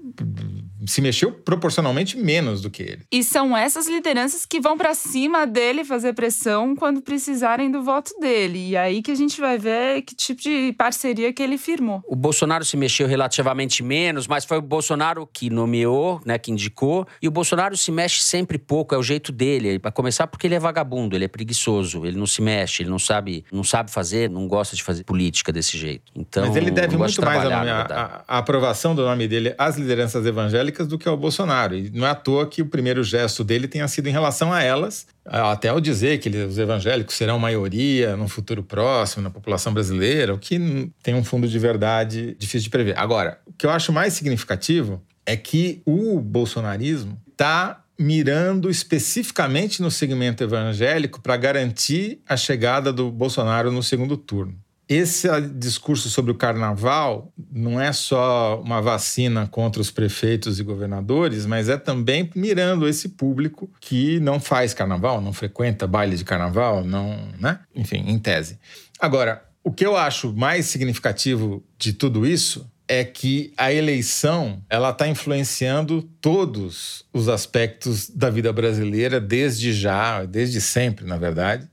se 0.87 1.01
mexeu 1.01 1.33
proporcionalmente 1.33 2.17
menos 2.17 2.61
do 2.61 2.71
que 2.71 2.83
ele. 2.83 3.03
E 3.11 3.23
são 3.23 3.57
essas 3.57 3.89
lideranças 3.89 4.47
que 4.47 4.61
vão 4.61 4.77
para 4.77 4.95
cima 4.95 5.47
dele 5.47 5.85
fazer 5.85 6.13
pressão 6.13 6.75
quando 6.77 7.03
precisarem 7.03 7.71
do 7.71 7.83
voto 7.83 8.13
dele. 8.21 8.71
E 8.71 8.77
aí 8.77 9.03
que 9.03 9.11
a 9.11 9.15
gente 9.15 9.41
vai 9.41 9.59
ver 9.59 10.03
que 10.03 10.15
tipo 10.15 10.41
de 10.41 10.73
parceria 10.77 11.33
que 11.33 11.43
ele 11.43 11.59
firmou. 11.59 12.03
O 12.07 12.17
Bolsonaro 12.17 12.65
se 12.65 12.77
mexeu 12.77 13.07
relativamente 13.07 13.83
menos, 13.83 14.27
mas 14.27 14.45
foi 14.45 14.59
o 14.59 14.63
Bolsonaro 14.63 15.29
que 15.33 15.51
nomeou, 15.51 16.21
né, 16.25 16.39
que 16.39 16.51
indicou. 16.51 17.07
E 17.21 17.29
o 17.29 17.31
Bolsonaro 17.31 17.77
se 17.77 17.91
mexe 17.91 18.23
sempre 18.23 18.59
pouco, 18.59 18.95
é 18.95 18.99
o 18.99 19.03
jeito 19.03 19.33
dele. 19.33 19.79
Para 19.79 19.91
começar, 19.91 20.27
porque 20.27 20.47
ele 20.47 20.55
é 20.55 20.61
vagabundo, 20.61 21.17
ele 21.17 21.25
é 21.25 21.29
preguiçoso, 21.29 22.07
ele 22.07 22.17
não 22.17 22.27
se 22.27 22.41
mexe, 22.41 22.83
ele 22.83 22.91
não 22.91 22.99
sabe, 22.99 23.45
não 23.53 23.65
sabe 23.65 23.91
fazer, 23.91 24.31
não 24.31 24.47
gosta 24.47 24.77
de 24.77 24.83
fazer 24.83 25.05
política 25.05 25.53
desse 25.53 25.77
jeito. 25.77 26.13
Então, 26.15 26.47
mas 26.47 26.57
ele 26.57 26.71
deve 26.71 26.97
muito 26.97 27.23
mais 27.23 27.45
a, 27.45 27.61
a, 27.61 28.25
a 28.27 28.39
aprovação 28.39 28.95
do 28.95 29.03
nome 29.03 29.27
dele 29.27 29.55
às 29.59 29.77
lideranças 29.77 30.25
evangélicas 30.27 30.76
do 30.85 30.99
que 30.99 31.09
ao 31.09 31.17
Bolsonaro. 31.17 31.77
E 31.77 31.91
não 31.91 32.07
é 32.07 32.11
à 32.11 32.15
toa 32.15 32.47
que 32.47 32.61
o 32.61 32.67
primeiro 32.67 33.05
gesto 33.05 33.45
dele 33.45 33.69
tenha 33.69 33.87
sido 33.87 34.09
em 34.09 34.13
relação 34.13 34.53
a 34.53 34.63
elas, 34.63 35.07
até 35.25 35.69
ao 35.69 35.81
dizer 35.81 36.19
que 36.19 36.29
os 36.29 36.59
evangélicos 36.59 37.15
serão 37.15 37.39
maioria 37.39 38.17
no 38.17 38.27
futuro 38.27 38.63
próximo, 38.63 39.23
na 39.23 39.31
população 39.31 39.73
brasileira, 39.73 40.35
o 40.35 40.39
que 40.39 40.91
tem 41.03 41.15
um 41.15 41.23
fundo 41.25 41.47
de 41.47 41.59
verdade 41.59 42.37
difícil 42.39 42.65
de 42.65 42.71
prever. 42.71 42.99
Agora, 42.99 43.39
o 43.47 43.53
que 43.53 43.65
eu 43.65 43.71
acho 43.71 43.93
mais 43.93 44.13
significativo 44.13 45.01
é 45.25 45.37
que 45.37 45.81
o 45.87 46.21
bolsonarismo 46.21 47.17
está 47.31 47.83
mirando 47.99 48.69
especificamente 48.69 49.81
no 49.81 49.91
segmento 49.91 50.45
evangélico 50.45 51.21
para 51.21 51.37
garantir 51.37 52.21
a 52.29 52.37
chegada 52.37 52.93
do 52.93 53.11
Bolsonaro 53.11 53.73
no 53.73 53.83
segundo 53.83 54.17
turno. 54.17 54.55
Esse 54.89 55.29
discurso 55.53 56.09
sobre 56.09 56.31
o 56.31 56.37
carnaval 56.37 57.33
não 57.51 57.81
é 57.81 57.93
só 57.93 58.61
uma 58.65 58.81
vacina 58.81 59.49
contra 59.49 59.83
os 59.83 59.91
prefeitos 59.91 60.61
e 60.61 60.63
governadores, 60.63 61.45
mas 61.45 61.69
é 61.69 61.77
também 61.77 62.31
mirando 62.37 62.87
esse 62.87 63.09
público 63.09 63.69
que 63.81 64.21
não 64.21 64.39
faz 64.39 64.73
carnaval, 64.73 65.21
não 65.21 65.33
frequenta 65.33 65.89
baile 65.89 66.17
de 66.17 66.25
carnaval, 66.25 66.85
não, 66.85 67.19
né? 67.41 67.59
Enfim, 67.75 68.05
em 68.07 68.17
tese. 68.17 68.61
Agora, 69.01 69.43
o 69.65 69.73
que 69.73 69.85
eu 69.85 69.97
acho 69.97 70.33
mais 70.33 70.67
significativo 70.67 71.65
de 71.77 71.93
tudo 71.93 72.25
isso 72.25 72.71
é 72.87 73.03
que 73.03 73.53
a 73.57 73.73
eleição 73.73 74.63
ela 74.71 74.91
está 74.91 75.09
influenciando 75.09 76.03
todos 76.21 77.05
os 77.13 77.29
aspectos 77.29 78.09
da 78.09 78.31
vida 78.31 78.53
brasileira 78.53 79.21
desde 79.21 79.73
já, 79.73 80.25
desde 80.25 80.61
sempre, 80.61 81.05
na 81.05 81.17
verdade, 81.17 81.69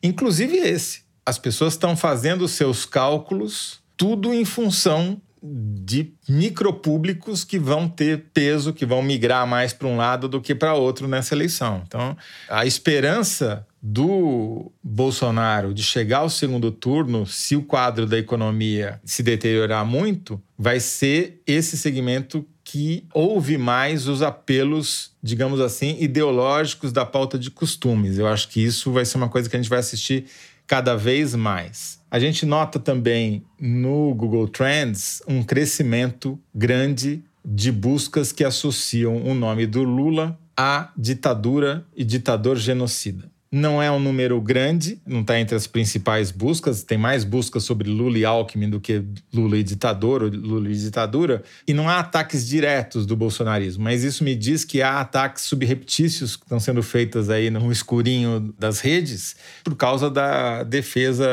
inclusive 0.00 0.56
esse 0.56 1.03
as 1.26 1.38
pessoas 1.38 1.74
estão 1.74 1.96
fazendo 1.96 2.46
seus 2.48 2.84
cálculos 2.84 3.82
tudo 3.96 4.32
em 4.34 4.44
função 4.44 5.20
de 5.46 6.14
micropúblicos 6.26 7.44
que 7.44 7.58
vão 7.58 7.86
ter 7.86 8.24
peso, 8.32 8.72
que 8.72 8.86
vão 8.86 9.02
migrar 9.02 9.46
mais 9.46 9.74
para 9.74 9.86
um 9.86 9.96
lado 9.96 10.26
do 10.26 10.40
que 10.40 10.54
para 10.54 10.74
outro 10.74 11.06
nessa 11.06 11.34
eleição. 11.34 11.82
Então, 11.86 12.16
a 12.48 12.64
esperança 12.64 13.66
do 13.80 14.72
Bolsonaro 14.82 15.74
de 15.74 15.82
chegar 15.82 16.18
ao 16.18 16.30
segundo 16.30 16.72
turno, 16.72 17.26
se 17.26 17.54
o 17.54 17.62
quadro 17.62 18.06
da 18.06 18.18
economia 18.18 18.98
se 19.04 19.22
deteriorar 19.22 19.84
muito, 19.84 20.42
vai 20.56 20.80
ser 20.80 21.42
esse 21.46 21.76
segmento 21.76 22.46
que 22.64 23.06
ouve 23.12 23.58
mais 23.58 24.08
os 24.08 24.22
apelos, 24.22 25.12
digamos 25.22 25.60
assim, 25.60 25.98
ideológicos 26.00 26.90
da 26.90 27.04
pauta 27.04 27.38
de 27.38 27.50
costumes. 27.50 28.16
Eu 28.16 28.26
acho 28.26 28.48
que 28.48 28.64
isso 28.64 28.90
vai 28.90 29.04
ser 29.04 29.18
uma 29.18 29.28
coisa 29.28 29.50
que 29.50 29.54
a 29.54 29.58
gente 29.60 29.68
vai 29.68 29.80
assistir 29.80 30.24
cada 30.66 30.96
vez 30.96 31.34
mais. 31.34 32.00
A 32.10 32.18
gente 32.18 32.46
nota 32.46 32.78
também 32.78 33.44
no 33.60 34.14
Google 34.14 34.48
Trends 34.48 35.22
um 35.26 35.42
crescimento 35.42 36.38
grande 36.54 37.22
de 37.44 37.70
buscas 37.70 38.32
que 38.32 38.44
associam 38.44 39.16
o 39.24 39.34
nome 39.34 39.66
do 39.66 39.82
Lula 39.82 40.38
à 40.56 40.90
ditadura 40.96 41.84
e 41.94 42.04
ditador 42.04 42.56
genocida. 42.56 43.33
Não 43.56 43.80
é 43.80 43.88
um 43.88 44.00
número 44.00 44.40
grande, 44.40 45.00
não 45.06 45.20
está 45.20 45.38
entre 45.38 45.54
as 45.54 45.64
principais 45.64 46.32
buscas, 46.32 46.82
tem 46.82 46.98
mais 46.98 47.22
buscas 47.22 47.62
sobre 47.62 47.88
Lula 47.88 48.18
e 48.18 48.24
Alckmin 48.24 48.68
do 48.68 48.80
que 48.80 49.04
Lula 49.32 49.56
e 49.56 49.62
ditador 49.62 50.24
ou 50.24 50.28
Lula 50.28 50.68
e 50.68 50.74
ditadura, 50.74 51.40
e 51.64 51.72
não 51.72 51.88
há 51.88 52.00
ataques 52.00 52.44
diretos 52.48 53.06
do 53.06 53.14
bolsonarismo, 53.14 53.84
mas 53.84 54.02
isso 54.02 54.24
me 54.24 54.34
diz 54.34 54.64
que 54.64 54.82
há 54.82 54.98
ataques 54.98 55.44
subreptícios 55.44 56.34
que 56.34 56.42
estão 56.42 56.58
sendo 56.58 56.82
feitos 56.82 57.30
aí 57.30 57.48
no 57.48 57.70
escurinho 57.70 58.52
das 58.58 58.80
redes 58.80 59.36
por 59.62 59.76
causa 59.76 60.10
da 60.10 60.64
defesa 60.64 61.24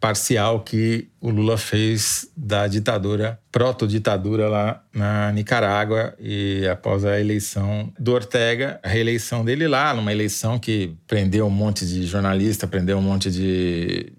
parcial 0.00 0.60
que 0.60 1.08
o 1.20 1.30
Lula 1.30 1.58
fez 1.58 2.30
da 2.36 2.66
ditadura, 2.68 3.38
proto-ditadura 3.50 4.48
lá 4.48 4.82
na 4.92 5.32
Nicarágua 5.32 6.14
e 6.20 6.66
após 6.70 7.04
a 7.04 7.20
eleição 7.20 7.92
do 7.98 8.12
Ortega, 8.12 8.78
a 8.82 8.88
reeleição 8.88 9.44
dele 9.44 9.66
lá, 9.66 9.92
numa 9.92 10.12
eleição 10.12 10.58
que 10.58 10.94
prendeu 11.06 11.46
um 11.46 11.50
monte 11.50 11.86
de 11.86 12.06
jornalista, 12.06 12.66
prendeu 12.66 12.98
um 12.98 13.02
monte 13.02 13.30
de, 13.30 14.12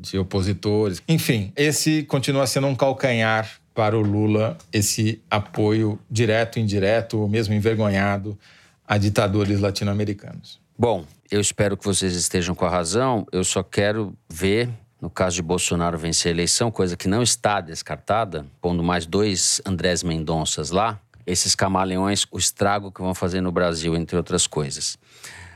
de 0.00 0.18
opositores. 0.18 1.02
Enfim, 1.08 1.52
esse 1.56 2.04
continua 2.04 2.46
sendo 2.46 2.68
um 2.68 2.74
calcanhar 2.74 3.50
para 3.74 3.96
o 3.96 4.00
Lula, 4.00 4.56
esse 4.72 5.22
apoio 5.30 5.98
direto, 6.10 6.58
indireto, 6.58 7.18
ou 7.18 7.28
mesmo 7.28 7.54
envergonhado 7.54 8.38
a 8.86 8.96
ditadores 8.98 9.60
latino-americanos. 9.60 10.60
Bom, 10.76 11.04
eu 11.30 11.40
espero 11.40 11.76
que 11.76 11.84
vocês 11.84 12.14
estejam 12.14 12.54
com 12.54 12.64
a 12.64 12.70
razão. 12.70 13.26
Eu 13.30 13.44
só 13.44 13.62
quero 13.62 14.16
ver 14.28 14.70
no 15.00 15.08
caso 15.08 15.36
de 15.36 15.42
Bolsonaro 15.42 15.96
vencer 15.96 16.30
a 16.30 16.34
eleição, 16.34 16.70
coisa 16.70 16.96
que 16.96 17.08
não 17.08 17.22
está 17.22 17.60
descartada, 17.60 18.46
pondo 18.60 18.82
mais 18.82 19.06
dois 19.06 19.60
Andrés 19.64 20.02
Mendonças 20.02 20.70
lá, 20.70 21.00
esses 21.26 21.54
camaleões, 21.54 22.26
o 22.30 22.38
estrago 22.38 22.90
que 22.90 23.02
vão 23.02 23.14
fazer 23.14 23.40
no 23.40 23.52
Brasil, 23.52 23.94
entre 23.94 24.16
outras 24.16 24.46
coisas. 24.46 24.98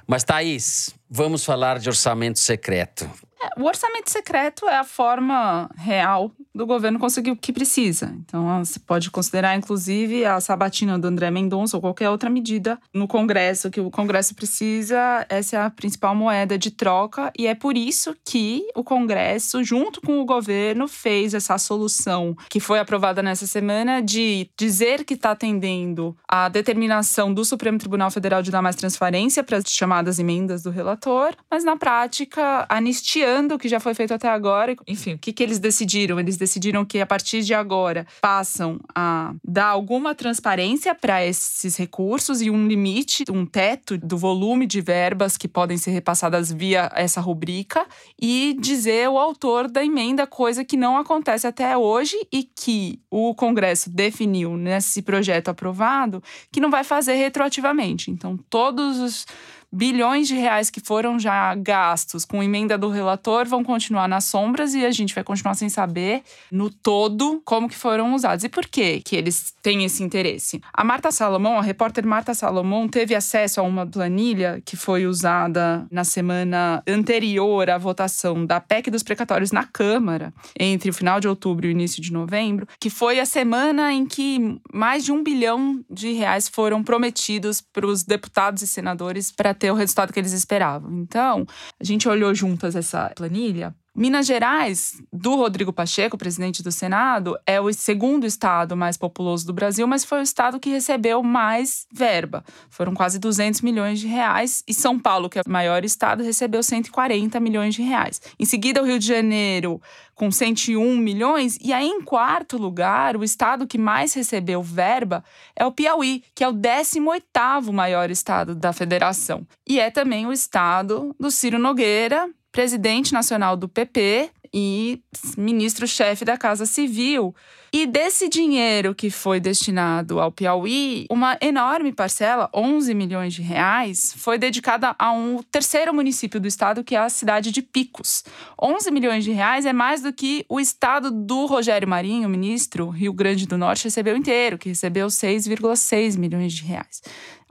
Mas, 0.06 0.22
Thaís, 0.24 0.90
vamos 1.08 1.44
falar 1.44 1.78
de 1.78 1.88
orçamento 1.88 2.38
secreto. 2.38 3.08
É, 3.42 3.60
o 3.60 3.64
orçamento 3.64 4.08
secreto 4.08 4.68
é 4.68 4.76
a 4.76 4.84
forma 4.84 5.68
real 5.76 6.30
do 6.54 6.64
governo 6.66 6.98
conseguir 6.98 7.32
o 7.32 7.36
que 7.36 7.52
precisa. 7.52 8.14
Então, 8.18 8.64
você 8.64 8.78
pode 8.78 9.10
considerar, 9.10 9.56
inclusive, 9.56 10.24
a 10.24 10.40
sabatina 10.40 10.98
do 10.98 11.08
André 11.08 11.30
Mendonça 11.30 11.76
ou 11.76 11.80
qualquer 11.80 12.10
outra 12.10 12.30
medida 12.30 12.78
no 12.94 13.08
Congresso 13.08 13.70
que 13.70 13.80
o 13.80 13.90
Congresso 13.90 14.34
precisa. 14.34 15.26
Essa 15.28 15.56
é 15.56 15.60
a 15.60 15.70
principal 15.70 16.14
moeda 16.14 16.56
de 16.56 16.70
troca 16.70 17.32
e 17.36 17.46
é 17.46 17.54
por 17.54 17.76
isso 17.76 18.14
que 18.24 18.62
o 18.76 18.84
Congresso, 18.84 19.64
junto 19.64 20.00
com 20.00 20.20
o 20.20 20.24
governo, 20.24 20.86
fez 20.86 21.34
essa 21.34 21.58
solução 21.58 22.36
que 22.48 22.60
foi 22.60 22.78
aprovada 22.78 23.22
nessa 23.22 23.46
semana 23.46 24.00
de 24.00 24.48
dizer 24.56 25.04
que 25.04 25.14
está 25.14 25.32
atendendo 25.32 26.16
a 26.28 26.48
determinação 26.48 27.32
do 27.32 27.44
Supremo 27.44 27.78
Tribunal 27.78 28.10
Federal 28.10 28.42
de 28.42 28.50
dar 28.50 28.62
mais 28.62 28.76
transparência 28.76 29.42
para 29.42 29.56
as 29.56 29.64
chamadas 29.66 30.18
emendas 30.18 30.62
do 30.62 30.70
relator, 30.70 31.34
mas 31.50 31.64
na 31.64 31.76
prática 31.76 32.66
anistiando 32.68 33.31
reiterando 33.32 33.54
o 33.54 33.58
que 33.58 33.68
já 33.68 33.80
foi 33.80 33.94
feito 33.94 34.12
até 34.12 34.28
agora. 34.28 34.74
Enfim, 34.86 35.14
o 35.14 35.18
que, 35.18 35.32
que 35.32 35.42
eles 35.42 35.58
decidiram? 35.58 36.20
Eles 36.20 36.36
decidiram 36.36 36.84
que 36.84 37.00
a 37.00 37.06
partir 37.06 37.42
de 37.42 37.54
agora 37.54 38.06
passam 38.20 38.78
a 38.94 39.34
dar 39.42 39.66
alguma 39.66 40.14
transparência 40.14 40.94
para 40.94 41.24
esses 41.24 41.76
recursos 41.76 42.42
e 42.42 42.50
um 42.50 42.66
limite, 42.66 43.24
um 43.30 43.46
teto 43.46 43.96
do 43.96 44.16
volume 44.16 44.66
de 44.66 44.80
verbas 44.80 45.36
que 45.36 45.48
podem 45.48 45.76
ser 45.76 45.90
repassadas 45.90 46.52
via 46.52 46.90
essa 46.94 47.20
rubrica 47.20 47.86
e 48.20 48.56
dizer 48.60 49.08
o 49.08 49.18
autor 49.18 49.70
da 49.70 49.84
emenda, 49.84 50.26
coisa 50.26 50.64
que 50.64 50.76
não 50.76 50.96
acontece 50.96 51.46
até 51.46 51.76
hoje 51.76 52.16
e 52.32 52.42
que 52.42 53.00
o 53.10 53.34
Congresso 53.34 53.90
definiu 53.90 54.56
nesse 54.56 55.02
projeto 55.02 55.48
aprovado 55.48 56.22
que 56.50 56.60
não 56.60 56.70
vai 56.70 56.84
fazer 56.84 57.14
retroativamente. 57.14 58.10
Então, 58.10 58.38
todos 58.50 58.98
os 58.98 59.26
bilhões 59.72 60.28
de 60.28 60.34
reais 60.34 60.68
que 60.68 60.80
foram 60.80 61.18
já 61.18 61.54
gastos 61.54 62.24
com 62.24 62.42
emenda 62.42 62.76
do 62.76 62.90
relator 62.90 63.46
vão 63.46 63.64
continuar 63.64 64.06
nas 64.06 64.24
sombras 64.24 64.74
e 64.74 64.84
a 64.84 64.90
gente 64.90 65.14
vai 65.14 65.24
continuar 65.24 65.54
sem 65.54 65.68
saber 65.68 66.22
no 66.50 66.68
todo 66.68 67.40
como 67.44 67.68
que 67.68 67.76
foram 67.76 68.14
usados. 68.14 68.44
E 68.44 68.48
por 68.48 68.66
que 68.66 69.00
que 69.00 69.16
eles 69.16 69.54
têm 69.62 69.84
esse 69.84 70.02
interesse? 70.02 70.60
A 70.72 70.84
Marta 70.84 71.10
Salomão, 71.10 71.58
a 71.58 71.62
repórter 71.62 72.06
Marta 72.06 72.34
Salomão, 72.34 72.86
teve 72.86 73.14
acesso 73.14 73.60
a 73.60 73.62
uma 73.62 73.86
planilha 73.86 74.60
que 74.64 74.76
foi 74.76 75.06
usada 75.06 75.86
na 75.90 76.04
semana 76.04 76.82
anterior 76.86 77.70
à 77.70 77.78
votação 77.78 78.44
da 78.44 78.60
PEC 78.60 78.90
dos 78.90 79.02
precatórios 79.02 79.52
na 79.52 79.64
Câmara, 79.64 80.32
entre 80.58 80.90
o 80.90 80.94
final 80.94 81.18
de 81.18 81.28
outubro 81.28 81.66
e 81.66 81.68
o 81.68 81.72
início 81.72 82.02
de 82.02 82.12
novembro, 82.12 82.66
que 82.78 82.90
foi 82.90 83.18
a 83.18 83.26
semana 83.26 83.92
em 83.92 84.04
que 84.04 84.58
mais 84.72 85.04
de 85.04 85.12
um 85.12 85.22
bilhão 85.22 85.82
de 85.90 86.12
reais 86.12 86.48
foram 86.48 86.82
prometidos 86.82 87.60
para 87.60 87.86
os 87.86 88.02
deputados 88.02 88.62
e 88.62 88.66
senadores 88.66 89.30
para 89.30 89.54
ter 89.62 89.70
o 89.70 89.74
resultado 89.76 90.12
que 90.12 90.18
eles 90.18 90.32
esperavam. 90.32 90.92
Então, 90.98 91.46
a 91.80 91.84
gente 91.84 92.08
olhou 92.08 92.34
juntas 92.34 92.74
essa 92.74 93.12
planilha 93.14 93.72
Minas 93.94 94.26
Gerais, 94.26 95.02
do 95.12 95.36
Rodrigo 95.36 95.70
Pacheco, 95.70 96.16
presidente 96.16 96.62
do 96.62 96.72
Senado, 96.72 97.38
é 97.46 97.60
o 97.60 97.70
segundo 97.74 98.26
estado 98.26 98.74
mais 98.74 98.96
populoso 98.96 99.46
do 99.46 99.52
Brasil, 99.52 99.86
mas 99.86 100.02
foi 100.02 100.20
o 100.20 100.22
estado 100.22 100.58
que 100.58 100.70
recebeu 100.70 101.22
mais 101.22 101.86
verba. 101.92 102.42
Foram 102.70 102.94
quase 102.94 103.18
200 103.18 103.60
milhões 103.60 104.00
de 104.00 104.06
reais. 104.06 104.64
E 104.66 104.72
São 104.72 104.98
Paulo, 104.98 105.28
que 105.28 105.38
é 105.38 105.42
o 105.46 105.50
maior 105.50 105.84
estado, 105.84 106.22
recebeu 106.22 106.62
140 106.62 107.38
milhões 107.38 107.74
de 107.74 107.82
reais. 107.82 108.18
Em 108.40 108.46
seguida, 108.46 108.82
o 108.82 108.86
Rio 108.86 108.98
de 108.98 109.06
Janeiro, 109.06 109.78
com 110.14 110.30
101 110.30 110.96
milhões. 110.96 111.58
E 111.60 111.70
aí, 111.70 111.86
em 111.86 112.00
quarto 112.00 112.56
lugar, 112.56 113.14
o 113.14 113.22
estado 113.22 113.66
que 113.66 113.76
mais 113.76 114.14
recebeu 114.14 114.62
verba 114.62 115.22
é 115.54 115.66
o 115.66 115.72
Piauí, 115.72 116.24
que 116.34 116.42
é 116.42 116.48
o 116.48 116.54
18º 116.54 117.70
maior 117.70 118.10
estado 118.10 118.54
da 118.54 118.72
federação. 118.72 119.46
E 119.68 119.78
é 119.78 119.90
também 119.90 120.26
o 120.26 120.32
estado 120.32 121.14
do 121.20 121.30
Ciro 121.30 121.58
Nogueira, 121.58 122.30
presidente 122.52 123.12
nacional 123.12 123.56
do 123.56 123.68
PP 123.68 124.30
e 124.54 125.00
ministro-chefe 125.36 126.24
da 126.24 126.36
Casa 126.36 126.66
Civil. 126.66 127.34
E 127.74 127.86
desse 127.86 128.28
dinheiro 128.28 128.94
que 128.94 129.08
foi 129.08 129.40
destinado 129.40 130.20
ao 130.20 130.30
Piauí, 130.30 131.06
uma 131.10 131.38
enorme 131.40 131.90
parcela, 131.90 132.50
11 132.54 132.92
milhões 132.92 133.32
de 133.32 133.40
reais, 133.40 134.14
foi 134.18 134.36
dedicada 134.36 134.94
a 134.98 135.10
um 135.10 135.42
terceiro 135.50 135.94
município 135.94 136.38
do 136.38 136.46
estado, 136.46 136.84
que 136.84 136.94
é 136.94 136.98
a 136.98 137.08
cidade 137.08 137.50
de 137.50 137.62
Picos. 137.62 138.24
11 138.62 138.90
milhões 138.90 139.24
de 139.24 139.32
reais 139.32 139.64
é 139.64 139.72
mais 139.72 140.02
do 140.02 140.12
que 140.12 140.44
o 140.50 140.60
estado 140.60 141.10
do 141.10 141.46
Rogério 141.46 141.88
Marinho, 141.88 142.28
ministro 142.28 142.90
Rio 142.90 143.14
Grande 143.14 143.46
do 143.46 143.56
Norte, 143.56 143.84
recebeu 143.84 144.18
inteiro, 144.18 144.58
que 144.58 144.68
recebeu 144.68 145.06
6,6 145.06 146.18
milhões 146.18 146.52
de 146.52 146.64
reais. 146.64 147.00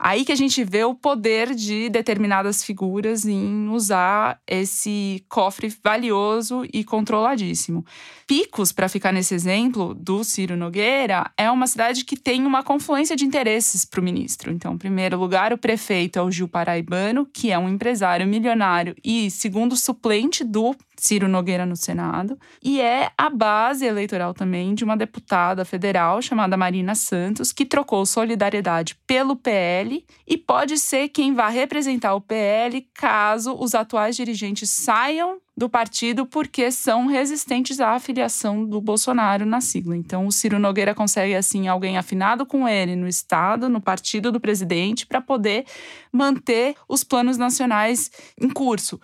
Aí 0.04 0.24
que 0.24 0.32
a 0.32 0.36
gente 0.36 0.64
vê 0.64 0.82
o 0.82 0.96
poder 0.96 1.54
de 1.54 1.88
determinadas 1.88 2.64
figuras 2.64 3.24
em 3.24 3.68
usar 3.68 4.40
esse 4.48 5.24
cofre 5.28 5.72
valioso 5.80 6.64
e 6.74 6.82
controladíssimo. 6.82 7.86
Picos, 8.26 8.72
para 8.72 8.88
ficar 8.88 9.12
nesse 9.12 9.32
exemplo 9.32 9.94
do 9.94 10.24
Ciro 10.24 10.56
Nogueira, 10.56 11.30
é 11.38 11.48
uma 11.48 11.68
cidade 11.68 12.04
que 12.04 12.16
tem 12.16 12.44
uma 12.44 12.64
confluência 12.64 13.14
de 13.14 13.24
interesses 13.24 13.84
para 13.84 14.00
o 14.00 14.02
ministro. 14.02 14.50
Então, 14.50 14.74
em 14.74 14.78
primeiro 14.78 15.16
lugar, 15.16 15.52
o 15.52 15.58
prefeito 15.58 16.18
é 16.18 16.22
o 16.22 16.32
Gil 16.32 16.48
Paraibano, 16.48 17.24
que 17.24 17.52
é 17.52 17.58
um 17.58 17.68
empresário 17.68 18.26
milionário 18.26 18.96
e 19.04 19.30
segundo 19.30 19.76
suplente 19.76 20.42
do 20.42 20.74
Ciro 20.96 21.26
Nogueira 21.26 21.66
no 21.66 21.74
Senado, 21.74 22.38
e 22.62 22.80
é 22.80 23.10
a 23.18 23.28
base 23.28 23.84
eleitoral 23.84 24.32
também 24.32 24.72
de 24.72 24.84
uma 24.84 24.96
deputada 24.96 25.64
federal 25.64 26.22
chamada 26.22 26.56
Marina 26.56 26.94
Santos, 26.94 27.52
que 27.52 27.66
trocou 27.66 28.06
solidariedade 28.06 28.96
pelo 29.04 29.34
PL 29.34 29.91
e 30.26 30.36
pode 30.36 30.78
ser 30.78 31.08
quem 31.08 31.34
vá 31.34 31.48
representar 31.48 32.14
o 32.14 32.20
PL 32.20 32.86
caso 32.94 33.54
os 33.58 33.74
atuais 33.74 34.16
dirigentes 34.16 34.70
saiam 34.70 35.40
do 35.56 35.68
partido 35.68 36.26
porque 36.26 36.70
são 36.70 37.06
resistentes 37.06 37.78
à 37.80 37.90
afiliação 37.90 38.64
do 38.64 38.80
Bolsonaro 38.80 39.44
na 39.44 39.60
sigla. 39.60 39.96
Então, 39.96 40.26
o 40.26 40.32
Ciro 40.32 40.58
Nogueira 40.58 40.94
consegue, 40.94 41.34
assim, 41.34 41.68
alguém 41.68 41.98
afinado 41.98 42.46
com 42.46 42.66
ele 42.66 42.96
no 42.96 43.06
Estado, 43.06 43.68
no 43.68 43.80
partido 43.80 44.32
do 44.32 44.40
presidente, 44.40 45.06
para 45.06 45.20
poder 45.20 45.64
manter 46.10 46.74
os 46.88 47.04
planos 47.04 47.36
nacionais 47.36 48.10
em 48.40 48.48
curso. 48.48 48.98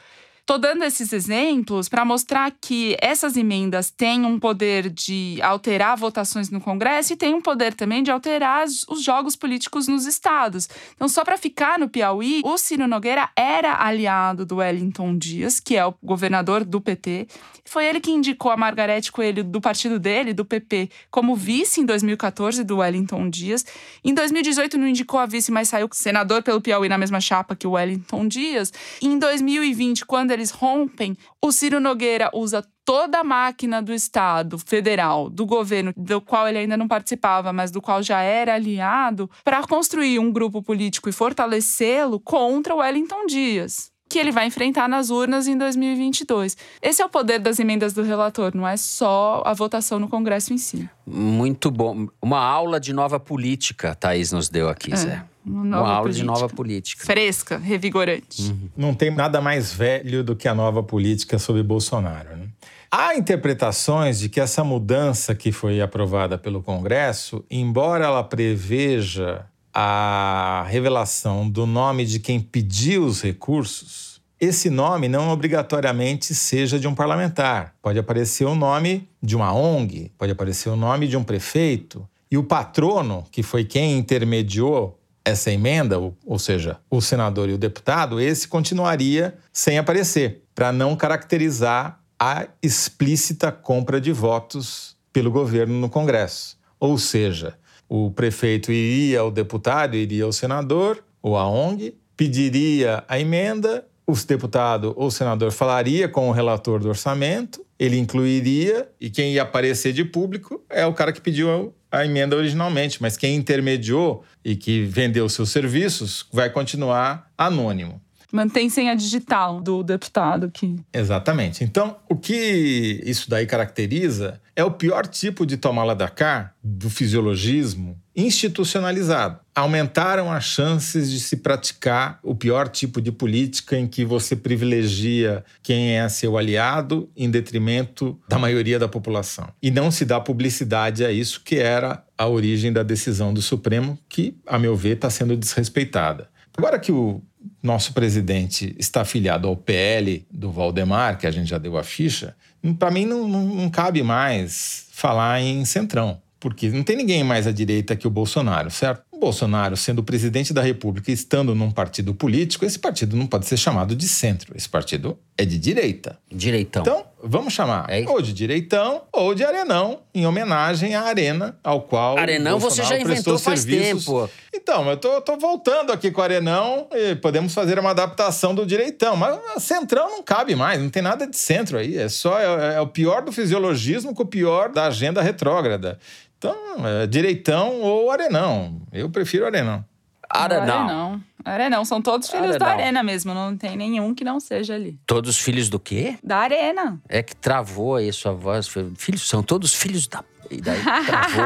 Estou 0.49 0.59
dando 0.59 0.83
esses 0.83 1.13
exemplos 1.13 1.91
para 1.91 2.07
mostrar 2.07 2.51
que 2.59 2.97
essas 3.03 3.37
emendas 3.37 3.91
têm 3.91 4.25
um 4.25 4.41
poder 4.41 4.89
de 4.89 5.39
alterar 5.43 5.95
votações 5.95 6.49
no 6.49 6.59
Congresso 6.59 7.13
e 7.13 7.17
têm 7.17 7.35
um 7.35 7.41
poder 7.43 7.75
também 7.75 8.03
de 8.03 8.11
alterar 8.11 8.65
os 8.65 9.05
jogos 9.05 9.37
políticos 9.37 9.87
nos 9.87 10.07
estados. 10.07 10.67
Então, 10.95 11.07
só 11.07 11.23
para 11.23 11.37
ficar 11.37 11.79
no 11.79 11.87
Piauí, 11.87 12.41
o 12.43 12.57
Ciro 12.57 12.89
Nogueira 12.89 13.29
era 13.37 13.85
aliado 13.85 14.47
do 14.47 14.57
Wellington 14.57 15.19
Dias, 15.19 15.61
que 15.61 15.77
é 15.77 15.85
o 15.85 15.95
governador 16.03 16.65
do 16.65 16.81
PT. 16.81 17.29
Foi 17.67 17.85
ele 17.85 18.01
que 18.01 18.11
indicou 18.11 18.51
a 18.51 18.57
Margarete 18.57 19.13
Coelho 19.13 19.45
do 19.45 19.61
partido 19.61 19.99
dele, 19.99 20.33
do 20.33 20.47
PP, 20.47 20.89
como 21.11 21.37
vice 21.37 21.83
em 21.83 21.85
2014 21.85 22.65
do 22.65 22.79
Wellington 22.79 23.29
Dias. 23.29 23.67
Em 24.03 24.15
2018 24.15 24.79
não 24.79 24.89
indicou 24.89 25.21
a 25.21 25.27
vice, 25.27 25.53
mas 25.53 25.69
saiu 25.69 25.87
senador 25.93 26.43
pelo 26.43 26.63
Piauí 26.63 26.89
na 26.89 26.97
mesma 26.97 27.21
chapa 27.21 27.55
que 27.55 27.67
o 27.67 27.73
Wellington 27.73 28.27
Dias. 28.27 28.73
Em 29.03 29.19
2020, 29.19 30.07
quando 30.07 30.38
eles 30.39 30.51
rompem, 30.51 31.17
o 31.45 31.53
Ciro 31.53 31.81
Nogueira 31.81 32.31
usa 32.33 32.65
toda 32.85 33.21
a 33.21 33.25
máquina 33.25 33.83
do 33.83 33.93
Estado 33.93 34.59
federal, 34.59 35.29
do 35.29 35.45
governo, 35.45 35.93
do 35.95 36.21
qual 36.21 36.49
ele 36.49 36.59
ainda 36.59 36.77
não 36.77 36.89
participava, 36.89 37.53
mas 37.53 37.71
do 37.71 37.83
qual 37.83 38.03
já 38.03 38.23
era 38.23 38.55
aliado, 38.55 39.31
para 39.45 39.63
construir 39.67 40.19
um 40.19 40.33
grupo 40.33 40.63
político 40.63 41.09
e 41.09 41.13
fortalecê-lo 41.13 42.19
contra 42.19 42.75
o 42.75 42.79
Wellington 42.79 43.27
Dias 43.27 43.93
que 44.09 44.19
ele 44.19 44.33
vai 44.33 44.47
enfrentar 44.47 44.89
nas 44.89 45.11
urnas 45.11 45.47
em 45.47 45.57
2022. 45.57 46.57
Esse 46.81 47.03
é 47.03 47.05
o 47.05 47.09
poder 47.09 47.39
das 47.39 47.61
emendas 47.61 47.93
do 47.93 48.03
relator, 48.03 48.53
não 48.55 48.67
é 48.67 48.77
só 48.77 49.43
a 49.45 49.53
votação 49.53 49.99
no 49.99 50.09
Congresso 50.09 50.53
em 50.53 50.59
si. 50.59 50.89
Muito 51.07 51.71
bom. 51.71 52.09
Uma 52.23 52.41
aula 52.41 52.81
de 52.81 52.93
nova 52.93 53.21
política, 53.21 53.95
Thaís 53.95 54.33
nos 54.33 54.49
deu 54.49 54.69
aqui, 54.69 54.93
é. 54.93 54.97
Zé. 54.97 55.25
Uma, 55.49 55.63
uma 55.63 55.77
aula 55.79 56.03
política. 56.03 56.21
de 56.21 56.27
nova 56.27 56.49
política. 56.49 57.05
Fresca, 57.05 57.59
revigorante. 57.59 58.43
Uhum. 58.43 58.69
Não 58.77 58.95
tem 58.95 59.11
nada 59.11 59.41
mais 59.41 59.73
velho 59.73 60.23
do 60.23 60.37
que 60.37 60.47
a 60.47 60.55
nova 60.55 60.83
política 60.83 61.39
sobre 61.39 61.63
Bolsonaro. 61.63 62.37
Né? 62.37 62.47
Há 62.91 63.17
interpretações 63.17 64.19
de 64.19 64.29
que 64.29 64.41
essa 64.41 64.65
mudança 64.65 65.35
que 65.35 65.53
foi 65.53 65.81
aprovada 65.81 66.39
pelo 66.39 66.63
Congresso, 66.63 67.45
embora 67.51 68.07
ela 68.07 68.25
preveja 68.25 69.45
a 69.75 70.65
revelação 70.69 71.49
do 71.49 71.67
nome 71.67 72.07
de 72.07 72.19
quem 72.19 72.41
pediu 72.41 73.05
os 73.05 73.23
recursos, 73.23 74.21
esse 74.41 74.71
nome 74.71 75.09
não 75.09 75.31
obrigatoriamente 75.31 76.35
seja 76.35 76.79
de 76.79 76.89
um 76.89 76.95
parlamentar. 76.95 77.75
Pode 77.83 77.99
aparecer 77.99 78.45
o 78.45 78.55
nome 78.55 79.09
de 79.23 79.37
uma 79.37 79.53
ONG, 79.53 80.11
pode 80.17 80.33
aparecer 80.33 80.69
o 80.69 80.77
nome 80.77 81.09
de 81.09 81.17
um 81.17 81.25
prefeito. 81.25 82.09
E 82.31 82.39
o 82.39 82.45
patrono, 82.45 83.27
que 83.31 83.43
foi 83.43 83.65
quem 83.65 83.99
intermediou 83.99 84.98
essa 85.29 85.51
emenda, 85.51 85.99
ou 85.99 86.39
seja, 86.39 86.79
o 86.91 87.01
senador 87.01 87.49
e 87.49 87.53
o 87.53 87.59
deputado, 87.59 88.21
esse 88.21 88.49
continuaria 88.49 89.37
sem 89.53 89.79
aparecer, 89.79 90.43
para 90.55 90.73
não 90.73 90.97
caracterizar 90.97 92.01
a 92.19 92.47
explícita 92.63 93.53
compra 93.53 94.01
de 94.01 94.11
votos 94.11 94.97
pelo 95.13 95.31
governo 95.31 95.75
no 95.75 95.89
Congresso. 95.89 96.59
Ou 96.81 96.99
seja, 96.99 97.55
o 97.89 98.11
prefeito 98.11 98.73
iria 98.73 99.21
ao 99.21 99.31
deputado, 99.31 99.97
iria 99.97 100.25
ao 100.25 100.33
senador 100.33 101.03
ou 101.23 101.37
à 101.37 101.47
ONG, 101.49 101.97
pediria 102.17 103.05
a 103.07 103.21
emenda, 103.21 103.87
o 104.09 104.15
deputado 104.27 104.95
ou 104.97 105.11
senador 105.11 105.53
falaria 105.53 106.09
com 106.09 106.31
o 106.31 106.33
relator 106.33 106.81
do 106.81 106.89
orçamento, 106.89 107.63
ele 107.79 107.99
incluiria 107.99 108.89
e 108.99 109.11
quem 109.11 109.35
ia 109.35 109.43
aparecer 109.43 109.93
de 109.93 110.03
público 110.03 110.65
é 110.71 110.87
o 110.87 110.95
cara 110.95 111.13
que 111.13 111.21
pediu 111.21 111.75
a 111.93 112.07
emenda 112.07 112.35
originalmente, 112.35 113.03
mas 113.03 113.19
quem 113.19 113.37
intermediou 113.37 114.25
e 114.43 114.57
que 114.57 114.83
vendeu 114.85 115.29
seus 115.29 115.51
serviços 115.51 116.27
vai 116.33 116.49
continuar 116.49 117.31
anônimo. 117.37 118.01
Mantém 118.33 118.69
senha 118.69 118.95
digital 118.95 119.61
do 119.61 119.83
deputado 119.83 120.51
que. 120.51 120.77
Exatamente. 120.93 121.65
Então, 121.65 121.97
o 122.11 122.17
que 122.17 123.03
isso 123.05 123.29
daí 123.29 123.47
caracteriza 123.47 124.41
é 124.55 124.63
o 124.63 124.71
pior 124.71 125.07
tipo 125.07 125.47
de 125.47 125.57
tomar 125.57 125.85
lá 125.85 125.95
da 125.95 126.09
cá, 126.09 126.53
do 126.63 126.91
fisiologismo, 126.91 127.99
institucionalizado. 128.15 129.41
Aumentaram 129.59 130.31
as 130.31 130.45
chances 130.45 131.11
de 131.11 131.19
se 131.19 131.39
praticar 131.39 132.21
o 132.23 132.33
pior 132.33 132.69
tipo 132.69 133.01
de 133.01 133.11
política 133.11 133.77
em 133.77 133.89
que 133.89 134.05
você 134.05 134.37
privilegia 134.37 135.45
quem 135.65 135.97
é 135.97 136.09
seu 136.09 136.39
aliado 136.39 137.11
em 137.17 137.29
detrimento 137.29 138.17
da 138.29 138.39
maioria 138.39 138.79
da 138.79 138.87
população. 138.87 139.49
E 139.61 139.69
não 139.69 139.91
se 139.91 140.05
dá 140.05 140.21
publicidade 140.21 141.05
a 141.05 141.11
isso, 141.11 141.43
que 141.45 141.57
era 141.57 142.05
a 142.17 142.29
origem 142.29 142.73
da 142.73 142.85
decisão 142.85 143.35
do 143.35 143.43
Supremo, 143.43 143.99
que, 144.09 144.37
a 144.47 144.61
meu 144.61 144.77
ver, 144.77 144.95
está 144.95 145.11
sendo 145.11 145.37
desrespeitada. 145.37 146.29
Agora 146.57 146.79
que 146.79 146.93
o 146.93 147.21
nosso 147.61 147.93
presidente 147.93 148.77
está 148.79 149.01
afiliado 149.01 149.49
ao 149.49 149.57
PL 149.57 150.25
do 150.31 150.53
Valdemar, 150.53 151.19
que 151.19 151.27
a 151.27 151.33
gente 151.33 151.51
já 151.51 151.59
deu 151.59 151.77
a 151.77 151.83
ficha, 151.83 152.37
para 152.79 152.93
mim 152.93 153.05
não, 153.05 153.27
não, 153.27 153.45
não 153.45 153.69
cabe 153.69 154.05
mais 154.05 154.87
falar 154.93 155.41
em 155.41 155.65
centrão 155.65 156.23
porque 156.41 156.69
não 156.69 156.83
tem 156.83 156.97
ninguém 156.97 157.25
mais 157.25 157.47
à 157.47 157.53
direita 157.53 157.97
que 157.97 158.07
o 158.07 158.11
Bolsonaro, 158.11 158.71
certo? 158.71 159.03
Bolsonaro, 159.19 159.77
sendo 159.77 160.03
presidente 160.03 160.53
da 160.53 160.63
República 160.63 161.11
e 161.11 161.15
estando 161.15 161.55
num 161.55 161.71
partido 161.71 162.15
político, 162.15 162.65
esse 162.65 162.79
partido 162.79 163.17
não 163.17 163.27
pode 163.27 163.47
ser 163.47 163.57
chamado 163.57 163.95
de 163.95 164.09
centro. 164.09 164.57
Esse 164.57 164.69
partido 164.69 165.19
é 165.37 165.45
de 165.45 165.59
direita. 165.59 166.19
Direitão. 166.31 166.83
Então, 166.83 167.05
vamos 167.23 167.53
chamar 167.53 167.87
é 167.89 168.05
ou 168.09 168.21
de 168.21 168.33
direitão 168.33 169.03
ou 169.13 169.35
de 169.35 169.45
arenão, 169.45 170.01
em 170.15 170.27
homenagem 170.27 170.95
à 170.95 171.03
arena 171.03 171.59
ao 171.63 171.83
qual. 171.83 172.19
Arenão 172.19 172.59
você 172.59 172.83
já 172.83 172.99
inventou 172.99 173.39
faz 173.39 173.61
serviços. 173.61 174.05
tempo. 174.05 174.31
Então, 174.55 174.89
eu 174.89 174.97
tô, 174.97 175.21
tô, 175.21 175.37
voltando 175.37 175.93
aqui 175.93 176.11
com 176.11 176.21
o 176.21 176.25
arenão 176.25 176.89
e 176.93 177.15
podemos 177.17 177.55
fazer 177.55 177.79
uma 177.79 177.91
adaptação 177.91 178.55
do 178.55 178.67
direitão. 178.67 179.17
Mas 179.17 179.39
centrão 179.63 180.11
não 180.11 180.23
cabe 180.23 180.55
mais, 180.55 180.81
não 180.81 180.91
tem 180.91 181.03
nada 181.03 181.27
de 181.27 181.37
centro 181.37 181.79
aí. 181.79 181.97
É 181.97 182.09
só 182.09 182.39
é, 182.39 182.77
é 182.77 182.81
o 182.81 182.87
pior 182.87 183.23
do 183.23 183.33
fisiologismo 183.33 184.15
com 184.15 184.23
o 184.23 184.27
pior 184.27 184.71
da 184.71 184.87
agenda 184.87 185.23
retrógrada. 185.23 185.99
Então, 186.37 186.57
é 186.87 187.07
direitão 187.07 187.81
ou 187.81 188.11
arenão. 188.11 188.81
Eu 188.93 189.11
prefiro 189.11 189.47
arenão. 189.47 189.85
Arenão. 190.29 190.85
Arenão. 190.85 191.21
Arenão. 191.45 191.85
São 191.85 192.03
todos 192.03 192.29
filhos 192.29 192.57
arenão. 192.57 192.67
da 192.67 192.73
arena 192.73 193.03
mesmo. 193.03 193.33
Não 193.33 193.57
tem 193.57 193.77
nenhum 193.77 194.15
que 194.15 194.25
não 194.25 194.39
seja 194.39 194.75
ali. 194.75 194.99
Todos 195.07 195.39
filhos 195.39 195.69
do 195.69 195.79
quê? 195.79 196.19
Da 196.23 196.39
arena. 196.39 197.01
É 197.09 197.23
que 197.23 197.35
travou 197.35 197.97
aí 197.97 198.13
sua 198.13 198.33
voz. 198.33 198.69
Filhos, 198.97 199.29
são 199.29 199.43
todos 199.43 199.75
filhos 199.75 200.07
da. 200.07 200.23
E 200.51 200.61
daí 200.61 200.81
travou. 201.07 201.45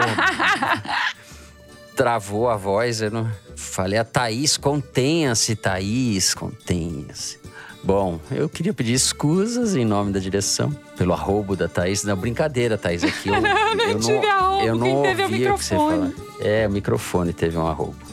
travou 1.95 2.51
a 2.51 2.57
voz. 2.57 3.03
Eu 3.03 3.11
não... 3.11 3.31
Falei 3.57 3.99
a 3.99 4.05
Thaís, 4.05 4.57
contenha-se, 4.57 5.55
Thaís, 5.55 6.35
contenha-se. 6.35 7.41
Bom, 7.85 8.21
eu 8.31 8.49
queria 8.49 8.73
pedir 8.73 8.93
escusas 8.93 9.75
em 9.75 9.85
nome 9.85 10.13
da 10.13 10.21
direção 10.21 10.71
pelo 10.97 11.13
arrobo 11.13 11.57
da 11.57 11.67
Thaís. 11.67 12.05
Não, 12.05 12.17
brincadeira, 12.17 12.79
Thaís, 12.79 13.03
aqui. 13.03 13.29
Eu, 13.29 13.35
eu 13.35 13.41
não 13.41 13.51
eu 13.83 14.21
não, 14.21 14.63
eu 14.63 14.75
não 14.77 14.87
quem 14.87 15.03
teve 15.03 15.25
o 15.25 15.29
microfone. 15.29 16.15
É, 16.41 16.67
o 16.67 16.71
microfone 16.71 17.33
teve 17.33 17.59
um 17.59 17.67
arrobo. 17.67 18.12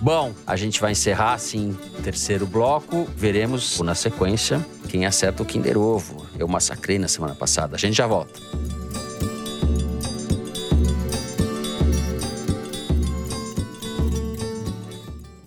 Bom, 0.00 0.32
a 0.46 0.56
gente 0.56 0.80
vai 0.80 0.92
encerrar 0.92 1.34
assim 1.34 1.76
terceiro 2.04 2.46
bloco. 2.46 3.08
Veremos 3.16 3.80
na 3.80 3.94
sequência 3.94 4.64
quem 4.88 5.06
acerta 5.06 5.42
o 5.42 5.46
Kinder 5.46 5.78
Ovo. 5.78 6.26
Eu 6.38 6.46
massacrei 6.46 6.98
na 6.98 7.08
semana 7.08 7.34
passada. 7.34 7.76
A 7.76 7.78
gente 7.78 7.96
já 7.96 8.06
volta. 8.06 8.40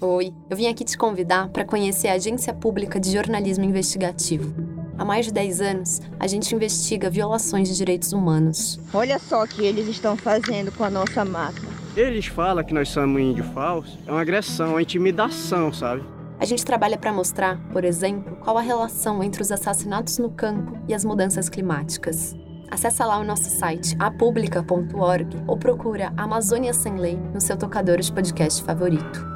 Oi, 0.02 0.34
eu 0.50 0.58
vim 0.58 0.68
aqui 0.68 0.84
te 0.84 0.97
convidar 0.97 1.47
para 1.50 1.64
conhecer 1.64 2.08
a 2.10 2.14
Agência 2.14 2.54
Pública 2.54 3.00
de 3.00 3.12
Jornalismo 3.12 3.64
Investigativo. 3.64 4.54
Há 4.97 5.06
mais 5.06 5.28
de 5.28 5.32
10 5.32 5.62
anos, 5.62 6.02
a 6.20 6.28
gente 6.28 6.54
investiga 6.54 7.10
violações 7.10 7.70
de 7.70 7.78
direitos 7.78 8.12
humanos. 8.12 8.78
Olha 8.93 9.18
só 9.18 9.43
o 9.43 9.47
que 9.47 9.64
eles 9.64 9.88
estão 9.88 10.18
fazendo 10.18 10.74
com 10.74 10.84
a 10.84 10.89
nossa 10.89 11.24
mata. 11.24 11.79
Eles 12.00 12.28
falam 12.28 12.64
que 12.64 12.74
nós 12.74 12.88
somos 12.88 13.22
índio 13.22 13.43
falso. 13.43 14.00
É 14.08 14.12
uma 14.12 14.22
agressão, 14.22 14.70
uma 14.70 14.82
intimidação, 14.82 15.74
sabe? 15.74 16.02
A 16.39 16.45
gente 16.45 16.64
trabalha 16.64 16.97
para 16.97 17.12
mostrar, 17.12 17.60
por 17.74 17.84
exemplo, 17.84 18.38
qual 18.38 18.58
a 18.58 18.62
relação 18.62 19.22
entre 19.22 19.41
os 19.41 19.52
assassinatos 19.52 20.18
no 20.18 20.30
campo 20.30 20.80
e 20.88 20.93
as 20.93 21.04
mudanças 21.04 21.50
climáticas. 21.50 22.38
Acesse 22.72 23.04
lá 23.04 23.18
o 23.18 23.24
nosso 23.26 23.50
site 23.50 23.97
apublica.org 24.00 25.28
ou 25.45 25.58
procura 25.58 26.14
Amazônia 26.16 26.72
Sem 26.72 26.95
Lei 26.95 27.18
no 27.34 27.41
seu 27.41 27.58
tocador 27.58 27.97
de 27.97 28.14
podcast 28.14 28.64
favorito. 28.64 29.28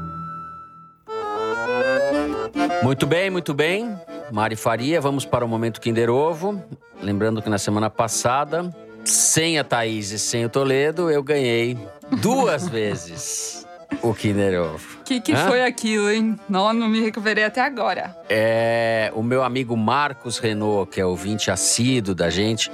Muito 2.82 3.05
bem, 3.05 3.30
muito 3.30 3.53
bem. 3.53 3.93
Mari 4.32 4.55
Faria, 4.55 5.01
vamos 5.01 5.26
para 5.26 5.43
o 5.43 5.49
momento 5.49 5.82
Kinder 5.82 6.09
Ovo. 6.09 6.64
Lembrando 7.01 7.41
que 7.41 7.49
na 7.49 7.57
semana 7.57 7.89
passada, 7.89 8.74
sem 9.03 9.59
a 9.59 9.66
Thaís 9.66 10.11
e 10.11 10.20
sem 10.20 10.45
o 10.45 10.49
Toledo, 10.49 11.11
eu 11.11 11.22
ganhei 11.22 11.78
duas 12.16 12.68
vezes 12.68 13.66
o 14.01 14.14
Kinder 14.14 14.59
Ovo. 14.61 14.99
O 14.99 15.03
que, 15.03 15.20
que 15.20 15.36
foi 15.36 15.64
aquilo, 15.64 16.09
hein? 16.09 16.39
Não, 16.49 16.74
não 16.74 16.88
me 16.88 17.01
recuperei 17.01 17.43
até 17.43 17.61
agora. 17.61 18.16
É, 18.30 19.11
o 19.14 19.22
meu 19.22 19.43
amigo 19.43 19.76
Marcos 19.76 20.39
Renault, 20.39 20.91
que 20.91 20.99
é 20.99 21.05
ouvinte 21.05 21.51
assíduo 21.51 22.16
da 22.16 22.30
gente, 22.30 22.72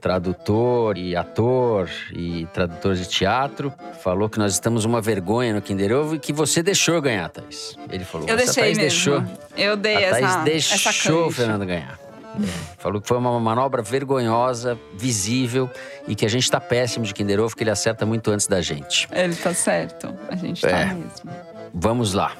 tradutor 0.00 0.98
e 0.98 1.16
ator 1.16 1.88
e 2.12 2.46
tradutor 2.52 2.94
de 2.94 3.08
teatro, 3.08 3.72
falou 4.02 4.28
que 4.28 4.38
nós 4.38 4.52
estamos 4.52 4.84
uma 4.84 5.00
vergonha 5.00 5.52
no 5.52 5.62
Kinder 5.62 5.92
Ovo 5.92 6.16
e 6.16 6.18
que 6.18 6.32
você 6.32 6.62
deixou 6.62 7.00
ganhar, 7.00 7.28
Thaís. 7.28 7.76
Ele 7.90 8.04
falou, 8.04 8.28
eu 8.28 8.36
deixei 8.36 8.62
Thaís 8.62 8.78
mesmo. 8.78 9.20
deixou. 9.20 9.24
Eu 9.56 9.76
dei 9.76 9.96
a 10.04 10.10
Thaís 10.10 10.24
essa 10.24 10.42
deixou 10.42 10.90
essa 10.90 11.14
o 11.14 11.30
Fernando 11.30 11.66
ganhar. 11.66 12.07
É. 12.36 12.76
Falou 12.78 13.00
que 13.00 13.08
foi 13.08 13.16
uma 13.16 13.38
manobra 13.40 13.82
vergonhosa, 13.82 14.78
visível 14.94 15.70
e 16.06 16.14
que 16.14 16.24
a 16.24 16.28
gente 16.28 16.50
tá 16.50 16.60
péssimo 16.60 17.04
de 17.04 17.14
Kinder 17.14 17.40
Ovo, 17.40 17.56
que 17.56 17.62
ele 17.62 17.70
acerta 17.70 18.04
muito 18.04 18.30
antes 18.30 18.46
da 18.46 18.60
gente. 18.60 19.08
Ele 19.12 19.34
tá 19.34 19.54
certo. 19.54 20.14
A 20.28 20.36
gente 20.36 20.62
tá 20.62 20.68
é. 20.68 20.86
mesmo. 20.86 21.30
Vamos 21.74 22.12
lá. 22.12 22.32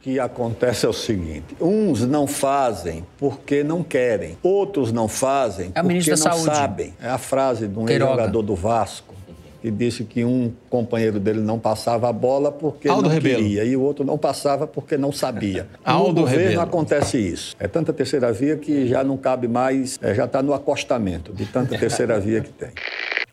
que 0.00 0.18
acontece 0.18 0.86
é 0.86 0.88
o 0.88 0.92
seguinte: 0.92 1.56
uns 1.60 2.06
não 2.06 2.26
fazem 2.26 3.06
porque 3.18 3.62
não 3.62 3.82
querem, 3.82 4.36
outros 4.42 4.90
não 4.92 5.06
fazem 5.08 5.70
é 5.74 5.82
porque 5.82 6.10
não 6.10 6.16
saúde. 6.16 6.44
sabem. 6.44 6.94
É 7.00 7.08
a 7.08 7.18
frase 7.18 7.68
de 7.68 7.78
um 7.78 7.86
jogador 7.86 8.42
do 8.42 8.54
Vasco 8.54 9.14
que 9.60 9.70
disse 9.70 10.04
que 10.04 10.24
um 10.24 10.52
companheiro 10.68 11.20
dele 11.20 11.40
não 11.40 11.58
passava 11.58 12.08
a 12.08 12.12
bola 12.12 12.50
porque 12.50 12.88
Aldo 12.88 13.02
não 13.04 13.10
Rebelo. 13.10 13.36
queria 13.42 13.64
e 13.64 13.76
o 13.76 13.82
outro 13.82 14.04
não 14.04 14.16
passava 14.16 14.66
porque 14.66 14.96
não 14.96 15.12
sabia. 15.12 15.68
Aldo 15.84 16.08
no 16.14 16.20
governo 16.22 16.42
Rebelo. 16.44 16.60
acontece 16.62 17.18
isso. 17.18 17.54
É 17.58 17.68
tanta 17.68 17.92
terceira 17.92 18.32
via 18.32 18.56
que 18.56 18.86
já 18.88 19.04
não 19.04 19.16
cabe 19.16 19.46
mais, 19.48 19.98
é, 20.02 20.14
já 20.14 20.24
está 20.24 20.42
no 20.42 20.54
acostamento 20.54 21.32
de 21.32 21.44
tanta 21.46 21.76
terceira 21.78 22.18
via 22.18 22.40
que 22.40 22.50
tem. 22.50 22.70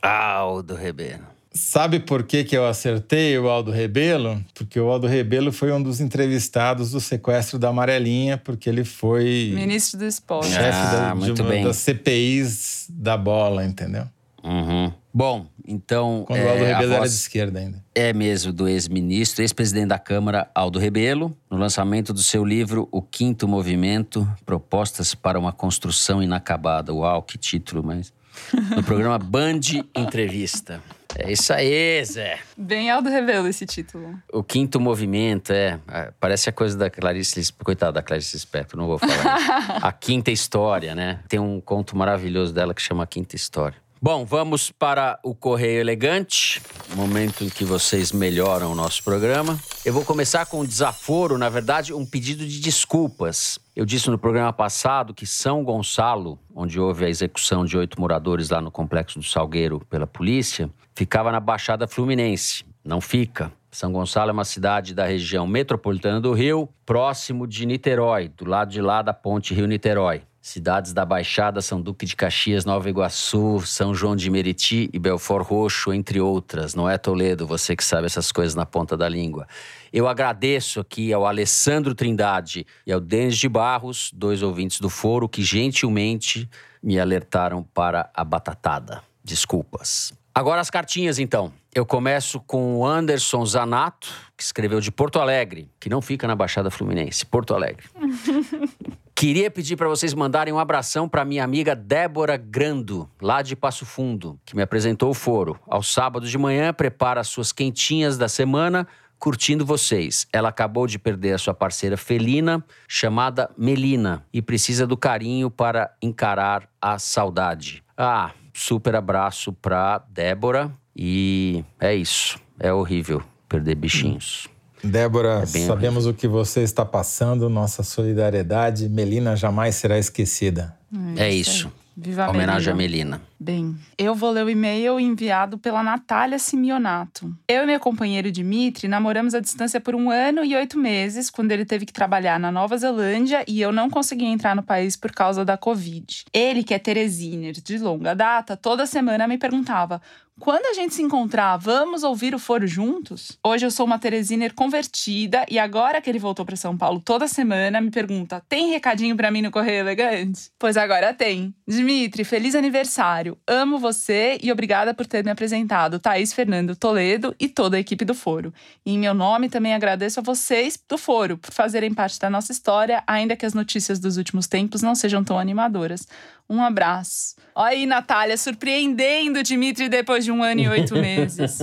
Aldo 0.01 0.75
Rebelo. 0.75 1.23
Sabe 1.53 1.99
por 1.99 2.21
que, 2.23 2.43
que 2.43 2.55
eu 2.55 2.67
acertei 2.67 3.35
o 3.39 3.49
Aldo 3.49 3.71
Rebelo? 3.71 4.39
Porque 4.53 4.79
o 4.79 4.89
Aldo 4.91 5.07
Rebelo 5.07 5.51
foi 5.51 5.71
um 5.71 5.81
dos 5.81 5.99
entrevistados 5.99 6.91
do 6.91 6.99
sequestro 7.01 7.57
da 7.57 7.69
Amarelinha, 7.69 8.37
porque 8.37 8.69
ele 8.69 8.83
foi. 8.83 9.53
Ministro 9.55 9.97
do 9.97 10.05
Esporte. 10.05 10.49
Chefe 10.51 10.69
Ah, 10.71 11.15
da, 11.17 11.25
de 11.33 11.41
uma 11.41 11.49
bem. 11.49 11.63
das 11.63 11.77
CPIs 11.77 12.85
da 12.91 13.17
bola, 13.17 13.65
entendeu? 13.65 14.03
Uhum. 14.43 14.93
Bom, 15.17 15.47
então. 15.67 16.25
Quando 16.27 16.43
o 16.43 16.47
Aldo 16.47 16.63
é, 16.63 16.71
a 16.71 16.75
Rebelo 16.75 16.93
era 16.93 16.99
voz 16.99 17.11
de 17.11 17.17
esquerda 17.17 17.57
ainda. 17.57 17.83
É 17.95 18.13
mesmo 18.13 18.53
do 18.53 18.67
ex-ministro, 18.67 19.41
ex-presidente 19.41 19.87
da 19.87 19.97
Câmara, 19.97 20.47
Aldo 20.53 20.77
Rebelo, 20.77 21.35
no 21.49 21.57
lançamento 21.57 22.13
do 22.13 22.21
seu 22.21 22.45
livro 22.45 22.87
O 22.91 23.01
Quinto 23.01 23.47
Movimento 23.47 24.31
Propostas 24.45 25.15
para 25.15 25.39
uma 25.39 25.51
Construção 25.51 26.21
Inacabada. 26.21 26.93
Uau, 26.93 27.23
que 27.23 27.35
título, 27.35 27.83
mas. 27.83 28.13
No 28.75 28.83
programa 28.83 29.17
Band 29.17 29.61
Entrevista. 29.95 30.79
É 31.17 31.31
isso 31.31 31.51
aí, 31.51 32.05
Zé. 32.05 32.37
Bem 32.55 32.91
Aldo 32.91 33.09
Rebelo 33.09 33.47
esse 33.47 33.65
título. 33.65 34.21
O 34.31 34.43
quinto 34.43 34.79
movimento, 34.79 35.51
é. 35.51 35.79
é, 35.87 36.11
Parece 36.19 36.47
a 36.47 36.51
coisa 36.51 36.77
da 36.77 36.91
Clarice 36.91 37.39
Lispector. 37.39 37.65
Coitada 37.65 37.93
da 37.93 38.03
Clarice 38.03 38.35
Lispector, 38.35 38.79
não 38.79 38.85
vou 38.85 38.99
falar. 38.99 39.79
a 39.81 39.91
quinta 39.91 40.29
história, 40.29 40.93
né? 40.93 41.21
Tem 41.27 41.39
um 41.39 41.59
conto 41.59 41.97
maravilhoso 41.97 42.53
dela 42.53 42.71
que 42.71 42.83
chama 42.83 43.03
A 43.03 43.07
Quinta 43.07 43.35
História. 43.35 43.86
Bom, 43.99 44.25
vamos 44.25 44.69
para 44.69 45.19
o 45.23 45.33
Correio 45.33 45.79
Elegante, 45.79 46.61
momento 46.95 47.43
em 47.43 47.49
que 47.49 47.65
vocês 47.65 48.11
melhoram 48.11 48.71
o 48.71 48.75
nosso 48.75 49.03
programa. 49.03 49.59
Eu 49.83 49.91
vou 49.91 50.05
começar 50.05 50.45
com 50.45 50.59
um 50.59 50.65
desaforo, 50.65 51.35
na 51.35 51.49
verdade, 51.49 51.91
um 51.91 52.05
pedido 52.05 52.45
de 52.45 52.59
desculpas. 52.59 53.57
Eu 53.75 53.85
disse 53.85 54.11
no 54.11 54.17
programa 54.19 54.53
passado 54.53 55.15
que 55.15 55.25
São 55.25 55.63
Gonçalo, 55.63 56.37
onde 56.53 56.79
houve 56.79 57.05
a 57.05 57.09
execução 57.09 57.65
de 57.65 57.75
oito 57.75 57.99
moradores 57.99 58.51
lá 58.51 58.61
no 58.61 58.69
complexo 58.69 59.17
do 59.17 59.25
Salgueiro 59.25 59.81
pela 59.89 60.05
polícia, 60.05 60.69
ficava 60.93 61.31
na 61.31 61.39
Baixada 61.39 61.87
Fluminense. 61.87 62.63
Não 62.85 63.01
fica. 63.01 63.51
São 63.71 63.91
Gonçalo 63.91 64.29
é 64.29 64.33
uma 64.33 64.45
cidade 64.45 64.93
da 64.93 65.07
região 65.07 65.47
metropolitana 65.47 66.21
do 66.21 66.33
Rio, 66.33 66.69
próximo 66.85 67.47
de 67.47 67.65
Niterói, 67.65 68.29
do 68.29 68.45
lado 68.45 68.69
de 68.71 68.79
lá 68.79 69.01
da 69.01 69.13
ponte 69.13 69.55
Rio-Niterói. 69.55 70.21
Cidades 70.47 70.93
da 70.93 71.03
Baixada 71.03 71.61
são 71.61 71.81
Duque 71.81 72.05
de 72.05 72.15
Caxias, 72.15 72.63
Nova 72.63 72.89
Iguaçu, 72.89 73.59
São 73.65 73.93
João 73.93 74.15
de 74.15 74.29
Meriti 74.29 74.89
e 74.93 74.97
Belfort 74.97 75.45
Roxo, 75.45 75.91
entre 75.91 76.21
outras. 76.21 76.73
Não 76.73 76.89
é 76.89 76.97
Toledo, 76.97 77.45
você 77.45 77.75
que 77.75 77.83
sabe 77.83 78.05
essas 78.05 78.31
coisas 78.31 78.55
na 78.55 78.65
ponta 78.65 78.95
da 78.95 79.09
língua. 79.09 79.45
Eu 79.91 80.07
agradeço 80.07 80.79
aqui 80.79 81.11
ao 81.11 81.25
Alessandro 81.25 81.93
Trindade 81.93 82.65
e 82.85 82.93
ao 82.93 83.01
Denis 83.01 83.37
de 83.37 83.49
Barros, 83.49 84.09
dois 84.13 84.41
ouvintes 84.41 84.79
do 84.79 84.89
foro, 84.89 85.27
que 85.27 85.43
gentilmente 85.43 86.49
me 86.81 86.97
alertaram 86.97 87.61
para 87.61 88.09
a 88.13 88.23
batatada. 88.23 89.03
Desculpas. 89.21 90.13
Agora 90.33 90.61
as 90.61 90.69
cartinhas, 90.69 91.19
então. 91.19 91.51
Eu 91.75 91.85
começo 91.85 92.39
com 92.39 92.77
o 92.77 92.85
Anderson 92.85 93.45
Zanato, 93.45 94.07
que 94.37 94.43
escreveu 94.43 94.79
de 94.79 94.91
Porto 94.91 95.19
Alegre, 95.19 95.69
que 95.77 95.89
não 95.89 96.01
fica 96.01 96.25
na 96.25 96.37
Baixada 96.37 96.71
Fluminense, 96.71 97.25
Porto 97.25 97.53
Alegre. 97.53 97.85
Queria 99.17 99.49
pedir 99.49 99.75
para 99.75 99.87
vocês 99.87 100.13
mandarem 100.13 100.53
um 100.53 100.59
abração 100.59 101.09
para 101.09 101.25
minha 101.25 101.43
amiga 101.43 101.75
Débora 101.75 102.37
Grando, 102.37 103.09
lá 103.19 103.41
de 103.41 103.55
Passo 103.55 103.83
Fundo, 103.83 104.39
que 104.45 104.55
me 104.55 104.61
apresentou 104.61 105.09
o 105.09 105.13
foro. 105.15 105.59
Ao 105.65 105.81
sábado 105.81 106.27
de 106.27 106.37
manhã, 106.37 106.71
prepara 106.71 107.19
as 107.19 107.27
suas 107.27 107.51
quentinhas 107.51 108.15
da 108.15 108.29
semana, 108.29 108.87
curtindo 109.17 109.65
vocês. 109.65 110.27
Ela 110.31 110.49
acabou 110.49 110.85
de 110.85 110.99
perder 110.99 111.33
a 111.33 111.39
sua 111.39 111.55
parceira 111.55 111.97
felina, 111.97 112.63
chamada 112.87 113.49
Melina, 113.57 114.23
e 114.31 114.39
precisa 114.39 114.85
do 114.85 114.95
carinho 114.95 115.49
para 115.49 115.91
encarar 115.99 116.69
a 116.79 116.99
saudade. 116.99 117.83
Ah, 117.97 118.33
super 118.53 118.95
abraço 118.95 119.51
para 119.51 119.97
Débora 120.11 120.71
e 120.95 121.65
é 121.79 121.95
isso. 121.95 122.39
É 122.59 122.71
horrível 122.71 123.23
perder 123.49 123.73
bichinhos. 123.73 124.47
Débora, 124.87 125.43
É 125.43 125.45
bem 125.45 125.65
sabemos 125.67 126.05
o 126.05 126.13
que 126.13 126.27
você 126.27 126.61
está 126.61 126.85
passando, 126.85 127.49
nossa 127.49 127.83
solidariedade. 127.83 128.89
Melina 128.89 129.35
jamais 129.35 129.75
será 129.75 129.97
esquecida. 129.97 130.75
É 131.15 131.29
isso. 131.29 131.71
Viva 131.95 132.25
a 132.25 132.29
Homenagem 132.29 132.73
Melina. 132.75 133.15
a 133.15 133.19
Melina. 133.19 133.21
Bem, 133.39 133.77
eu 133.99 134.15
vou 134.15 134.31
ler 134.31 134.43
o 134.43 134.49
e-mail 134.49 134.99
enviado 134.99 135.59
pela 135.59 135.83
Natália 135.83 136.39
Simeonato. 136.39 137.31
Eu 137.47 137.63
e 137.63 137.65
meu 137.67 137.79
companheiro 137.79 138.31
Dimitri 138.31 138.87
namoramos 138.87 139.35
à 139.35 139.39
distância 139.39 139.79
por 139.79 139.93
um 139.93 140.09
ano 140.09 140.43
e 140.43 140.55
oito 140.55 140.79
meses, 140.79 141.29
quando 141.29 141.51
ele 141.51 141.63
teve 141.63 141.85
que 141.85 141.93
trabalhar 141.93 142.39
na 142.39 142.51
Nova 142.51 142.75
Zelândia 142.75 143.45
e 143.47 143.61
eu 143.61 143.71
não 143.71 143.91
consegui 143.91 144.25
entrar 144.25 144.55
no 144.55 144.63
país 144.63 144.95
por 144.95 145.11
causa 145.11 145.45
da 145.45 145.55
Covid. 145.55 146.25
Ele, 146.33 146.63
que 146.63 146.73
é 146.73 146.79
Teresiner 146.79 147.53
de 147.53 147.77
longa 147.77 148.15
data, 148.15 148.57
toda 148.57 148.87
semana 148.87 149.27
me 149.27 149.37
perguntava: 149.37 150.01
quando 150.39 150.67
a 150.67 150.73
gente 150.73 150.93
se 150.93 151.01
encontrar, 151.01 151.57
vamos 151.57 152.03
ouvir 152.03 152.35
o 152.35 152.39
foro 152.39 152.67
juntos? 152.67 153.39
Hoje 153.43 153.65
eu 153.65 153.71
sou 153.71 153.87
uma 153.87 153.97
Teresiner 153.97 154.53
convertida 154.53 155.43
e 155.49 155.57
agora 155.57 155.99
que 155.99 156.07
ele 156.07 156.19
voltou 156.19 156.45
para 156.45 156.55
São 156.55 156.77
Paulo 156.77 157.01
toda 157.03 157.27
semana, 157.27 157.81
me 157.81 157.89
pergunta: 157.89 158.43
tem 158.47 158.69
recadinho 158.69 159.17
para 159.17 159.31
mim 159.31 159.41
no 159.41 159.49
Correio 159.49 159.79
Elegante? 159.79 160.51
Pois 160.59 160.77
agora 160.77 161.11
tem. 161.11 161.55
Dimitri, 161.67 162.23
feliz 162.23 162.53
aniversário. 162.53 163.26
Amo 163.47 163.79
você 163.79 164.37
e 164.41 164.51
obrigada 164.51 164.93
por 164.93 165.07
ter 165.07 165.25
me 165.25 165.31
apresentado, 165.31 165.99
Thaís 165.99 166.31
Fernando 166.31 166.75
Toledo 166.75 167.35
e 167.39 167.49
toda 167.49 167.75
a 167.75 167.79
equipe 167.79 168.05
do 168.05 168.13
Foro. 168.13 168.53
E 168.85 168.93
em 168.93 168.99
meu 168.99 169.15
nome 169.15 169.49
também 169.49 169.73
agradeço 169.73 170.19
a 170.19 170.23
vocês 170.23 170.79
do 170.87 170.97
Foro 170.97 171.37
por 171.37 171.51
fazerem 171.51 171.93
parte 171.93 172.19
da 172.19 172.29
nossa 172.29 172.51
história, 172.51 173.03
ainda 173.07 173.35
que 173.35 173.45
as 173.45 173.53
notícias 173.53 173.99
dos 173.99 174.17
últimos 174.17 174.45
tempos 174.45 174.81
não 174.81 174.93
sejam 174.93 175.23
tão 175.23 175.39
animadoras. 175.39 176.07
Um 176.49 176.61
abraço. 176.61 177.35
Olha 177.53 177.71
aí, 177.71 177.85
Natália, 177.85 178.37
surpreendendo 178.37 179.39
o 179.39 179.43
Dimitri 179.43 179.89
depois 179.89 180.23
de 180.23 180.31
um 180.31 180.43
ano 180.43 180.61
e 180.61 180.69
oito 180.69 180.93
meses. 180.99 181.59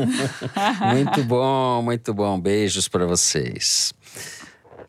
muito 0.93 1.25
bom, 1.25 1.81
muito 1.83 2.13
bom. 2.13 2.39
Beijos 2.39 2.89
para 2.89 3.07
vocês. 3.07 3.95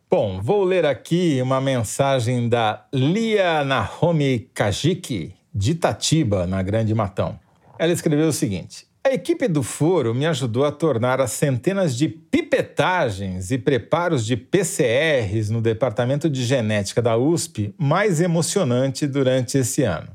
Bom, 0.10 0.40
vou 0.42 0.64
ler 0.64 0.86
aqui 0.86 1.42
uma 1.42 1.60
mensagem 1.60 2.48
da 2.48 2.86
Lia 2.94 3.64
Nahomi 3.64 4.50
Kajiki, 4.54 5.34
de 5.56 5.72
Itatiba, 5.72 6.46
na 6.46 6.62
Grande 6.62 6.94
Matão. 6.94 7.40
Ela 7.80 7.94
escreveu 7.94 8.28
o 8.28 8.34
seguinte: 8.34 8.86
A 9.02 9.14
equipe 9.14 9.48
do 9.48 9.64
Foro 9.64 10.14
me 10.14 10.26
ajudou 10.26 10.66
a 10.66 10.72
tornar 10.72 11.22
as 11.22 11.32
centenas 11.32 11.96
de 11.96 12.10
pipetagens 12.10 13.52
e 13.52 13.58
preparos 13.58 14.26
de 14.26 14.36
PCRs 14.36 15.50
no 15.50 15.62
Departamento 15.62 16.30
de 16.30 16.44
Genética 16.44 17.02
da 17.02 17.16
USP 17.16 17.74
mais 17.78 18.20
emocionante 18.20 19.08
durante 19.08 19.58
esse 19.58 19.84
ano. 19.84 20.10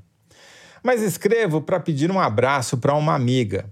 Mas 0.83 1.03
escrevo 1.03 1.63
para 1.63 1.81
pedir 1.81 2.11
um 2.11 2.21
abraço 2.21 2.77
para 2.77 2.95
uma 2.95 3.15
amiga, 3.15 3.71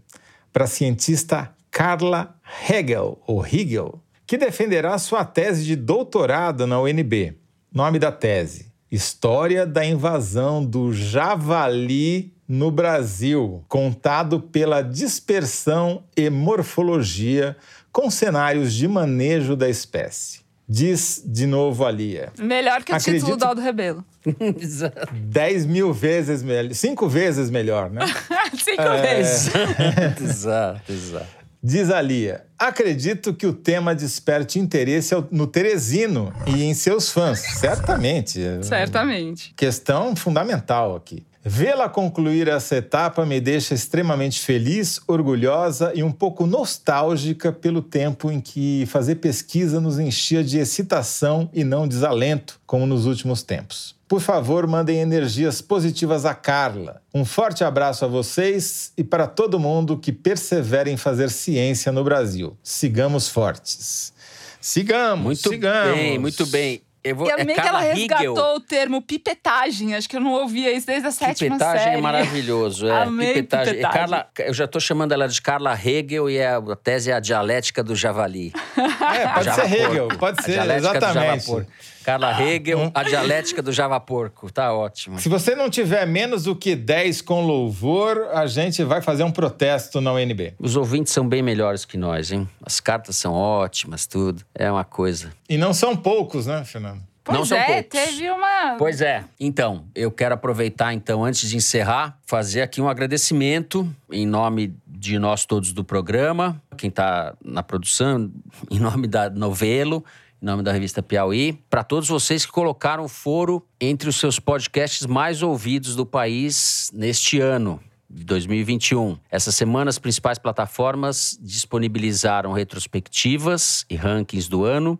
para 0.53 0.65
a 0.65 0.69
cientista 0.69 1.55
Carla 1.71 2.35
Hegel, 2.69 3.19
ou 3.27 3.47
Hegel, 3.47 4.03
que 4.27 4.37
defenderá 4.37 4.99
sua 4.99 5.25
tese 5.25 5.65
de 5.65 5.77
doutorado 5.77 6.67
na 6.67 6.81
UNB. 6.81 7.39
Nome 7.73 7.99
da 7.99 8.13
tese: 8.13 8.68
História 8.91 9.67
da 9.67 9.85
invasão 9.85 10.65
do 10.65 10.93
javali 10.93 12.33
no 12.49 12.71
Brasil, 12.71 13.63
contado 13.69 14.41
pela 14.41 14.81
dispersão 14.81 16.03
e 16.17 16.31
morfologia 16.31 17.57
com 17.93 18.11
cenários 18.11 18.73
de 18.73 18.89
manejo 18.89 19.55
da 19.55 19.69
espécie. 19.69 20.41
Diz 20.71 21.23
de 21.25 21.47
novo 21.47 21.85
a 21.87 21.91
Lia. 21.91 22.31
Melhor 22.39 22.83
que 22.85 22.93
o 22.93 22.99
título 22.99 23.17
Acredito- 23.17 23.37
do 23.39 23.45
Aldo 23.45 23.61
Rebelo. 23.61 24.05
Exato. 24.61 25.15
10 25.15 25.65
mil 25.67 25.93
vezes 25.95 26.43
melhor, 26.43 26.75
cinco 26.75 27.09
vezes 27.09 27.51
melhor, 27.51 27.91
né? 27.91 28.03
Cinco 28.53 28.83
É. 28.83 29.01
vezes. 29.17 29.51
exato, 30.23 30.93
exato. 30.93 31.27
Diz 31.63 31.91
a 31.91 32.01
Lia: 32.01 32.45
Acredito 32.59 33.35
que 33.35 33.47
o 33.47 33.53
tema 33.53 33.95
desperte 33.95 34.59
interesse 34.59 35.15
no 35.31 35.47
Teresino 35.47 36.33
e 36.47 36.63
em 36.63 36.73
seus 36.73 37.11
fãs. 37.11 37.41
Certamente. 37.41 38.41
Certamente. 38.63 39.55
Questão 39.57 40.15
fundamental 40.15 40.95
aqui. 40.95 41.27
Vê-la 41.45 41.89
concluir 41.89 42.47
essa 42.47 42.77
etapa 42.77 43.25
me 43.25 43.41
deixa 43.41 43.73
extremamente 43.73 44.41
feliz, 44.41 45.01
orgulhosa 45.07 45.93
e 45.95 46.03
um 46.03 46.13
pouco 46.13 46.47
nostálgica 46.47 47.51
pelo 47.51 47.81
tempo 47.81 48.31
em 48.31 48.41
que 48.41 48.85
fazer 48.87 49.17
pesquisa 49.17 49.81
nos 49.81 49.99
enchia 49.99 50.45
de 50.45 50.59
excitação 50.59 51.49
e 51.53 51.65
não 51.65 51.89
desalento, 51.89 52.61
como 52.67 52.87
nos 52.87 53.07
últimos 53.07 53.43
tempos. 53.43 53.98
Por 54.09 54.21
favor, 54.21 54.67
mandem 54.67 54.99
energias 55.01 55.61
positivas 55.61 56.25
a 56.25 56.35
Carla. 56.35 57.03
Um 57.15 57.27
forte 57.27 57.63
abraço 57.63 58.05
a 58.07 58.09
vocês 58.09 58.91
e 58.97 59.05
para 59.05 59.27
todo 59.27 59.59
mundo 59.61 59.99
que 59.99 60.11
persevera 60.13 60.89
em 60.89 60.97
fazer 60.97 61.29
ciência 61.31 61.93
no 61.93 62.03
Brasil. 62.03 62.57
Sigamos 62.63 63.29
fortes. 63.29 64.13
Sigamos, 64.61 65.25
Muito 65.25 65.49
sigamos. 65.51 65.95
bem, 65.95 66.19
muito 66.19 66.47
bem. 66.47 66.83
Eu 67.05 67.15
vou, 67.15 67.27
E 67.27 67.31
é 67.31 67.41
amei 67.41 67.55
que 67.55 67.61
ela 67.61 67.71
Carla 67.81 67.81
resgatou 67.95 68.33
Hegel. 68.33 68.55
o 68.57 68.61
termo 68.61 69.01
pipetagem. 69.01 69.95
Acho 69.95 70.09
que 70.09 70.17
eu 70.17 70.21
não 70.21 70.33
ouvia 70.33 70.73
isso 70.73 70.87
desde 70.87 71.07
a 71.07 71.13
sétima 71.13 71.55
Pipetagem 71.57 71.85
série. 71.85 71.97
é 71.97 72.01
maravilhoso. 72.01 72.89
É. 72.89 73.03
Amei 73.03 73.35
pipetagem. 73.35 73.75
pipetagem. 73.75 73.99
Carla, 74.01 74.27
eu 74.41 74.53
já 74.53 74.65
estou 74.65 74.81
chamando 74.81 75.13
ela 75.13 75.29
de 75.29 75.41
Carla 75.41 75.79
Hegel 75.81 76.29
e 76.29 76.43
a, 76.43 76.57
a 76.57 76.77
tese 76.77 77.11
é 77.11 77.15
a 77.15 77.21
dialética 77.21 77.85
do 77.85 77.95
javali. 77.95 78.53
É, 78.77 79.29
pode 79.29 79.45
Java 79.45 79.63
ser 79.69 79.77
porco. 79.77 79.93
Hegel, 79.93 80.09
pode 80.19 80.41
A 80.41 80.43
ser, 80.43 80.71
exatamente. 80.71 81.67
Carla 82.09 82.43
Hegel, 82.43 82.91
a 82.95 83.03
dialética 83.03 83.61
do 83.61 83.71
Java 83.71 84.01
porco. 84.01 84.51
Tá 84.51 84.73
ótimo. 84.73 85.19
Se 85.19 85.29
você 85.29 85.55
não 85.55 85.69
tiver 85.69 86.07
menos 86.07 86.45
do 86.45 86.57
que 86.57 86.75
10 86.75 87.21
com 87.21 87.45
louvor, 87.45 88.31
a 88.33 88.47
gente 88.47 88.83
vai 88.83 89.03
fazer 89.03 89.25
um 89.25 89.31
protesto 89.31 90.01
na 90.01 90.15
UNB. 90.15 90.55
Os 90.59 90.75
ouvintes 90.75 91.13
são 91.13 91.29
bem 91.29 91.43
melhores 91.43 91.85
que 91.85 91.99
nós, 91.99 92.33
hein? 92.33 92.49
As 92.65 92.81
cartas 92.81 93.15
são 93.19 93.35
ótimas, 93.35 94.07
tudo. 94.07 94.43
É 94.55 94.73
uma 94.73 94.85
coisa. 94.85 95.35
E 95.51 95.59
não 95.59 95.75
são 95.75 95.95
poucos, 95.95 96.47
né, 96.47 96.65
Fernando? 96.65 97.03
Pois 97.23 97.39
Não 97.41 97.45
são 97.45 97.59
é, 97.59 97.83
poucos. 97.83 97.89
teve 97.91 98.31
uma. 98.31 98.77
Pois 98.79 99.03
é. 99.03 99.23
Então, 99.39 99.85
eu 99.95 100.11
quero 100.11 100.35
aproveitar, 100.35 100.95
então, 100.95 101.23
antes 101.23 101.47
de 101.47 101.59
encerrar, 101.59 102.17
fazer 102.25 102.63
aqui 102.63 102.81
um 102.81 102.89
agradecimento 102.89 103.87
em 104.11 104.27
nome 104.27 104.75
de 104.87 105.19
nós 105.19 105.45
todos 105.45 105.75
do 105.75 105.85
programa, 105.85 106.59
quem 106.79 106.89
está 106.89 107.35
na 107.45 107.63
produção, 107.63 108.31
em 108.71 108.81
nome 108.81 109.07
da 109.07 109.29
Novelo, 109.29 110.03
em 110.41 110.47
nome 110.47 110.63
da 110.63 110.73
revista 110.73 111.03
Piauí, 111.03 111.53
para 111.69 111.83
todos 111.83 112.09
vocês 112.09 112.47
que 112.47 112.53
colocaram 112.53 113.05
o 113.05 113.09
foro 113.09 113.67
entre 113.81 114.09
os 114.09 114.17
seus 114.17 114.39
podcasts 114.39 115.05
mais 115.05 115.43
ouvidos 115.43 115.97
do 115.97 116.07
país 116.07 116.91
neste 116.95 117.41
ano. 117.41 117.81
De 118.09 118.25
2021. 118.25 119.19
Essa 119.31 119.53
semana, 119.53 119.91
as 119.91 119.99
principais 119.99 120.39
plataformas 120.39 121.39
disponibilizaram 121.43 122.53
retrospectivas 122.53 123.85
e 123.91 123.97
rankings 123.97 124.49
do 124.49 124.65
ano. 124.65 124.99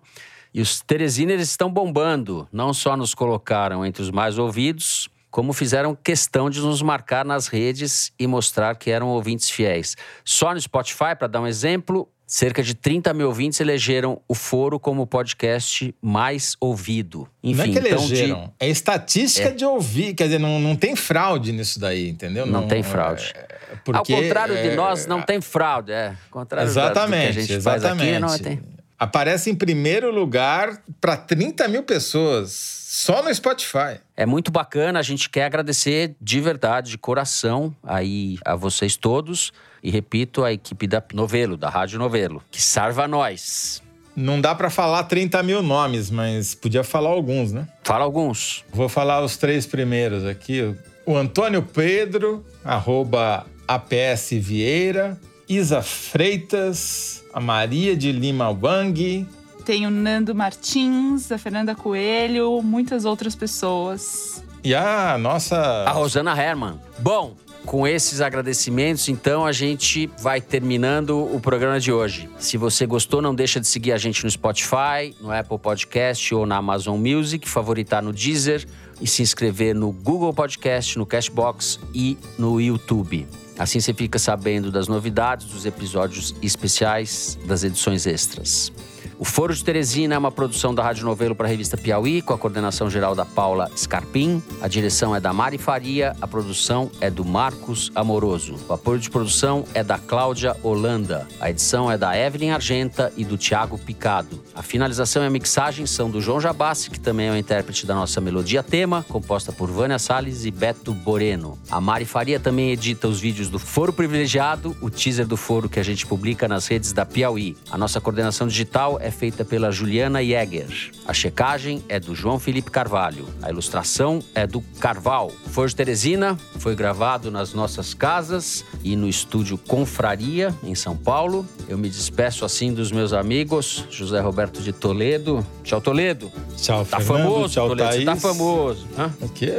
E 0.53 0.61
os 0.61 0.83
Teresiners 0.83 1.49
estão 1.49 1.73
bombando. 1.73 2.47
Não 2.53 2.75
só 2.75 2.97
nos 2.99 3.15
colocaram 3.15 3.87
entre 3.87 4.03
os 4.03 4.11
mais 4.11 4.39
ouvidos, 4.39 5.09
como 5.31 5.55
fizeram 5.55 5.95
questão 5.95 6.51
de 6.51 6.61
nos 6.61 6.83
marcar 6.83 7.25
nas 7.25 7.47
redes 7.47 8.13
e 8.19 8.27
mostrar 8.27 8.77
que 8.77 8.91
eram 8.91 9.09
ouvintes 9.09 9.49
fiéis. 9.49 9.97
Só 10.23 10.53
no 10.53 10.61
Spotify, 10.61 11.15
para 11.19 11.29
dar 11.29 11.41
um 11.41 11.47
exemplo, 11.47 12.09
cerca 12.31 12.63
de 12.63 12.75
30 12.75 13.15
mil 13.15 13.27
ouvintes 13.29 13.59
elegeram 13.59 14.21
o 14.29 14.35
Foro 14.35 14.79
como 14.79 15.01
o 15.01 15.07
podcast 15.07 15.95
mais 16.03 16.55
ouvido. 16.61 17.27
Enfim, 17.43 17.57
não 17.57 17.65
é 17.65 17.69
que 17.69 17.79
então 17.89 18.07
de- 18.07 18.15
elegeram, 18.15 18.53
é 18.61 18.69
estatística 18.69 19.49
É. 19.49 19.53
de 19.53 19.65
ouvir. 19.65 20.13
Quer 20.15 20.25
dizer, 20.25 20.39
não, 20.39 20.61
não 20.61 20.77
tem 20.77 20.95
fraude 20.95 21.53
nisso 21.53 21.81
daí, 21.81 22.11
entendeu? 22.11 22.45
Não, 22.45 22.69
tem 22.69 22.83
fraude. 22.83 23.33
é, 23.35 23.77
porque, 23.83 24.13
Ao 24.13 24.21
contrário 24.21 24.55
de 24.55 24.69
é, 24.69 24.75
nós, 24.77 25.07
não 25.07 25.23
tem 25.23 25.41
fraude. 25.41 25.91
É. 25.91 26.09
Ao 26.09 26.15
contrário 26.31 26.67
da- 26.75 26.89
do 26.89 26.93
que 26.93 26.99
a 26.99 27.03
Exatamente, 27.05 27.41
gente 27.41 27.63
faz 27.63 27.83
aqui, 27.83 27.95
exatamente. 28.03 28.21
não 28.21 28.39
tem. 28.39 28.61
aparece 28.99 29.49
em 29.49 29.55
primeiro 29.55 30.13
lugar 30.13 30.83
para 31.01 31.17
30 31.17 31.67
mil 31.67 31.83
pessoas, 31.85 32.51
só 32.53 33.23
no 33.23 33.35
Spotify. 33.35 34.01
É 34.17 34.27
muito 34.27 34.51
bacana, 34.51 34.99
a 34.99 35.03
gente 35.03 35.31
quer 35.31 35.45
agradecer 35.45 36.15
de 36.21 36.41
verdade, 36.41 36.91
de 36.91 36.99
coração, 36.99 37.75
aí 37.83 38.37
a 38.45 38.55
vocês 38.55 38.97
todos. 38.97 39.51
E 39.83 39.91
repito, 39.91 40.45
a 40.45 40.53
equipe 40.53 40.87
da 40.87 41.03
Novelo, 41.13 41.57
da 41.57 41.69
Rádio 41.69 41.99
Novelo, 41.99 42.43
que 42.51 42.61
salva 42.61 43.07
nós. 43.07 43.83
Não 44.15 44.41
dá 44.41 44.55
para 44.55 44.69
falar 44.69 45.05
30 45.05 45.43
mil 45.43 45.63
nomes, 45.63 46.11
mas 46.11 46.55
podia 46.55 46.83
falar 46.83 47.11
alguns, 47.11 47.53
né? 47.53 47.69
Fala 47.85 48.05
alguns. 48.05 48.65
Vou 48.73 48.89
falar 48.89 49.23
os 49.23 49.37
três 49.37 49.67
primeiros 49.67 50.25
aqui. 50.25 50.75
O 51.07 51.17
Antônio 51.17 51.63
Pedro, 51.63 52.45
arroba 52.65 53.47
APS 53.67 54.31
Vieira. 54.33 55.19
Isa 55.49 55.81
Freitas, 55.81 57.25
a 57.33 57.41
Maria 57.41 57.97
de 57.97 58.13
Lima 58.13 58.51
Wang. 58.51 59.27
Tem 59.65 59.87
o 59.87 59.91
Nando 59.91 60.35
Martins, 60.35 61.33
a 61.33 61.39
Fernanda 61.39 61.75
Coelho, 61.75 62.61
muitas 62.63 63.07
outras 63.07 63.35
pessoas. 63.35 64.45
E 64.63 64.75
a 64.75 65.17
nossa. 65.17 65.57
A 65.57 65.91
Rosana 65.91 66.37
Herman. 66.39 66.79
Bom, 66.99 67.35
com 67.69 67.87
esses 67.87 68.23
agradecimentos, 68.23 69.11
então 69.11 69.45
a 69.45 69.53
gente 69.53 70.11
vai 70.21 70.41
terminando 70.41 71.23
o 71.35 71.39
programa 71.39 71.79
de 71.79 71.93
hoje. 71.93 72.27
Se 72.39 72.57
você 72.57 72.87
gostou, 72.87 73.21
não 73.21 73.35
deixa 73.35 73.61
de 73.61 73.67
seguir 73.67 73.93
a 73.93 73.99
gente 73.99 74.25
no 74.25 74.31
Spotify, 74.31 75.15
no 75.21 75.31
Apple 75.31 75.59
Podcast 75.59 76.35
ou 76.35 76.47
na 76.47 76.57
Amazon 76.57 76.99
Music, 76.99 77.47
favoritar 77.47 78.03
no 78.03 78.11
Deezer 78.11 78.67
e 79.03 79.07
se 79.07 79.21
inscrever 79.21 79.75
no 79.75 79.93
Google 79.93 80.33
Podcast, 80.33 80.97
no 80.97 81.05
Cashbox 81.05 81.79
e 81.93 82.17
no 82.39 82.59
YouTube. 82.59 83.27
Assim 83.59 83.81
você 83.81 83.93
fica 83.93 84.19
sabendo 84.19 84.73
das 84.73 84.89
novidades 84.89 85.49
dos 85.49 85.67
episódios 85.67 86.35
especiais 86.41 87.39
das 87.45 87.65
edições 87.65 88.07
extras. 88.07 88.73
O 89.21 89.25
Foro 89.25 89.53
de 89.53 89.65
Teresina 89.65 90.15
é 90.15 90.19
uma 90.19 90.31
produção 90.31 90.73
da 90.73 90.81
Rádio 90.81 91.05
Novelo 91.05 91.35
para 91.35 91.49
a 91.49 91.51
revista 91.51 91.77
Piauí, 91.77 92.23
com 92.23 92.33
a 92.33 92.39
coordenação 92.39 92.89
geral 92.89 93.17
da 93.17 93.25
Paula 93.25 93.69
Scarpim. 93.77 94.41
A 94.61 94.69
direção 94.69 95.15
é 95.15 95.19
da 95.19 95.33
Mari 95.33 95.59
Faria, 95.59 96.15
a 96.21 96.27
produção 96.29 96.89
é 97.01 97.11
do 97.11 97.25
Marcos 97.25 97.91
Amoroso. 97.97 98.55
O 98.69 98.73
apoio 98.73 99.01
de 99.01 99.11
produção 99.11 99.65
é 99.75 99.83
da 99.83 99.99
Cláudia 99.99 100.57
Holanda. 100.63 101.27
A 101.41 101.51
edição 101.51 101.91
é 101.91 101.99
da 101.99 102.17
Evelyn 102.17 102.53
Argenta 102.53 103.13
e 103.17 103.25
do 103.25 103.37
Tiago 103.37 103.77
Picado. 103.77 104.41
A 104.55 104.63
finalização 104.63 105.25
e 105.25 105.27
a 105.27 105.31
mixagem 105.31 105.85
são 105.85 106.09
do 106.09 106.21
João 106.21 106.41
Jabassi, 106.41 106.89
que 106.89 107.01
também 107.01 107.27
é 107.27 107.33
o 107.33 107.37
intérprete 107.37 107.87
da 107.87 107.97
nossa 107.97 108.21
melodia 108.21 108.63
tema, 108.63 109.05
composta 109.09 109.51
por 109.51 109.69
Vânia 109.69 109.99
Salles 109.99 110.45
e 110.45 110.51
Beto 110.53 110.95
Boreno. 110.95 111.59
A 111.69 111.81
Mari 111.81 112.05
Faria 112.05 112.39
também 112.39 112.71
edita 112.71 113.09
os 113.09 113.19
vídeos 113.19 113.49
do 113.49 113.59
Foro 113.59 113.93
Privilegiado, 113.93 114.77
o 114.81 114.89
teaser 114.89 115.27
do 115.27 115.37
foro 115.37 115.69
que 115.69 115.81
a 115.81 115.85
gente 115.85 116.07
publica 116.07 116.47
nas 116.47 116.69
redes 116.69 116.93
da 116.93 117.05
Piauí. 117.05 117.57
A 117.69 117.77
nossa 117.77 118.01
coordenação 118.01 118.47
digital 118.47 118.97
é 119.01 119.08
feita 119.11 119.45
pela 119.45 119.71
Juliana 119.71 120.23
Jäger. 120.25 120.91
A 121.07 121.13
checagem 121.13 121.83
é 121.89 121.99
do 122.01 122.15
João 122.15 122.39
Felipe 122.39 122.71
Carvalho. 122.71 123.27
A 123.43 123.51
ilustração 123.51 124.21
é 124.35 124.47
do 124.47 124.61
Carval. 124.81 125.31
Forjo 125.51 125.75
Teresina 125.75 126.39
foi 126.59 126.75
gravado 126.75 127.31
nas 127.31 127.53
nossas 127.55 127.95
casas 127.95 128.65
e 128.85 128.95
no 128.97 129.09
estúdio 129.09 129.57
Confraria, 129.59 130.55
em 130.63 130.75
São 130.75 130.97
Paulo. 130.97 131.47
Eu 131.69 131.79
me 131.79 131.89
despeço 131.89 132.45
assim 132.45 132.73
dos 132.73 132.91
meus 132.93 133.13
amigos, 133.13 133.85
José 133.91 134.21
Roberto 134.21 134.61
de 134.63 134.73
Toledo. 134.73 135.45
Tchau, 135.65 135.81
Toledo. 135.81 136.31
Tchau, 136.57 136.85
Tá 136.85 137.01
Fernando. 137.01 137.23
famoso, 137.25 137.55
Tchau, 137.55 137.69
Toledo. 137.69 137.93
Você 137.93 138.05
tá 138.05 138.11
Thaís. 138.13 138.23
famoso. 138.23 138.87
Hã? 138.99 139.13
Aqui, 139.25 139.51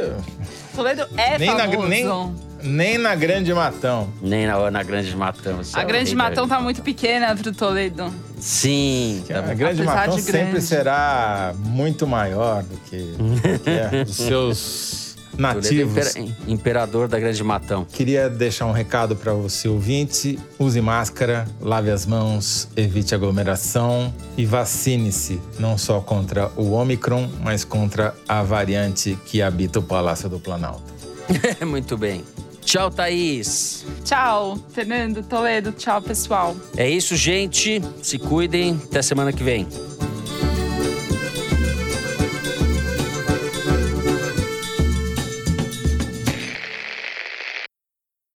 Toledo 0.74 1.06
é 1.16 1.38
nem, 1.38 1.54
na, 1.54 1.68
famoso. 1.68 1.88
nem, 1.88 2.04
nem 2.62 2.98
na 2.98 3.14
Grande 3.14 3.52
Matão. 3.54 4.08
Nem 4.22 4.46
na, 4.46 4.70
na 4.70 4.82
Grande 4.82 5.14
Matão. 5.16 5.56
Você 5.58 5.76
A 5.78 5.82
é 5.82 5.84
o 5.84 5.88
Grande 5.88 6.14
Matão 6.14 6.46
tá 6.48 6.60
muito 6.60 6.82
pequena 6.82 7.34
pro 7.36 7.52
Toledo. 7.52 8.12
Sim. 8.38 9.22
tá 9.28 9.38
A 9.38 9.54
Grande 9.54 9.82
Apesar 9.82 9.96
Matão 10.06 10.18
sempre 10.18 10.32
grande. 10.32 10.60
será 10.62 11.54
muito 11.58 12.06
maior 12.06 12.62
do 12.62 12.76
que, 12.88 12.96
do 12.98 13.60
que 13.60 13.70
é, 13.70 14.02
os 14.08 14.16
seus 14.16 15.16
nativos. 15.36 15.94
Toledo 15.94 16.18
é 16.18 16.20
imper- 16.22 16.36
imperador 16.48 17.08
da 17.08 17.18
Grande 17.18 17.42
Matão. 17.44 17.84
Queria 17.84 18.28
deixar 18.28 18.66
um 18.66 18.72
recado 18.72 19.14
para 19.16 19.32
você 19.32 19.68
ouvinte: 19.68 20.38
use 20.58 20.80
máscara, 20.80 21.46
lave 21.60 21.90
as 21.90 22.06
mãos, 22.06 22.68
evite 22.76 23.14
aglomeração 23.14 24.12
e 24.36 24.44
vacine-se 24.46 25.40
não 25.58 25.76
só 25.78 26.00
contra 26.00 26.50
o 26.56 26.72
Omicron, 26.72 27.28
mas 27.42 27.64
contra 27.64 28.14
a 28.28 28.42
variante 28.42 29.18
que 29.26 29.40
habita 29.42 29.78
o 29.78 29.82
Palácio 29.82 30.28
do 30.28 30.38
Planalto. 30.40 30.90
Muito 31.66 31.96
bem. 31.96 32.24
Tchau, 32.60 32.90
Thaís. 32.90 33.84
Tchau, 34.04 34.58
Fernando, 34.70 35.22
Toledo. 35.22 35.72
Tchau, 35.72 36.00
pessoal. 36.00 36.56
É 36.76 36.88
isso, 36.88 37.16
gente. 37.16 37.80
Se 38.02 38.18
cuidem. 38.18 38.80
Até 38.84 39.02
semana 39.02 39.32
que 39.32 39.42
vem. 39.42 39.66